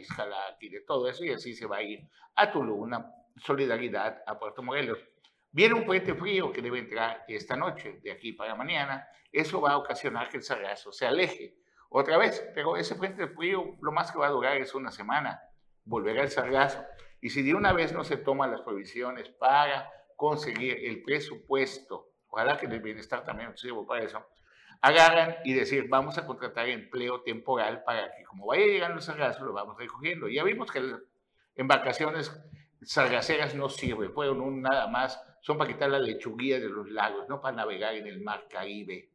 y 0.59 0.67
de 0.67 0.81
todo 0.81 1.07
eso, 1.07 1.23
y 1.23 1.31
así 1.31 1.53
se 1.53 1.65
va 1.65 1.77
a 1.77 1.83
ir 1.83 2.05
a 2.35 2.51
Tulum, 2.51 2.77
una 2.77 3.13
solidaridad 3.37 4.21
a 4.27 4.37
Puerto 4.37 4.61
Morelos. 4.61 4.99
Viene 5.49 5.75
un 5.75 5.85
puente 5.85 6.13
frío 6.13 6.51
que 6.51 6.61
debe 6.61 6.79
entrar 6.79 7.23
esta 7.29 7.55
noche, 7.55 8.01
de 8.03 8.11
aquí 8.11 8.33
para 8.33 8.53
mañana, 8.53 9.07
eso 9.31 9.61
va 9.61 9.71
a 9.71 9.77
ocasionar 9.77 10.27
que 10.27 10.35
el 10.35 10.43
sargazo 10.43 10.91
se 10.91 11.07
aleje 11.07 11.55
otra 11.87 12.17
vez, 12.17 12.45
pero 12.53 12.75
ese 12.75 12.95
puente 12.95 13.27
frío 13.27 13.77
lo 13.81 13.93
más 13.93 14.11
que 14.11 14.17
va 14.17 14.27
a 14.27 14.31
durar 14.31 14.57
es 14.57 14.75
una 14.75 14.91
semana, 14.91 15.41
volverá 15.85 16.23
el 16.23 16.29
sargazo. 16.29 16.83
Y 17.21 17.29
si 17.29 17.41
de 17.41 17.55
una 17.55 17.73
vez 17.73 17.93
no 17.93 18.03
se 18.03 18.17
toman 18.17 18.51
las 18.51 18.61
provisiones 18.61 19.29
para 19.29 19.89
conseguir 20.15 20.77
el 20.83 21.01
presupuesto, 21.03 22.09
ojalá 22.27 22.57
que 22.57 22.65
el 22.65 22.81
bienestar 22.81 23.23
también 23.23 23.55
sirva 23.57 23.85
para 23.85 24.03
eso, 24.03 24.25
agarran 24.81 25.37
y 25.43 25.53
decir, 25.53 25.87
vamos 25.89 26.17
a 26.17 26.25
contratar 26.25 26.67
empleo 26.69 27.21
temporal 27.21 27.83
para 27.83 28.11
que 28.15 28.23
como 28.23 28.47
vaya 28.47 28.65
llegando 28.65 28.97
el 28.97 29.01
sargazo, 29.01 29.45
lo 29.45 29.53
vamos 29.53 29.77
recogiendo. 29.77 30.27
Ya 30.27 30.43
vimos 30.43 30.71
que 30.71 30.81
en 31.55 31.67
vacaciones 31.67 32.31
sargaceras 32.83 33.55
no 33.55 33.69
sirven, 33.69 34.13
fueron 34.13 34.41
un 34.41 34.61
nada 34.61 34.87
más, 34.87 35.19
son 35.41 35.57
para 35.57 35.71
quitar 35.71 35.89
la 35.89 35.99
lechuguilla 35.99 36.59
de 36.59 36.69
los 36.69 36.89
lagos, 36.89 37.27
no 37.29 37.41
para 37.41 37.55
navegar 37.55 37.95
en 37.95 38.07
el 38.07 38.21
mar 38.21 38.47
Caribe. 38.49 39.09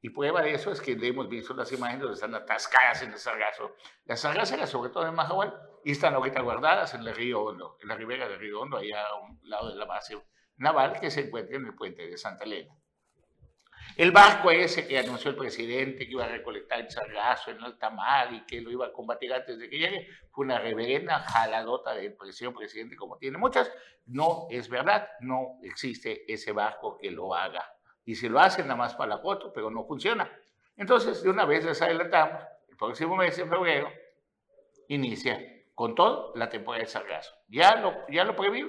Y 0.00 0.10
prueba 0.10 0.42
de 0.42 0.54
eso 0.54 0.72
es 0.72 0.80
que 0.80 0.98
hemos 1.00 1.28
visto 1.28 1.54
las 1.54 1.70
imágenes 1.70 2.02
donde 2.02 2.14
están 2.14 2.34
atascadas 2.34 3.02
en 3.02 3.12
el 3.12 3.18
sargazo. 3.18 3.76
Las 4.04 4.20
sargaceras, 4.20 4.68
sobre 4.68 4.90
todo 4.90 5.06
en 5.06 5.14
Mahahual, 5.14 5.54
y 5.84 5.92
están 5.92 6.14
ahorita 6.14 6.40
guardadas 6.40 6.94
en 6.94 7.00
el 7.00 7.14
río 7.14 7.42
Hondo, 7.42 7.76
en 7.80 7.88
la 7.88 7.96
ribera 7.96 8.28
del 8.28 8.38
río 8.38 8.60
Hondo, 8.60 8.76
allá 8.76 9.04
a 9.04 9.14
un 9.16 9.38
lado 9.42 9.70
de 9.70 9.76
la 9.76 9.84
base 9.84 10.16
naval 10.56 11.00
que 11.00 11.10
se 11.10 11.22
encuentra 11.22 11.56
en 11.56 11.66
el 11.66 11.74
puente 11.74 12.06
de 12.06 12.16
Santa 12.16 12.44
Elena. 12.44 12.74
El 13.96 14.12
barco 14.12 14.50
ese 14.50 14.86
que 14.86 14.98
anunció 14.98 15.30
el 15.30 15.36
presidente 15.36 16.06
que 16.06 16.12
iba 16.12 16.24
a 16.24 16.28
recolectar 16.28 16.80
el 16.80 16.90
sargazo 16.90 17.50
en 17.50 17.62
alta 17.62 17.90
mar 17.90 18.32
y 18.32 18.46
que 18.46 18.60
lo 18.60 18.70
iba 18.70 18.86
a 18.86 18.92
combatir 18.92 19.32
antes 19.34 19.58
de 19.58 19.68
que 19.68 19.78
llegue, 19.78 20.08
fue 20.30 20.44
una 20.44 20.58
reverenda 20.58 21.18
jaladota 21.18 21.92
del 21.94 22.14
presidente 22.14 22.96
como 22.96 23.18
tiene 23.18 23.38
muchas. 23.38 23.70
No 24.06 24.46
es 24.50 24.68
verdad, 24.68 25.08
no 25.20 25.58
existe 25.62 26.32
ese 26.32 26.52
barco 26.52 26.96
que 26.96 27.10
lo 27.10 27.34
haga. 27.34 27.64
Y 28.04 28.14
si 28.14 28.28
lo 28.28 28.40
hacen 28.40 28.66
nada 28.66 28.78
más 28.78 28.94
para 28.94 29.16
la 29.16 29.18
foto, 29.18 29.52
pero 29.52 29.70
no 29.70 29.84
funciona. 29.84 30.30
Entonces, 30.76 31.22
de 31.22 31.28
una 31.28 31.44
vez 31.44 31.64
les 31.64 31.82
adelantamos, 31.82 32.42
el 32.68 32.76
próximo 32.76 33.16
mes, 33.16 33.38
en 33.38 33.48
febrero, 33.48 33.90
inicia 34.88 35.38
con 35.74 35.94
todo 35.94 36.32
la 36.36 36.48
temporada 36.48 36.84
de 36.84 36.90
sargazo. 36.90 37.32
Ya 37.48 37.76
lo, 37.76 37.94
ya 38.08 38.24
lo 38.24 38.36
previó, 38.36 38.68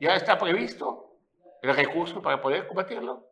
ya 0.00 0.14
está 0.14 0.38
previsto 0.38 1.18
el 1.62 1.74
recurso 1.74 2.20
para 2.22 2.40
poder 2.40 2.66
combatirlo. 2.66 3.26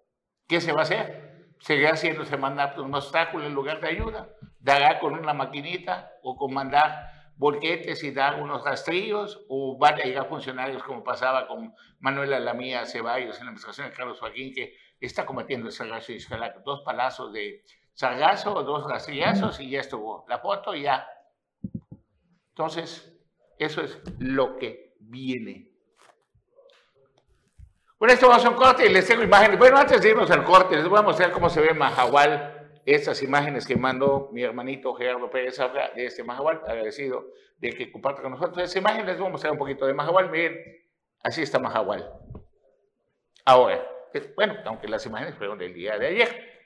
¿Qué 0.47 0.61
se 0.61 0.73
va 0.73 0.81
a 0.81 0.83
hacer? 0.83 1.53
Seguirá 1.61 1.91
haciéndose 1.91 2.37
mandar 2.37 2.81
un 2.81 2.95
obstáculo 2.95 3.47
en 3.47 3.55
lugar 3.55 3.81
de 3.81 3.89
ayuda. 3.89 4.29
Dará 4.59 4.99
con 4.99 5.15
una 5.15 5.35
maquinita 5.35 6.13
o 6.23 6.37
con 6.37 6.55
mandar 6.55 7.11
volquetes 7.37 8.05
y 8.05 8.11
dar 8.11 8.43
unos 8.43 8.65
rastrillos 8.65 9.45
o 9.49 9.79
van 9.79 9.95
a 9.95 10.05
llegar 10.05 10.29
funcionarios 10.29 10.83
como 10.83 11.03
pasaba 11.03 11.47
con 11.49 11.75
Manuela 11.99 12.39
Lamía 12.39 12.85
Ceballos 12.85 13.39
en 13.39 13.47
la 13.47 13.51
administración 13.51 13.89
de 13.89 13.97
Carlos 13.97 14.21
Joaquín 14.21 14.53
que 14.55 14.77
está 15.01 15.25
cometiendo 15.25 15.67
el 15.67 15.73
sargazo 15.73 16.13
y 16.13 16.19
dos 16.65 16.83
palazos 16.83 17.33
de 17.33 17.65
sargazo, 17.95 18.63
dos 18.63 18.87
rastrillazos 18.89 19.59
y 19.61 19.71
ya 19.71 19.81
estuvo 19.81 20.27
la 20.29 20.39
foto 20.39 20.75
ya. 20.75 21.07
Entonces, 22.51 23.19
eso 23.59 23.83
es 23.83 23.99
lo 24.19 24.57
que 24.57 24.95
viene 25.01 25.71
bueno, 28.01 28.15
esto 28.15 28.29
vamos 28.29 28.47
a 28.47 28.49
un 28.49 28.57
corte 28.57 28.87
y 28.87 28.89
les 28.89 29.07
tengo 29.07 29.23
imágenes. 29.23 29.59
Bueno, 29.59 29.77
antes 29.77 30.01
de 30.01 30.09
irnos 30.09 30.31
al 30.31 30.43
corte, 30.43 30.75
les 30.75 30.89
voy 30.89 30.99
a 30.99 31.03
mostrar 31.03 31.31
cómo 31.33 31.51
se 31.51 31.61
ve 31.61 31.75
Mahahual. 31.75 32.81
Estas 32.87 33.23
imágenes 33.23 33.67
que 33.67 33.77
mandó 33.77 34.31
mi 34.33 34.43
hermanito 34.43 34.95
Gerardo 34.95 35.29
Pérez 35.29 35.59
de 35.95 36.07
este 36.07 36.25
Mahahual, 36.25 36.63
agradecido 36.67 37.27
de 37.59 37.69
que 37.75 37.93
comparta 37.93 38.23
con 38.23 38.31
nosotros 38.31 38.65
esa 38.65 38.79
imagen. 38.79 39.05
Les 39.05 39.19
voy 39.19 39.27
a 39.27 39.33
mostrar 39.33 39.53
un 39.53 39.59
poquito 39.59 39.85
de 39.85 39.93
Mahahual. 39.93 40.31
Miren, 40.31 40.57
así 41.23 41.43
está 41.43 41.59
Mahahual. 41.59 42.11
Ahora, 43.45 43.87
bueno, 44.35 44.57
aunque 44.65 44.89
las 44.89 45.05
imágenes 45.05 45.35
fueron 45.35 45.59
del 45.59 45.75
día 45.75 45.99
de 45.99 46.07
ayer. 46.07 46.63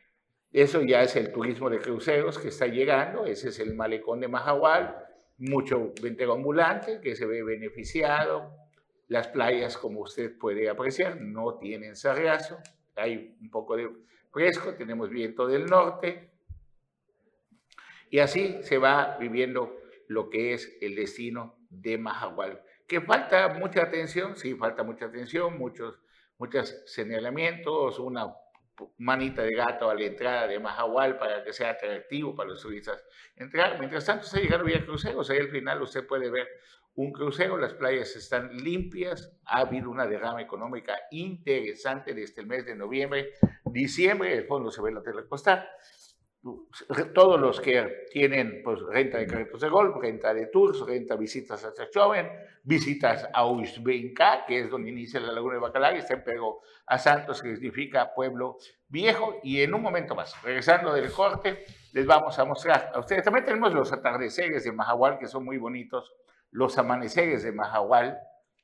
Eso 0.52 0.82
ya 0.82 1.02
es 1.02 1.16
el 1.16 1.32
turismo 1.32 1.68
de 1.68 1.80
cruceros 1.80 2.38
que 2.38 2.46
está 2.46 2.68
llegando. 2.68 3.26
Ese 3.26 3.48
es 3.48 3.58
el 3.58 3.74
malecón 3.74 4.20
de 4.20 4.28
Mahahual. 4.28 5.04
Mucho 5.38 5.92
ventero 6.00 6.32
ambulante 6.32 7.00
que 7.00 7.16
se 7.16 7.26
ve 7.26 7.42
beneficiado. 7.42 8.54
Las 9.08 9.28
playas, 9.28 9.76
como 9.76 10.00
usted 10.00 10.36
puede 10.38 10.68
apreciar, 10.68 11.20
no 11.20 11.58
tienen 11.58 11.96
sargazo, 11.96 12.58
hay 12.96 13.36
un 13.40 13.50
poco 13.50 13.76
de 13.76 13.90
fresco, 14.30 14.74
tenemos 14.74 15.10
viento 15.10 15.46
del 15.46 15.66
norte, 15.66 16.30
y 18.10 18.20
así 18.20 18.62
se 18.62 18.78
va 18.78 19.16
viviendo 19.18 19.76
lo 20.06 20.30
que 20.30 20.54
es 20.54 20.78
el 20.80 20.94
destino 20.94 21.56
de 21.68 21.98
Mahahual. 21.98 22.62
Que 22.86 23.00
falta 23.00 23.48
mucha 23.48 23.82
atención, 23.82 24.36
sí, 24.36 24.54
falta 24.54 24.82
mucha 24.84 25.06
atención, 25.06 25.58
muchos, 25.58 25.98
muchos 26.38 26.82
señalamientos, 26.86 27.98
una 27.98 28.32
manita 28.98 29.42
de 29.42 29.54
gato 29.54 29.88
a 29.88 29.94
la 29.94 30.04
entrada 30.04 30.46
de 30.46 30.58
Mahahual 30.58 31.18
para 31.18 31.44
que 31.44 31.52
sea 31.52 31.70
atractivo 31.70 32.34
para 32.34 32.50
los 32.50 32.62
turistas 32.62 33.04
entrar. 33.36 33.78
Mientras 33.78 34.04
tanto, 34.04 34.24
se 34.26 34.40
llegaron 34.40 34.66
vía 34.66 34.84
cruceros, 34.84 35.30
ahí 35.30 35.38
al 35.38 35.50
final 35.50 35.82
usted 35.82 36.06
puede 36.06 36.30
ver 36.30 36.48
un 36.96 37.12
crucero, 37.12 37.56
las 37.56 37.74
playas 37.74 38.14
están 38.14 38.56
limpias, 38.56 39.36
ha 39.46 39.60
habido 39.60 39.90
una 39.90 40.06
derrama 40.06 40.40
económica 40.40 40.96
interesante 41.10 42.14
desde 42.14 42.42
el 42.42 42.46
mes 42.46 42.64
de 42.66 42.76
noviembre, 42.76 43.32
diciembre, 43.64 44.32
el 44.32 44.46
fondo 44.46 44.70
se 44.70 44.80
ve 44.80 44.90
en 44.90 44.94
la 44.96 45.02
tele 45.02 45.26
costal. 45.26 45.68
Todos 47.14 47.40
los 47.40 47.58
que 47.58 48.06
tienen 48.12 48.60
pues, 48.62 48.80
renta 48.82 49.16
de 49.16 49.26
carritos 49.26 49.62
de 49.62 49.68
golf, 49.70 49.96
renta 49.96 50.34
de 50.34 50.48
tours, 50.48 50.80
renta 50.86 51.16
visitas 51.16 51.64
a 51.64 51.72
Chachoven, 51.72 52.30
visitas 52.62 53.26
a 53.32 53.46
Uxbenca, 53.46 54.44
que 54.46 54.60
es 54.60 54.70
donde 54.70 54.90
inicia 54.90 55.20
la 55.20 55.32
laguna 55.32 55.54
de 55.54 55.60
Bacalar, 55.60 55.94
y 55.94 56.00
está 56.00 56.14
en 56.14 56.22
a 56.86 56.98
Santos, 56.98 57.40
que 57.40 57.54
significa 57.54 58.12
pueblo 58.14 58.58
viejo. 58.88 59.40
Y 59.42 59.62
en 59.62 59.72
un 59.72 59.80
momento 59.80 60.14
más, 60.14 60.40
regresando 60.42 60.92
del 60.92 61.10
corte, 61.10 61.64
les 61.92 62.04
vamos 62.04 62.38
a 62.38 62.44
mostrar 62.44 62.90
a 62.92 62.98
ustedes. 62.98 63.24
También 63.24 63.46
tenemos 63.46 63.72
los 63.72 63.90
atardeceres 63.90 64.64
de 64.64 64.72
Mahahual, 64.72 65.18
que 65.18 65.28
son 65.28 65.46
muy 65.46 65.56
bonitos 65.56 66.12
los 66.50 66.76
amaneceres 66.76 67.42
de 67.42 67.52
Mahahual, 67.52 68.18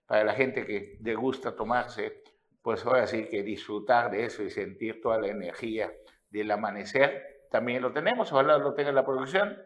para 0.05 0.25
la 0.25 0.35
gente 0.35 0.67
que 0.67 0.99
le 1.01 1.15
gusta 1.15 1.55
tomarse, 1.55 2.25
pues 2.63 2.85
ahora 2.85 3.07
sí 3.07 3.27
que 3.27 3.43
disfrutar 3.43 4.11
de 4.11 4.25
eso 4.25 4.43
y 4.43 4.51
sentir 4.51 5.01
toda 5.01 5.19
la 5.19 5.29
energía 5.29 5.93
del 6.29 6.51
amanecer, 6.51 7.40
también 7.51 7.83
lo 7.83 7.93
tenemos, 7.93 8.33
ojalá 8.33 8.59
lo 8.59 8.75
tenga 8.75 8.93
la 8.93 9.05
producción. 9.05 9.61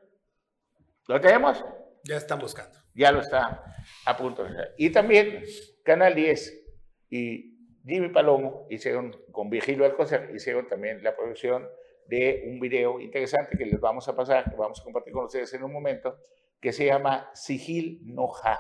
¿Lo 1.06 1.20
tenemos? 1.20 1.64
Ya 2.04 2.16
están 2.16 2.38
buscando. 2.38 2.78
Ya 2.94 3.12
lo 3.12 3.20
está 3.20 3.62
a 4.06 4.16
punto. 4.16 4.46
Y 4.78 4.90
también 4.90 5.44
Canal 5.82 6.14
10 6.14 6.64
y 7.10 7.54
Jimmy 7.84 8.08
Palomo 8.08 8.66
hicieron, 8.70 9.14
con 9.30 9.50
Vigilio 9.50 9.84
Alcocer, 9.84 10.30
hicieron 10.34 10.66
también 10.66 11.02
la 11.02 11.14
producción 11.14 11.68
de 12.06 12.44
un 12.46 12.60
video 12.60 13.00
interesante 13.00 13.56
que 13.56 13.66
les 13.66 13.80
vamos 13.80 14.08
a 14.08 14.16
pasar, 14.16 14.50
que 14.50 14.56
vamos 14.56 14.80
a 14.80 14.84
compartir 14.84 15.12
con 15.12 15.24
ustedes 15.24 15.52
en 15.54 15.64
un 15.64 15.72
momento, 15.72 16.18
que 16.60 16.72
se 16.72 16.86
llama 16.86 17.30
Sigil 17.34 18.00
Noja 18.04 18.58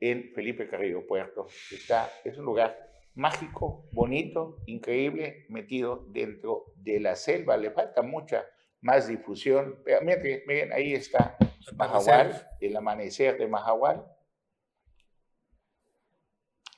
en 0.00 0.32
Felipe 0.34 0.68
Carrillo 0.68 1.06
Puerto. 1.06 1.46
Está, 1.70 2.10
es 2.24 2.36
un 2.38 2.44
lugar 2.44 2.85
mágico, 3.16 3.88
bonito, 3.92 4.58
increíble, 4.66 5.46
metido 5.48 6.04
dentro 6.08 6.66
de 6.76 7.00
la 7.00 7.16
selva. 7.16 7.56
Le 7.56 7.70
falta 7.70 8.02
mucha 8.02 8.46
más 8.80 9.08
difusión. 9.08 9.82
Miren, 10.02 10.42
miren 10.46 10.72
ahí 10.72 10.94
está 10.94 11.36
Mahahual, 11.74 12.48
el 12.60 12.76
amanecer 12.76 13.38
de 13.38 13.48
Mahahual. 13.48 14.04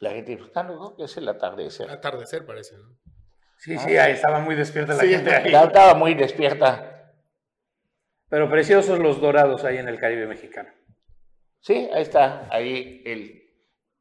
La 0.01 0.11
gente 0.11 0.30
disfrutando, 0.30 0.95
que 0.97 1.05
es 1.05 1.16
el 1.16 1.28
atardecer. 1.28 1.91
Atardecer 1.91 2.47
parece, 2.47 2.76
¿no? 2.76 2.97
Sí, 3.59 3.76
sí, 3.76 3.97
ahí 3.97 4.12
estaba 4.12 4.39
muy 4.39 4.55
despierta 4.55 4.95
la 4.95 5.03
gente. 5.03 5.34
Ahí. 5.34 5.53
Estaba 5.53 5.95
muy 5.95 6.14
despierta 6.14 7.12
Pero 8.28 8.49
preciosos 8.49 9.01
los 9.01 9.20
dorados 9.20 9.64
ahí 9.64 9.78
en 9.78 9.89
el 9.89 9.99
Caribe 9.99 10.28
mexicano. 10.28 10.70
Sí, 11.59 11.91
ahí 11.93 12.03
está, 12.03 12.47
ahí 12.53 13.03
el, 13.05 13.47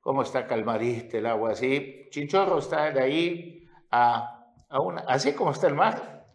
cómo 0.07 0.21
está 0.21 0.47
calmadito 0.47 1.17
el 1.17 1.25
agua, 1.25 1.51
así. 1.51 2.07
Chinchorro 2.11 2.59
está 2.59 2.91
de 2.91 3.01
ahí 3.01 3.67
a, 3.91 4.53
a 4.69 4.79
una, 4.79 5.01
así 5.01 5.33
como 5.33 5.51
está 5.51 5.67
el 5.67 5.73
mar, 5.73 6.25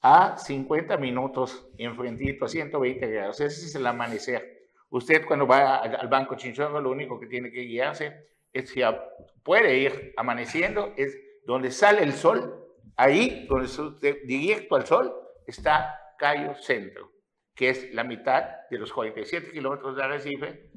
a 0.00 0.38
50 0.38 0.96
minutos 0.98 1.68
enfrentito, 1.76 2.44
a 2.44 2.48
120 2.48 3.04
grados. 3.08 3.40
Ese 3.40 3.66
es 3.66 3.74
el 3.74 3.84
amanecer. 3.84 4.68
Usted 4.90 5.26
cuando 5.26 5.44
va 5.44 5.78
al 5.78 6.06
Banco 6.06 6.36
Chinchorro, 6.36 6.80
lo 6.80 6.92
único 6.92 7.18
que 7.18 7.26
tiene 7.26 7.50
que 7.50 7.62
guiarse 7.62 8.28
es 8.52 8.70
si 8.70 8.82
puede 9.42 9.76
ir 9.76 10.14
amaneciendo, 10.16 10.92
es 10.96 11.18
donde 11.44 11.72
sale 11.72 12.04
el 12.04 12.12
sol, 12.12 12.64
ahí, 12.94 13.44
donde 13.48 13.66
usted 13.66 14.18
directo 14.24 14.76
al 14.76 14.86
sol, 14.86 15.12
está 15.48 15.98
Cayo 16.16 16.54
Centro, 16.54 17.10
que 17.56 17.70
es 17.70 17.92
la 17.92 18.04
mitad 18.04 18.44
de 18.70 18.78
los 18.78 18.92
47 18.92 19.50
kilómetros 19.50 19.96
de 19.96 20.02
Arrecife. 20.04 20.70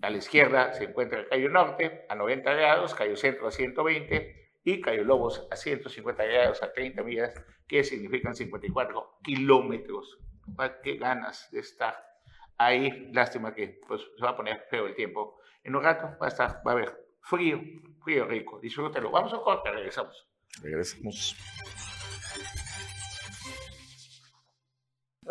A 0.00 0.10
la 0.10 0.16
izquierda 0.18 0.72
se 0.74 0.84
encuentra 0.84 1.26
Cayo 1.28 1.48
Norte 1.48 2.06
a 2.08 2.14
90 2.14 2.52
grados, 2.54 2.94
Cayo 2.94 3.16
Centro 3.16 3.48
a 3.48 3.50
120 3.50 4.52
y 4.64 4.80
Cayo 4.80 5.04
Lobos 5.04 5.48
a 5.50 5.56
150 5.56 6.24
grados 6.24 6.62
a 6.62 6.72
30 6.72 7.02
millas, 7.02 7.34
que 7.66 7.82
significan 7.82 8.34
54 8.34 9.18
kilómetros. 9.22 10.18
¿Qué 10.82 10.96
ganas 10.96 11.50
de 11.50 11.60
estar 11.60 11.96
ahí? 12.56 13.10
Lástima 13.12 13.54
que 13.54 13.80
pues, 13.86 14.02
se 14.16 14.24
va 14.24 14.30
a 14.30 14.36
poner 14.36 14.66
feo 14.70 14.86
el 14.86 14.94
tiempo. 14.94 15.40
En 15.64 15.74
un 15.74 15.82
rato 15.82 16.16
va 16.20 16.26
a 16.26 16.28
estar, 16.28 16.62
va 16.66 16.72
a 16.72 16.74
haber 16.74 17.08
frío, 17.20 17.60
frío 18.04 18.24
rico. 18.24 18.60
Disfrútelo. 18.60 19.10
Vamos 19.10 19.34
a 19.34 19.38
corte, 19.38 19.70
regresamos. 19.70 20.28
Regresamos. 20.62 21.36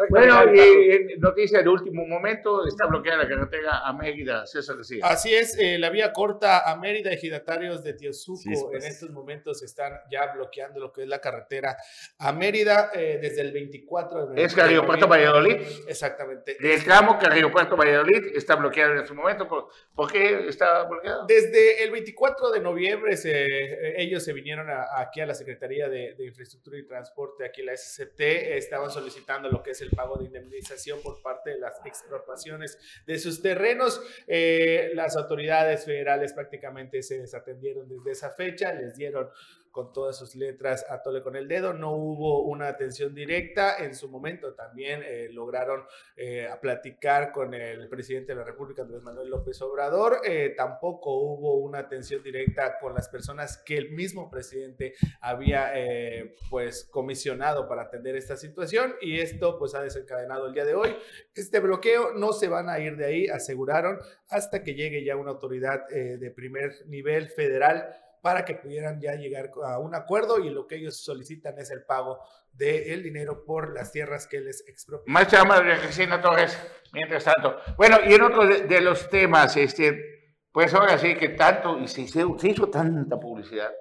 Bueno, 0.10 0.43
y 0.54 1.18
noticia 1.20 1.62
de 1.62 1.70
último 1.70 2.06
momento, 2.06 2.66
está 2.68 2.86
bloqueada 2.88 3.24
la 3.24 3.28
carretera 3.30 3.80
a 3.86 3.93
Mérida, 3.93 4.45
César 4.45 4.78
decía. 4.78 5.06
Así 5.06 5.34
es, 5.34 5.58
eh, 5.58 5.78
la 5.80 5.89
vía 5.89 6.14
corta 6.14 6.70
a 6.70 6.76
Mérida, 6.78 7.12
ejidatarios 7.12 7.84
de 7.84 7.93
Tiosuco 7.93 8.38
Sí, 8.38 8.52
pues. 8.70 8.84
en 8.84 8.91
estos 8.91 9.10
momentos 9.10 9.64
están 9.64 9.93
ya 10.12 10.34
bloqueando 10.34 10.80
lo 10.80 10.91
que 10.91 11.04
es 11.04 11.08
la 11.08 11.20
carretera 11.20 11.78
a 12.20 12.32
Mérida 12.32 12.91
eh, 12.93 13.18
desde 13.22 13.41
el 13.41 13.52
24 13.52 14.28
de 14.28 14.43
Es 14.43 14.54
Carrillo 14.54 14.86
Puerto 14.86 15.08
Valladolid. 15.08 15.58
Exactamente. 15.88 16.58
Del 16.60 16.84
tramo 16.84 17.18
Carrillo 17.20 17.52
Puerto 17.52 17.76
Valladolid 17.76 18.36
está 18.36 18.56
bloqueado 18.56 18.93
en 18.93 19.00
este 19.00 19.14
momento. 19.14 19.48
¿Por, 19.48 19.68
por 19.95 20.12
qué 20.12 20.48
está 20.48 20.84
bloqueado? 20.84 21.26
Desde 21.26 21.84
el 21.84 21.91
24 21.91 22.52
de 22.52 22.60
noviembre 22.60 23.18
se- 23.18 23.45
eh, 23.45 24.02
ellos 24.02 24.24
se 24.24 24.34
vinieron 24.34 24.70
a- 24.70 24.88
aquí 25.00 25.22
a 25.22 25.26
la 25.26 25.34
Secretaría 25.34 25.89
de, 25.89 26.14
de 26.16 26.26
Infraestructura 26.26 26.78
y 26.78 26.86
Transporte, 26.86 27.45
aquí 27.45 27.64
la 27.64 27.74
SCT, 27.76 28.20
estaban 28.58 28.89
solicitando 28.91 29.50
lo 29.50 29.64
que 29.64 29.72
es 29.72 29.82
el 29.82 29.87
pago 29.90 30.18
de 30.18 30.26
indemnización 30.26 31.02
por 31.02 31.22
parte 31.22 31.52
de 31.52 31.60
las 31.60 31.80
expropiaciones 31.86 32.78
de 33.06 33.20
sus 33.20 33.42
terrenos. 33.42 34.02
Eh, 34.28 34.92
las 34.94 35.16
autoridades 35.16 35.86
federales 35.86 36.34
prácticamente 36.34 37.02
se 37.02 37.20
desatendieron 37.20 37.88
desde 37.88 38.12
esa 38.12 38.32
fecha, 38.32 38.74
les 38.74 38.96
dieron 38.96 39.30
con 39.78 39.94
todas 39.94 40.18
sus 40.18 40.34
letras 40.34 40.88
a 40.90 41.04
tole 41.04 41.22
con 41.22 41.36
el 41.36 41.48
dedo, 41.48 41.72
no 41.72 41.92
hubo 41.92 42.42
una 42.42 42.68
atención 42.68 43.14
directa, 43.14 43.78
en 43.78 43.94
su 43.94 44.10
momento 44.10 44.56
también 44.56 45.04
eh, 45.06 45.30
lograron 45.32 45.84
eh, 46.16 46.50
platicar 46.60 47.32
con 47.32 47.54
el 47.54 47.88
presidente 47.88 48.32
de 48.32 48.40
la 48.40 48.44
República, 48.44 48.82
Andrés 48.82 49.04
Manuel 49.04 49.30
López 49.30 49.62
Obrador. 49.62 50.22
Eh, 50.26 50.56
tampoco 50.58 51.14
hubo 51.18 51.58
una 51.58 51.78
atención 51.78 52.24
directa 52.24 52.80
con 52.80 52.96
las 52.96 53.08
personas 53.08 53.62
que 53.64 53.78
el 53.78 53.92
mismo 53.92 54.32
presidente 54.32 54.96
había 55.22 55.72
eh, 55.76 56.34
pues 56.50 56.90
comisionado 56.90 57.68
para 57.68 57.84
atender 57.84 58.16
esta 58.16 58.36
situación 58.36 58.96
y 59.00 59.20
esto 59.20 59.60
pues 59.60 59.76
ha 59.76 59.84
desencadenado 59.84 60.48
el 60.48 60.56
día 60.56 60.66
de 60.66 60.74
hoy. 60.74 60.96
Este 61.36 61.60
bloqueo 61.60 62.16
no 62.16 62.34
se 62.34 62.48
van 62.48 62.68
a 62.68 62.80
ir 62.80 62.98
de 62.98 63.06
ahí, 63.06 63.28
aseguraron, 63.28 64.00
hasta 64.30 64.64
que 64.64 64.74
llegue 64.74 65.04
ya 65.04 65.16
una 65.16 65.30
autoridad 65.30 65.86
eh, 65.92 66.18
de 66.18 66.32
primer 66.32 66.74
nivel 66.88 67.28
federal 67.28 67.96
para 68.22 68.43
que 68.45 68.55
pudieran 68.55 68.99
ya 69.01 69.15
llegar 69.15 69.51
a 69.63 69.80
un 69.80 69.95
acuerdo 69.95 70.39
y 70.39 70.49
lo 70.49 70.68
que 70.68 70.76
ellos 70.76 70.97
solicitan 70.97 71.57
es 71.59 71.72
el 71.72 71.84
pago 71.84 72.20
del 72.53 73.03
dinero 73.03 73.43
por 73.45 73.74
las 73.74 73.91
tierras 73.91 74.28
que 74.28 74.41
les 74.41 74.68
expropian. 74.68 75.28
Llama 75.28 75.61
de 75.61 75.78
Cristina 75.80 76.22
Torres, 76.22 76.57
mientras 76.93 77.24
tanto. 77.24 77.57
Bueno, 77.78 77.97
y 78.05 78.13
en 78.13 78.22
otro 78.22 78.45
de, 78.47 78.61
de 78.63 78.82
los 78.82 79.09
temas, 79.09 79.55
este, 79.57 80.36
pues 80.51 80.74
ahora 80.74 80.97
sí 80.97 81.15
que 81.15 81.30
tanto, 81.30 81.78
y 81.80 81.88
se, 81.88 82.07
se 82.07 82.26
hizo 82.43 82.70
tanta 82.70 83.20
publicidad 83.20 83.72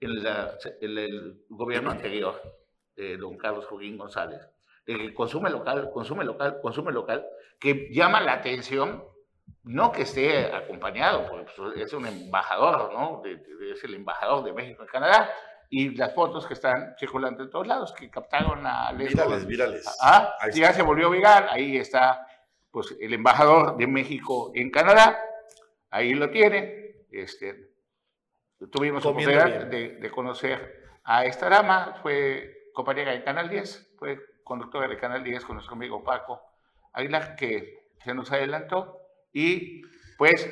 en, 0.00 0.22
la- 0.22 0.56
en 0.80 0.98
el 0.98 1.44
gobierno 1.48 1.90
anterior 1.90 2.40
de 2.94 3.16
don 3.16 3.36
Carlos 3.36 3.66
Joaquín 3.66 3.98
González, 3.98 4.40
de 4.86 4.96
que 4.96 5.14
consume 5.14 5.50
local, 5.50 5.90
consume 5.92 6.24
local, 6.24 6.58
consume 6.62 6.92
local, 6.92 7.26
que 7.58 7.88
llama 7.92 8.20
la 8.20 8.34
atención, 8.34 9.04
no 9.64 9.92
que 9.92 10.02
esté 10.02 10.54
acompañado, 10.54 11.26
porque 11.28 11.46
pues, 11.56 11.76
es 11.76 11.92
un 11.92 12.06
embajador, 12.06 12.92
¿no? 12.92 13.20
De- 13.22 13.36
de- 13.36 13.72
es 13.72 13.84
el 13.84 13.94
embajador 13.94 14.42
de 14.44 14.52
México 14.52 14.82
en 14.82 14.88
Canadá, 14.88 15.30
y 15.68 15.90
las 15.96 16.14
fotos 16.14 16.46
que 16.46 16.54
están 16.54 16.94
circulando 16.98 17.42
en 17.44 17.50
todos 17.50 17.66
lados, 17.66 17.92
que 17.92 18.10
captaron 18.10 18.66
a 18.66 18.90
Leslie 18.92 19.08
Virales, 19.22 19.46
virales. 19.46 19.98
Ah, 20.02 20.34
Ahí 20.40 20.52
ya 20.54 20.72
se 20.72 20.82
volvió 20.82 21.10
viral. 21.10 21.46
Ahí 21.50 21.76
está, 21.76 22.26
pues, 22.72 22.96
el 23.00 23.14
embajador 23.14 23.76
de 23.76 23.86
México 23.86 24.50
en 24.54 24.70
Canadá. 24.70 25.20
Ahí 25.90 26.14
lo 26.14 26.28
tiene. 26.30 27.04
Este, 27.12 27.70
tuvimos 28.72 29.04
la 29.04 29.10
oportunidad 29.10 29.66
de 30.00 30.10
conocer 30.10 30.88
a 31.04 31.24
esta 31.24 31.48
dama. 31.48 31.98
Fue 32.02 32.70
compañera 32.74 33.12
de 33.12 33.22
Canal 33.22 33.48
10, 33.48 33.94
fue 33.98 34.18
conductora 34.42 34.88
de 34.88 34.96
Canal 34.98 35.22
10 35.22 35.44
con 35.44 35.54
nuestro 35.56 35.74
amigo 35.76 36.02
Paco 36.02 36.42
Aguilar, 36.92 37.36
que 37.36 37.90
se 38.02 38.12
nos 38.14 38.32
adelantó. 38.32 38.99
Y, 39.32 39.82
pues, 40.18 40.48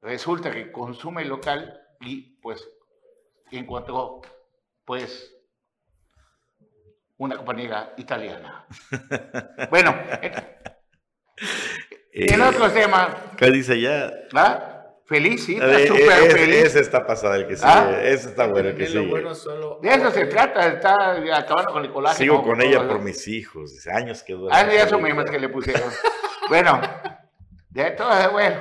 resulta 0.00 0.50
que 0.50 0.70
consume 0.72 1.24
local 1.24 1.80
y, 2.00 2.38
pues, 2.40 2.66
encontró, 3.50 4.20
pues, 4.84 5.30
una 7.16 7.36
compañera 7.36 7.94
italiana. 7.96 8.66
Bueno, 9.70 9.94
en, 10.22 10.32
en 12.12 12.40
Eh, 12.40 12.44
otros 12.48 12.72
temas, 12.72 13.08
¿Qué 13.36 13.50
dice 13.50 13.80
ya? 13.80 14.12
¿ah? 14.34 14.70
Feliz, 15.06 15.44
sí, 15.44 15.54
A 15.60 15.64
está 15.64 15.66
ver, 15.66 15.88
súper 15.88 16.02
ese, 16.22 16.30
feliz. 16.38 16.56
ese 16.64 16.80
está 16.80 17.06
pasado, 17.06 17.34
el 17.34 17.46
que 17.46 17.56
sigue. 17.56 17.68
¿Ah? 17.70 18.00
Ese 18.02 18.28
está 18.30 18.46
bueno, 18.46 18.70
el 18.70 18.76
que 18.76 18.86
sigue. 18.86 19.06
bueno 19.06 19.34
solo- 19.34 19.78
De 19.82 19.90
eso 19.90 20.10
se 20.10 20.24
trata, 20.26 20.66
está 20.68 21.12
acabando 21.36 21.72
con 21.72 21.84
el 21.84 21.92
colágeno. 21.92 22.18
Sigo 22.18 22.42
con 22.42 22.62
ella 22.62 22.78
por 22.78 22.86
eso. 22.96 22.98
mis 23.00 23.28
hijos. 23.28 23.72
Dice, 23.74 23.90
años 23.92 24.22
que 24.22 24.32
duele. 24.32 24.56
Ah, 24.56 24.66
ya 24.72 24.88
son 24.88 25.02
memes 25.02 25.30
que 25.30 25.38
le 25.38 25.48
pusieron. 25.50 25.90
Bueno, 26.48 26.80
de 27.74 27.90
todo, 27.92 28.30
bueno, 28.32 28.56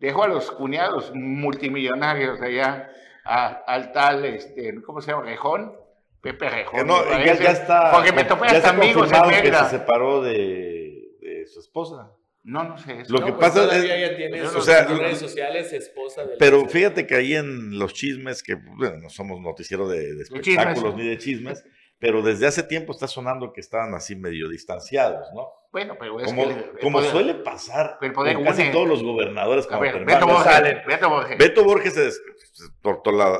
dejó 0.00 0.24
a 0.24 0.28
los 0.28 0.50
cuñados 0.50 1.12
multimillonarios 1.14 2.40
allá, 2.40 2.90
a- 3.24 3.62
al 3.66 3.92
tal, 3.92 4.24
este, 4.24 4.74
¿cómo 4.82 5.00
se 5.00 5.10
llama? 5.10 5.24
Rejón, 5.24 5.72
Pepe 6.20 6.48
Rejón. 6.48 6.86
No, 6.86 7.04
ya, 7.08 7.34
ya 7.34 7.50
está. 7.50 7.90
Porque 7.92 8.12
me 8.12 8.24
topé 8.24 8.46
ya 8.48 8.56
hasta 8.56 8.70
amigos 8.70 9.10
en 9.12 9.42
que 9.42 9.52
se 9.52 9.64
separó 9.70 10.22
de, 10.22 11.08
de 11.20 11.46
su 11.46 11.60
esposa. 11.60 12.10
No, 12.42 12.62
no 12.64 12.78
sé. 12.78 13.00
eso. 13.00 13.12
Lo 13.12 13.20
No, 13.20 13.26
que 13.26 13.32
pues 13.32 13.48
pasa 13.48 13.62
es- 13.64 13.68
todavía 13.70 13.96
ella 13.96 14.16
tiene 14.16 14.42
o 14.42 14.60
sea, 14.60 14.84
redes 14.84 15.18
sociales, 15.18 15.72
esposa 15.72 16.24
del 16.24 16.38
Pero 16.38 16.64
fíjate 16.68 17.04
que 17.06 17.16
ahí 17.16 17.34
en 17.34 17.76
los 17.78 17.92
chismes, 17.92 18.42
que 18.42 18.54
bueno, 18.54 18.98
no 18.98 19.10
somos 19.10 19.40
noticiero 19.40 19.88
de, 19.88 20.14
de 20.14 20.24
chismes. 20.24 20.46
espectáculos 20.48 20.96
ni 20.96 21.08
de 21.08 21.18
chismes, 21.18 21.64
pero 21.98 22.22
desde 22.22 22.46
hace 22.46 22.62
tiempo 22.62 22.92
está 22.92 23.06
sonando 23.08 23.52
que 23.52 23.60
estaban 23.60 23.94
así 23.94 24.16
medio 24.16 24.48
distanciados, 24.48 25.28
¿no? 25.34 25.48
Bueno, 25.72 25.96
pero 25.98 26.18
es 26.20 26.26
Como, 26.26 26.44
que... 26.44 26.50
el- 26.52 26.58
el 26.58 26.78
como 26.80 26.98
poder- 26.98 27.10
suele 27.10 27.34
pasar 27.34 27.98
el 28.00 28.12
poder 28.12 28.34
con 28.36 28.44
casi 28.44 28.62
une. 28.62 28.70
todos 28.72 28.88
los 28.88 29.02
gobernadores 29.02 29.66
A 29.66 29.68
como 29.68 29.80
ver, 29.80 30.04
Beto. 30.04 30.26
Borges. 30.26 30.44
salen. 30.52 30.82
Beto 30.86 31.08
Borges. 31.10 31.38
Beto 31.38 31.64
Borges 31.64 31.94
se 31.94 32.00
des- 32.04 32.22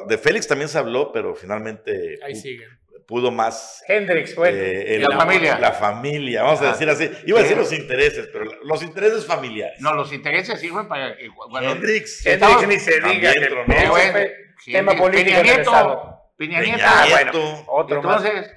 de 0.08 0.18
Félix 0.18 0.46
también 0.46 0.68
se 0.68 0.78
habló, 0.78 1.12
pero 1.12 1.34
finalmente 1.34 2.18
Ahí 2.22 2.32
pu- 2.34 2.42
siguen. 2.42 2.68
pudo 3.06 3.30
más 3.30 3.82
Hendrix, 3.88 4.34
bueno. 4.34 4.56
eh, 4.60 5.02
La 5.08 5.16
familia. 5.16 5.58
La 5.58 5.72
familia, 5.72 6.42
vamos 6.42 6.60
a 6.60 6.68
Ah. 6.68 6.72
decir 6.72 6.88
así. 6.90 7.10
Iba 7.26 7.38
a 7.38 7.42
decir 7.42 7.56
los 7.56 7.72
intereses, 7.72 8.28
pero 8.32 8.44
los 8.64 8.82
intereses 8.82 9.24
familiares. 9.24 9.80
No, 9.80 9.94
los 9.94 10.12
intereses 10.12 10.60
sirven 10.60 10.88
para 10.88 11.16
que... 11.16 11.28
Bueno, 11.48 11.70
Hendrix. 11.72 12.26
Hendrix 12.26 12.68
ni 12.68 12.78
se 12.78 13.00
diga 13.00 13.32
que 13.32 13.44
Eh, 13.44 13.86
fue 13.88 14.34
tema 14.72 14.94
político 14.94 15.40
Nieto. 16.38 16.58
Peña 16.58 16.58
Peña 16.60 16.76
Nieto. 16.76 16.84
Ah, 16.88 17.04
Nieto. 17.06 17.40
bueno, 17.40 17.64
otro 17.68 18.02
más. 18.02 18.24
Entonces, 18.24 18.56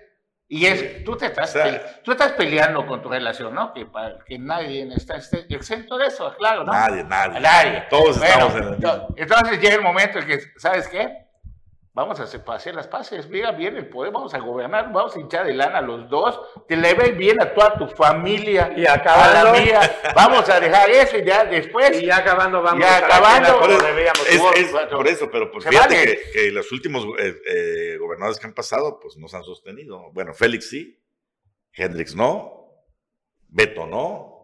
y 0.52 0.66
es, 0.66 1.04
tú 1.04 1.16
te 1.16 1.28
estás, 1.28 1.50
O 1.56 1.60
sea- 1.60 2.02
tú 2.04 2.12
estás 2.12 2.32
peleando 2.32 2.86
con 2.88 3.02
tu 3.04 3.10
relación, 3.10 3.54
¿no? 3.54 3.72
Que, 3.74 3.86
para, 3.86 4.18
que 4.26 4.40
nadie 4.40 4.88
está 4.96 5.16
este- 5.18 5.46
exento 5.54 5.98
de 5.98 6.08
eso, 6.08 6.36
claro, 6.38 6.64
¿no? 6.64 6.72
Nadie, 6.74 7.04
nadie. 7.04 7.40
Nadie. 7.40 7.84
Todos 7.90 8.18
Bueno, 8.18 8.34
estamos 8.34 8.56
en 8.56 8.64
el 8.64 8.70
mismo. 8.72 8.92
to- 8.92 9.14
Entonces 9.16 9.62
llega 9.62 9.76
el 9.76 9.82
momento 9.82 10.18
en 10.20 10.26
que, 10.28 10.40
¿sabes 10.58 10.88
qué? 10.88 11.29
Vamos 12.00 12.18
a 12.22 12.24
hacer, 12.24 12.74
las 12.76 12.88
paces, 12.88 13.28
mira 13.30 13.52
bien 13.52 13.76
el 13.76 13.90
poder, 13.90 14.14
vamos 14.14 14.34
a 14.34 14.40
gobernar, 14.40 14.90
vamos 14.94 15.18
a 15.18 15.20
hinchar 15.20 15.46
de 15.46 15.54
lana 15.54 15.80
a 15.80 15.82
los 15.82 16.10
dos, 16.10 16.40
te 16.66 16.78
le 16.78 16.94
ve 16.94 17.12
bien 17.12 17.42
a 17.42 17.54
toda 17.54 17.74
tu 17.78 17.88
familia, 17.88 18.72
Y 18.78 18.86
a 18.86 18.94
acabando- 18.94 19.52
la 19.52 19.60
mía, 19.60 19.82
vamos 20.16 20.48
a 20.50 20.62
dejar 20.62 20.90
eso 20.90 21.18
y 21.18 21.26
ya 21.26 21.44
después, 21.44 22.02
Y 22.02 22.06
ya 22.06 22.20
acabando, 22.20 22.62
vamos 22.62 22.80
Ya 22.80 22.96
a 22.96 23.06
acabando. 23.06 23.60
Por 23.60 23.70
es- 23.70 23.78
Por- 24.40 24.58
es 24.58 24.72
por- 24.90 25.08
eso, 25.10 25.30
pero 25.30 25.52
pues 25.52 25.66
Se 25.66 25.72
fíjate 25.72 25.96
vale. 25.96 26.20
que, 26.22 26.32
que 26.32 26.52
los 26.52 26.72
últimos 26.72 27.04
eh, 27.20 27.36
eh, 27.46 27.98
gobernadores 28.00 28.40
que 28.40 28.48
han 28.48 28.54
pasado, 28.54 28.98
pues 29.02 29.18
no 29.18 29.28
se 29.28 29.36
han 29.36 29.44
sostenido. 29.44 30.10
Bueno, 30.14 30.34
Félix 30.34 30.70
sí, 30.70 31.04
Hendrix 31.74 32.16
no, 32.16 32.72
Beto, 33.50 33.86
¿no? 33.88 34.39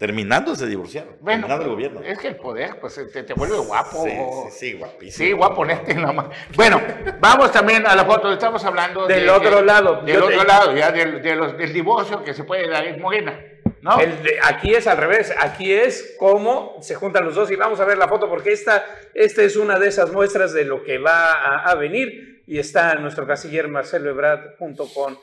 Terminando 0.00 0.56
se 0.56 0.66
divorciaron. 0.66 1.16
Bueno, 1.20 1.42
terminando 1.42 1.64
el 1.66 1.70
gobierno. 1.72 2.00
es 2.00 2.18
que 2.18 2.28
el 2.28 2.36
poder, 2.36 2.80
pues 2.80 2.98
te, 3.12 3.22
te 3.22 3.34
vuelve 3.34 3.58
guapo. 3.58 4.02
Sí, 4.02 4.10
sí, 4.10 4.50
sí, 4.72 4.72
guapísimo. 4.78 5.26
Sí, 5.26 5.32
voy 5.34 5.46
a 5.50 5.54
ponerte 5.54 5.92
en 5.92 6.00
la 6.00 6.10
mano. 6.12 6.30
Bueno, 6.56 6.80
vamos 7.20 7.52
también 7.52 7.86
a 7.86 7.94
la 7.94 8.06
foto. 8.06 8.32
Estamos 8.32 8.64
hablando 8.64 9.06
Del 9.06 9.24
de- 9.24 9.30
otro 9.30 9.60
lado. 9.62 10.00
Del 10.00 10.16
Yo 10.16 10.24
otro 10.24 10.40
te- 10.40 10.46
lado, 10.46 10.74
ya 10.74 10.90
del, 10.90 11.20
de 11.20 11.36
los- 11.36 11.54
del 11.58 11.72
divorcio 11.74 12.24
que 12.24 12.32
se 12.32 12.44
puede 12.44 12.66
dar 12.66 12.86
en 12.86 12.98
Morena. 13.00 13.38
¿no? 13.82 14.00
El 14.00 14.22
de- 14.22 14.38
aquí 14.42 14.74
es 14.74 14.86
al 14.86 14.96
revés, 14.96 15.34
aquí 15.38 15.70
es 15.72 16.16
cómo 16.18 16.76
se 16.80 16.94
juntan 16.94 17.24
los 17.26 17.34
dos 17.34 17.50
y 17.50 17.56
vamos 17.56 17.78
a 17.80 17.84
ver 17.84 17.96
la 17.98 18.08
foto 18.08 18.26
porque 18.28 18.52
esta, 18.52 18.84
esta 19.14 19.42
es 19.42 19.56
una 19.56 19.78
de 19.78 19.88
esas 19.88 20.12
muestras 20.12 20.52
de 20.54 20.64
lo 20.64 20.82
que 20.82 20.96
va 20.98 21.32
a, 21.32 21.70
a 21.70 21.74
venir 21.74 22.42
y 22.46 22.58
está 22.58 22.94
nuestro 22.96 23.26
canciller 23.26 23.68
Marcelo 23.68 24.08
Ebrard 24.10 24.56
junto 24.58 24.86
con 24.92 25.18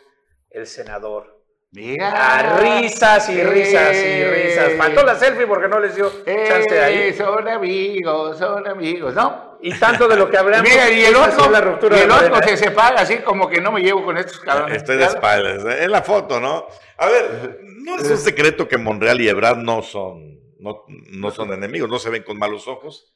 el 0.51 0.65
senador. 0.67 1.36
Mira. 1.77 2.57
Risas 2.59 3.29
y 3.29 3.43
risas 3.43 3.95
y 3.95 4.23
risas. 4.23 4.73
Faltó 4.77 5.05
la 5.05 5.13
selfie 5.13 5.45
porque 5.45 5.67
no 5.67 5.79
les 5.79 5.95
dio 5.95 6.09
chance 6.25 6.75
Eh, 6.75 6.81
ahí. 6.83 7.13
son 7.13 7.47
amigos, 7.47 8.39
son 8.39 8.67
amigos, 8.67 9.13
¿no? 9.13 9.59
Y 9.61 9.77
tanto 9.77 10.07
de 10.07 10.15
lo 10.15 10.27
que 10.27 10.37
hablamos. 10.37 10.67
Mira, 10.67 10.89
y 10.89 11.05
el 11.05 11.15
otro, 11.15 11.51
la 11.51 11.61
ruptura 11.61 11.97
y 11.97 12.01
el 12.01 12.07
de 12.09 12.13
otro 12.15 12.41
se 12.41 12.53
¿eh? 12.53 12.57
separa 12.57 13.01
así 13.01 13.17
como 13.19 13.47
que 13.47 13.61
no 13.61 13.71
me 13.71 13.81
llevo 13.81 14.03
con 14.03 14.17
estos 14.17 14.39
cabrones. 14.39 14.77
Estoy 14.77 14.97
de 14.97 15.05
espaldas. 15.05 15.63
Es 15.79 15.87
la 15.87 16.01
foto, 16.01 16.39
¿no? 16.39 16.65
A 16.97 17.05
ver, 17.07 17.59
no 17.63 17.95
es 17.97 18.09
un 18.09 18.17
secreto 18.17 18.67
que 18.67 18.77
Monreal 18.79 19.21
y 19.21 19.29
Ebrard 19.29 19.57
no 19.57 19.83
son, 19.83 20.39
no, 20.59 20.83
no 21.11 21.29
son 21.29 21.53
enemigos, 21.53 21.89
no 21.91 21.99
se 21.99 22.09
ven 22.09 22.23
con 22.23 22.39
malos 22.39 22.67
ojos. 22.67 23.13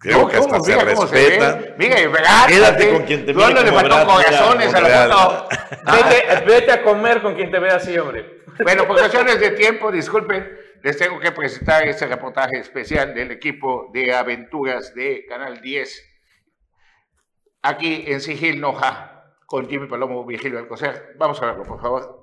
Creo 0.00 0.26
que 0.28 0.36
hasta 0.38 0.52
¿Cómo? 0.58 0.64
se 0.64 0.76
respetan. 0.82 1.60
ve. 1.60 1.74
Mira. 1.78 1.96
Quédate 2.48 2.90
con 2.92 3.02
quien 3.04 3.26
te 3.26 3.32
Tú 3.34 3.38
mire 3.38 3.52
le 3.62 3.70
como 3.70 3.80
faltó 3.80 4.06
corazones 4.06 4.74
a 4.74 4.80
la 4.80 4.88
Monreal. 4.88 5.12
foto. 5.12 5.48
Vete, 5.92 6.44
vete 6.46 6.72
a 6.72 6.82
comer 6.82 7.20
con 7.20 7.34
quien 7.34 7.50
te 7.50 7.58
vea 7.58 7.76
así, 7.76 7.98
hombre. 7.98 8.40
Bueno, 8.62 8.86
por 8.86 8.98
cuestiones 8.98 9.38
de 9.40 9.50
tiempo, 9.50 9.92
disculpen, 9.92 10.50
les 10.82 10.96
tengo 10.96 11.20
que 11.20 11.32
presentar 11.32 11.86
este 11.86 12.06
reportaje 12.06 12.58
especial 12.58 13.14
del 13.14 13.30
equipo 13.30 13.90
de 13.92 14.14
aventuras 14.14 14.94
de 14.94 15.26
Canal 15.26 15.60
10. 15.60 16.06
Aquí 17.62 18.04
en 18.06 18.20
Sigil 18.22 18.58
Noja, 18.58 19.34
con 19.44 19.68
Jimmy 19.68 19.86
Palomo, 19.86 20.24
Virgilio 20.24 20.58
Alcocer. 20.58 21.12
Vamos 21.18 21.42
a 21.42 21.46
verlo, 21.46 21.64
por 21.64 21.80
favor. 21.80 22.19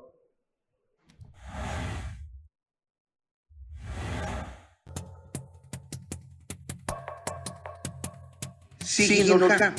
Siginoloja, 8.97 9.75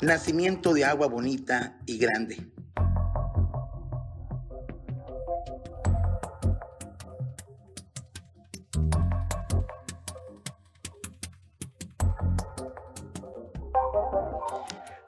nacimiento 0.00 0.72
de 0.72 0.84
agua 0.84 1.08
bonita 1.08 1.76
y 1.86 1.98
grande. 1.98 2.36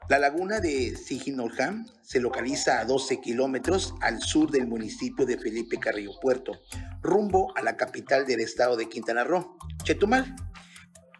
La 0.09 0.19
laguna 0.19 0.59
de 0.59 0.97
Siginoloja 0.97 1.85
se 2.01 2.19
localiza 2.19 2.81
a 2.81 2.85
12 2.85 3.21
kilómetros 3.21 3.95
al 4.01 4.21
sur 4.21 4.51
del 4.51 4.67
municipio 4.67 5.25
de 5.25 5.37
Felipe 5.37 5.79
Carrillo 5.79 6.19
Puerto, 6.19 6.51
rumbo 7.01 7.55
a 7.55 7.61
la 7.61 7.77
capital 7.77 8.25
del 8.25 8.41
estado 8.41 8.75
de 8.75 8.89
Quintana 8.89 9.23
Roo, 9.23 9.57
Chetumal, 9.85 10.35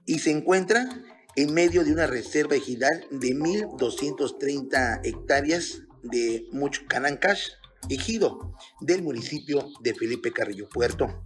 y 0.06 0.20
se 0.20 0.32
encuentra 0.32 0.90
en 1.36 1.54
medio 1.54 1.84
de 1.84 1.92
una 1.92 2.08
reserva 2.08 2.56
ejidal 2.56 3.08
de 3.12 3.30
1.230 3.36 5.02
hectáreas 5.04 5.84
de 6.04 6.48
Muchucanancash, 6.52 7.50
ejido 7.90 8.56
del 8.82 9.02
municipio 9.02 9.68
de 9.82 9.94
Felipe 9.94 10.32
Carrillo 10.32 10.70
Puerto. 10.70 11.24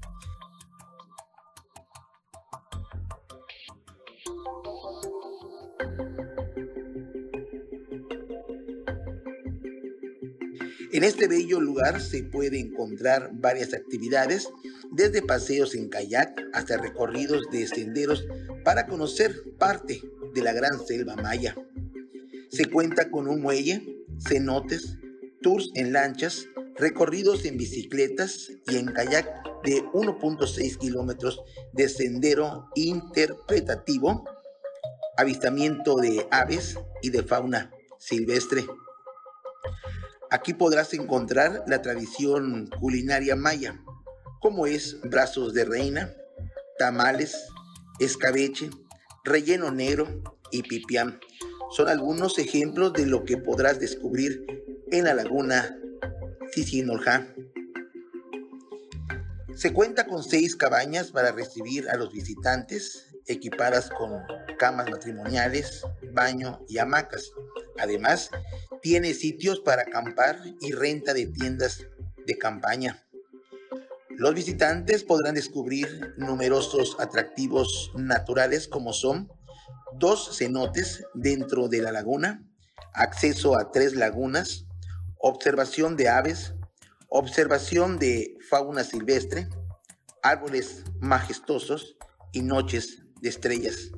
En 10.97 11.03
este 11.03 11.27
bello 11.27 11.61
lugar 11.61 12.01
se 12.01 12.23
puede 12.23 12.59
encontrar 12.59 13.29
varias 13.31 13.75
actividades, 13.75 14.49
desde 14.91 15.21
paseos 15.21 15.75
en 15.75 15.89
kayak 15.89 16.41
hasta 16.53 16.75
recorridos 16.77 17.51
de 17.51 17.67
senderos 17.67 18.25
para 18.63 18.87
conocer 18.87 19.43
parte 19.59 20.01
de 20.33 20.41
la 20.41 20.53
gran 20.53 20.83
selva 20.87 21.15
maya. 21.15 21.55
Se 22.49 22.65
cuenta 22.65 23.11
con 23.11 23.27
un 23.27 23.43
muelle, 23.43 24.07
cenotes, 24.27 24.97
tours 25.43 25.69
en 25.75 25.93
lanchas, 25.93 26.47
recorridos 26.75 27.45
en 27.45 27.57
bicicletas 27.57 28.49
y 28.65 28.77
en 28.77 28.87
kayak 28.87 29.27
de 29.65 29.83
1.6 29.93 30.77
kilómetros 30.79 31.39
de 31.73 31.89
sendero 31.89 32.69
interpretativo, 32.73 34.25
avistamiento 35.15 35.97
de 35.97 36.25
aves 36.31 36.75
y 37.03 37.11
de 37.11 37.21
fauna 37.21 37.71
silvestre. 37.99 38.65
Aquí 40.29 40.53
podrás 40.53 40.93
encontrar 40.93 41.63
la 41.67 41.81
tradición 41.81 42.69
culinaria 42.81 43.35
maya, 43.35 43.81
como 44.41 44.67
es 44.67 44.99
brazos 45.01 45.53
de 45.53 45.63
reina, 45.63 46.13
tamales, 46.77 47.47
escabeche, 47.99 48.69
relleno 49.23 49.71
negro 49.71 50.21
y 50.51 50.63
pipián. 50.63 51.19
Son 51.71 51.87
algunos 51.87 52.39
ejemplos 52.39 52.93
de 52.93 53.05
lo 53.05 53.23
que 53.23 53.37
podrás 53.37 53.79
descubrir 53.79 54.45
en 54.91 55.05
la 55.05 55.13
laguna 55.13 55.77
Sisinolja. 56.51 57.27
Se 59.55 59.73
cuenta 59.73 60.07
con 60.07 60.23
seis 60.23 60.55
cabañas 60.55 61.11
para 61.11 61.31
recibir 61.31 61.89
a 61.89 61.95
los 61.95 62.11
visitantes, 62.11 63.07
equipadas 63.25 63.89
con 63.89 64.23
camas 64.59 64.89
matrimoniales, 64.89 65.83
baño 66.11 66.63
y 66.67 66.77
hamacas. 66.77 67.31
Además, 67.79 68.29
tiene 68.87 69.13
sitios 69.13 69.59
para 69.59 69.81
acampar 69.81 70.39
y 70.61 70.71
renta 70.71 71.13
de 71.13 71.25
tiendas 71.25 71.85
de 72.25 72.37
campaña. 72.37 73.03
Los 74.11 74.33
visitantes 74.33 75.03
podrán 75.03 75.35
descubrir 75.35 76.13
numerosos 76.15 76.95
atractivos 76.97 77.91
naturales 77.95 78.69
como 78.69 78.93
son 78.93 79.29
dos 79.99 80.37
cenotes 80.37 81.03
dentro 81.13 81.67
de 81.67 81.81
la 81.81 81.91
laguna, 81.91 82.47
acceso 82.93 83.59
a 83.59 83.73
tres 83.73 83.93
lagunas, 83.93 84.67
observación 85.17 85.97
de 85.97 86.07
aves, 86.07 86.53
observación 87.09 87.99
de 87.99 88.37
fauna 88.49 88.85
silvestre, 88.85 89.49
árboles 90.23 90.85
majestuosos 91.01 91.97
y 92.31 92.41
noches 92.41 93.03
de 93.19 93.27
estrellas. 93.27 93.91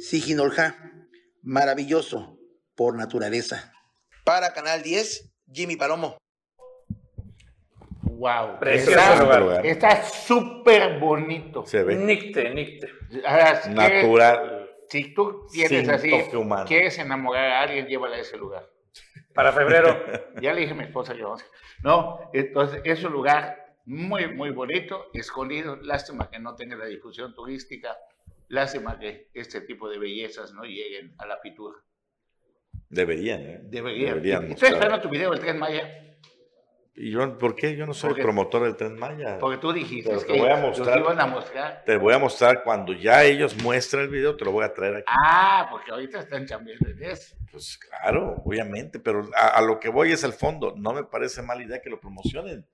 Siginolja, 0.00 1.06
maravilloso 1.42 2.41
por 2.74 2.96
naturaleza. 2.96 3.72
Para 4.24 4.52
Canal 4.52 4.82
10, 4.82 5.30
Jimmy 5.52 5.76
Palomo. 5.76 6.16
Wow. 8.02 8.58
Precioso 8.60 8.98
Está- 9.00 9.40
lugar. 9.40 9.66
Está 9.66 10.02
súper 10.04 10.98
bonito. 10.98 11.64
Se 11.66 11.82
ve 11.82 11.96
Nicte, 11.96 12.50
nicte. 12.50 12.88
Ahora, 13.26 13.60
si 13.62 13.70
quieres- 13.72 14.02
natural. 14.04 14.58
Si 14.88 15.14
tú 15.14 15.46
tienes 15.50 15.88
así, 15.88 16.12
humano. 16.34 16.66
quieres 16.66 16.98
enamorar 16.98 17.50
a 17.50 17.60
alguien, 17.62 17.86
llévala 17.86 18.16
a 18.16 18.20
ese 18.20 18.36
lugar. 18.36 18.68
Para 19.34 19.52
febrero. 19.52 19.98
Ya 20.42 20.52
le 20.52 20.60
dije 20.60 20.72
a 20.72 20.76
mi 20.76 20.84
esposa 20.84 21.14
que 21.14 21.22
vamos. 21.22 21.42
No, 21.82 22.30
entonces 22.34 22.80
es 22.84 23.02
un 23.02 23.12
lugar 23.12 23.76
muy, 23.86 24.28
muy 24.34 24.50
bonito, 24.50 25.06
escondido. 25.14 25.76
Lástima 25.76 26.30
que 26.30 26.38
no 26.38 26.54
tenga 26.54 26.76
la 26.76 26.84
difusión 26.86 27.34
turística. 27.34 27.96
Lástima 28.48 28.98
que 28.98 29.30
este 29.32 29.62
tipo 29.62 29.88
de 29.88 29.98
bellezas 29.98 30.52
no 30.52 30.64
lleguen 30.64 31.14
a 31.18 31.26
la 31.26 31.40
pintura. 31.40 31.78
Deberían, 32.92 33.40
¿eh? 33.40 33.60
Deberían. 33.64 34.10
Deberían 34.14 34.36
Estoy 34.42 34.50
mostrar. 34.50 34.72
esperando 34.74 35.00
tu 35.02 35.08
video 35.08 35.30
del 35.30 35.40
Tren 35.40 35.58
Maya, 35.58 35.98
¿Y 36.94 37.10
yo, 37.10 37.38
por 37.38 37.56
qué? 37.56 37.74
Yo 37.74 37.86
no 37.86 37.94
soy 37.94 38.10
Porque- 38.10 38.22
promotor 38.22 38.64
del 38.64 38.76
Tren 38.76 38.98
Maya. 38.98 39.38
porque 39.38 39.56
tú 39.56 39.72
dijiste 39.72 40.10
Pero 40.10 40.20
te 40.20 40.26
que 40.26 40.38
voy 40.38 40.50
a 40.50 40.60
los 40.60 40.78
mostrar. 40.78 40.98
iban 40.98 41.20
a 41.20 41.26
mostrar. 41.26 41.82
Te 41.86 41.96
voy 41.96 42.12
a 42.12 42.18
mostrar 42.18 42.62
cuando 42.62 42.92
ya 42.92 43.24
ellos 43.24 43.56
muestren 43.62 44.02
el 44.02 44.08
video, 44.10 44.36
te 44.36 44.44
lo 44.44 44.52
voy 44.52 44.62
a 44.66 44.74
traer 44.74 44.96
aquí. 44.96 45.04
Ah, 45.08 45.68
porque 45.70 45.90
ahorita 45.90 46.20
están 46.20 46.46
cambiando 46.46 46.86
eso. 47.00 47.34
Pues 47.50 47.78
claro, 47.78 48.42
obviamente, 48.44 49.00
pero 49.00 49.26
a, 49.34 49.48
a 49.56 49.62
lo 49.62 49.80
que 49.80 49.88
voy 49.88 50.12
es 50.12 50.22
al 50.22 50.34
fondo. 50.34 50.74
No 50.76 50.92
me 50.92 51.02
parece 51.04 51.40
mala 51.40 51.62
idea 51.62 51.80
que 51.80 51.88
lo 51.88 51.98
promocionen. 51.98 52.66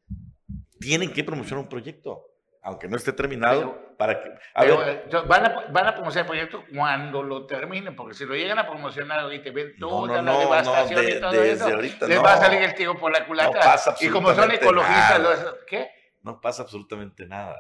Tienen 0.80 1.12
que 1.12 1.22
promocionar 1.22 1.62
un 1.62 1.68
proyecto, 1.68 2.24
aunque 2.62 2.88
no 2.88 2.96
esté 2.96 3.12
terminado, 3.12 3.60
Pero- 3.60 3.96
para 3.98 4.20
que... 4.22 4.28
A 4.54 4.60
Pero, 4.60 4.78
ver, 4.78 5.04
eh, 5.10 5.16
van, 5.26 5.44
a, 5.46 5.66
van 5.70 5.86
a 5.86 5.94
promocionar 5.94 6.24
el 6.24 6.26
proyecto 6.48 6.64
cuando 6.74 7.22
lo 7.22 7.46
terminen, 7.46 7.96
porque 7.96 8.14
si 8.14 8.24
lo 8.24 8.34
llegan 8.34 8.58
a 8.58 8.66
promocionar 8.66 9.20
ahorita 9.20 9.50
ven 9.50 9.74
toda 9.78 10.06
no, 10.06 10.14
la 10.14 10.22
no, 10.22 10.38
devastación 10.40 11.00
no, 11.00 11.06
de- 11.08 11.10
y 11.16 11.20
todo 11.20 11.30
desde 11.32 11.52
eso, 11.52 11.64
ahorita 11.74 12.06
les 12.08 12.22
va 12.22 12.32
a 12.34 12.36
salir 12.38 12.62
el 12.62 12.74
tiro 12.74 12.96
por 12.96 13.10
la 13.12 13.26
culata. 13.26 13.50
No 13.52 13.58
pasa 13.60 13.94
y 14.00 14.08
como 14.08 14.28
son 14.28 14.38
absolutamente 14.50 14.64
ecologistas, 14.64 15.20
nada. 15.20 15.34
los- 15.34 15.54
¿qué? 15.66 15.88
no 16.22 16.40
pasa 16.40 16.62
absolutamente 16.62 17.26
nada. 17.26 17.56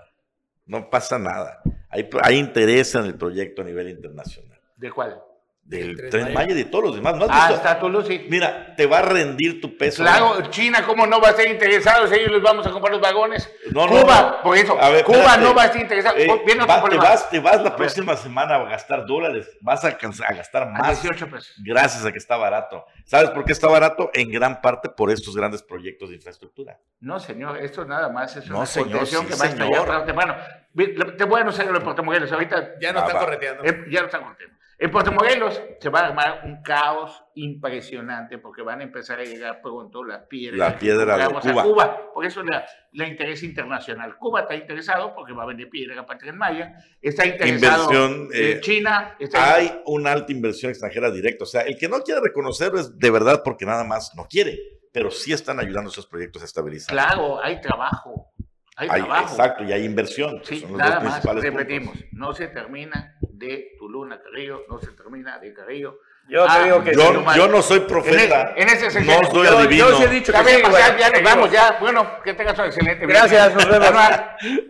No 0.66 0.90
pasa 0.90 1.18
nada. 1.18 1.62
Hay, 1.88 2.08
hay 2.22 2.36
interés 2.36 2.94
en 2.94 3.06
el 3.06 3.16
proyecto 3.16 3.62
a 3.62 3.64
nivel 3.64 3.88
internacional. 3.88 4.60
¿De 4.76 4.90
cuál? 4.92 5.20
Del 5.68 5.96
Tren 5.96 6.10
Tren 6.10 6.22
Maya. 6.24 6.34
Maya 6.34 6.52
y 6.52 6.54
de 6.56 6.64
todos 6.64 6.84
los 6.84 6.94
demás. 6.94 7.14
¿No 7.16 7.24
has 7.26 7.30
visto? 7.30 7.54
Hasta 7.56 7.78
Toulouse, 7.78 8.08
sí. 8.08 8.26
Mira, 8.30 8.74
te 8.74 8.86
va 8.86 9.00
a 9.00 9.02
rendir 9.02 9.60
tu 9.60 9.76
peso. 9.76 10.02
Claro, 10.02 10.40
China, 10.48 10.82
¿cómo 10.86 11.06
no 11.06 11.20
va 11.20 11.28
a 11.28 11.30
estar 11.32 11.46
interesado 11.46 12.06
si 12.06 12.14
ellos 12.14 12.32
les 12.32 12.40
vamos 12.42 12.66
a 12.66 12.70
comprar 12.70 12.90
los 12.92 13.02
vagones? 13.02 13.52
No, 13.70 13.86
no, 13.86 14.00
Cuba, 14.00 14.36
no. 14.38 14.42
por 14.42 14.56
eso, 14.56 14.80
A 14.80 14.88
ver, 14.88 15.04
Cuba 15.04 15.18
espérate. 15.18 15.42
no 15.42 15.54
va 15.54 15.62
a 15.62 15.66
estar 15.66 15.80
interesado. 15.82 16.16
Eh, 16.16 16.26
va- 16.26 16.88
te, 16.88 16.96
vas, 16.96 17.28
te 17.28 17.38
vas 17.40 17.62
la 17.62 17.76
próxima 17.76 18.16
semana 18.16 18.54
a 18.54 18.64
gastar 18.64 19.04
dólares. 19.04 19.46
Vas 19.60 19.84
a, 19.84 19.88
alcanzar- 19.88 20.30
a 20.32 20.34
gastar 20.36 20.62
A 20.62 20.66
más. 20.70 21.02
18 21.02 21.28
pesos. 21.30 21.54
Gracias 21.62 22.02
a 22.02 22.12
que 22.12 22.18
está 22.18 22.38
barato. 22.38 22.86
¿Sabes 23.04 23.28
por 23.30 23.44
qué 23.44 23.52
está 23.52 23.68
barato? 23.68 24.10
En 24.14 24.30
gran 24.30 24.62
parte 24.62 24.88
por 24.88 25.10
estos 25.10 25.36
grandes 25.36 25.62
proyectos 25.62 26.08
de 26.08 26.16
infraestructura. 26.16 26.78
No, 27.00 27.20
señor, 27.20 27.58
esto 27.58 27.84
nada 27.84 28.08
más 28.08 28.34
es 28.36 28.46
No, 28.48 28.56
una 28.56 28.66
señor, 28.66 29.06
sí, 29.06 29.16
que 29.16 29.34
va 29.34 29.44
a 29.44 29.48
estallar 29.48 29.58
señor. 29.68 29.84
tarde 29.86 30.02
o 30.02 30.04
temprano. 30.06 30.34
Vi- 30.72 30.94
Te 31.18 31.24
voy 31.24 31.40
a 31.40 31.42
anunciar 31.42 31.66
lo 31.66 31.74
de 31.78 31.84
Puerto 31.84 32.02
Morelos. 32.02 32.32
Ahorita 32.32 32.78
Ya 32.80 32.90
no 32.94 33.00
Ah, 33.00 33.06
están 33.06 33.18
correteando. 33.22 33.64
eh, 33.64 33.84
ya 33.90 34.00
no 34.00 34.06
están 34.06 34.22
contentos. 34.22 34.56
En 34.80 34.92
Puerto 34.92 35.10
Morelos 35.10 35.60
se 35.80 35.88
va 35.88 36.00
a 36.00 36.06
armar 36.06 36.42
un 36.44 36.62
caos 36.62 37.24
impresionante 37.34 38.38
porque 38.38 38.62
van 38.62 38.78
a 38.78 38.84
empezar 38.84 39.18
a 39.18 39.24
llegar 39.24 39.60
pronto 39.60 40.04
las 40.04 40.22
piedras. 40.28 40.56
La 40.56 40.72
que 40.74 40.78
piedra 40.78 41.18
de 41.18 41.24
compramos 41.24 41.46
a 41.46 41.50
Cuba. 41.50 41.62
Cuba. 41.64 42.12
Por 42.14 42.24
eso 42.24 42.44
la, 42.44 42.64
la 42.92 43.08
interés 43.08 43.42
internacional. 43.42 44.16
Cuba 44.16 44.42
está 44.42 44.54
interesado 44.54 45.16
porque 45.16 45.32
va 45.32 45.42
a 45.42 45.46
vender 45.46 45.68
piedra 45.68 46.00
aparte 46.00 46.26
del 46.26 46.36
Maya. 46.36 46.76
Está 47.02 47.26
interesado 47.26 47.90
Inversión, 47.92 48.28
eh, 48.32 48.60
China. 48.60 49.16
Está 49.18 49.56
Hay 49.56 49.82
una 49.86 50.12
alta 50.12 50.30
inversión 50.30 50.70
extranjera 50.70 51.10
directa. 51.10 51.42
O 51.42 51.48
sea, 51.48 51.62
el 51.62 51.76
que 51.76 51.88
no 51.88 51.98
quiere 52.02 52.20
reconocerlo 52.20 52.78
es 52.78 52.96
de 52.96 53.10
verdad 53.10 53.42
porque 53.44 53.66
nada 53.66 53.82
más 53.82 54.12
no 54.14 54.28
quiere. 54.28 54.56
Pero 54.92 55.10
sí 55.10 55.32
están 55.32 55.58
ayudando 55.58 55.90
esos 55.90 56.06
proyectos 56.06 56.42
a 56.42 56.44
estabilizar. 56.44 56.94
Claro, 56.94 57.42
hay 57.42 57.60
trabajo. 57.60 58.32
Hay, 58.80 58.88
Hay- 58.90 59.00
trabajo. 59.02 59.30
exacto, 59.34 59.64
y 59.64 59.72
hay 59.72 59.84
inversión. 59.84 60.40
Sí, 60.44 60.60
son 60.60 60.70
los 60.72 60.78
nada 60.78 60.94
dos 61.00 61.04
más, 61.04 61.24
repetimos, 61.42 61.90
puntos. 61.96 62.08
no 62.12 62.32
se 62.32 62.46
termina 62.48 63.16
de 63.20 63.72
Tulum 63.78 64.12
a 64.12 64.20
Carrillo, 64.22 64.62
no 64.68 64.78
se 64.78 64.92
termina 64.92 65.38
de 65.38 65.52
Carrillo. 65.52 65.98
Yo 66.28 66.44
te 66.44 66.50
Ah, 66.52 66.62
digo 66.62 66.84
que 66.84 66.94
Yo, 66.94 67.00
sí. 67.00 67.38
yo 67.38 67.48
no 67.48 67.62
soy 67.62 67.78
En, 67.78 67.86
profeta. 67.86 68.52
e- 68.54 68.62
en 68.62 68.68
ese 68.68 68.84
no 68.84 68.90
sentido. 68.90 69.24
soy 69.32 69.46
Yo- 69.46 69.58
adivino. 69.58 69.88
yo 69.90 69.96
sí 69.96 70.02
he 70.04 70.08
dicho 70.08 70.32
que 70.32 70.38
sí, 70.38 70.62
bueno, 70.62 70.78
ya, 70.98 71.10
nos 71.10 71.22
vamos, 71.22 71.50
ya. 71.50 71.76
Bueno, 71.80 72.06
que 72.22 72.34
tengas 72.34 72.58
un 72.58 72.64
excelente 72.66 73.06
Gracias, 73.06 73.54
nos 73.54 73.68
vemos. 73.68 73.88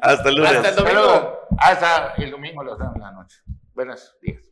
Hasta 0.00 0.28
el 0.28 0.34
lunes. 0.36 0.52
Hasta 0.52 0.60
el 0.60 0.66
hasta 0.66 0.82
domingo. 0.82 1.00
luego. 1.02 1.40
Hasta 1.58 2.14
el 2.16 2.30
domingo 2.30 2.62
los 2.62 2.78
damos 2.78 2.94
en 2.96 3.02
la 3.02 3.10
noche. 3.12 3.42
Buenos 3.74 4.16
días. 4.22 4.47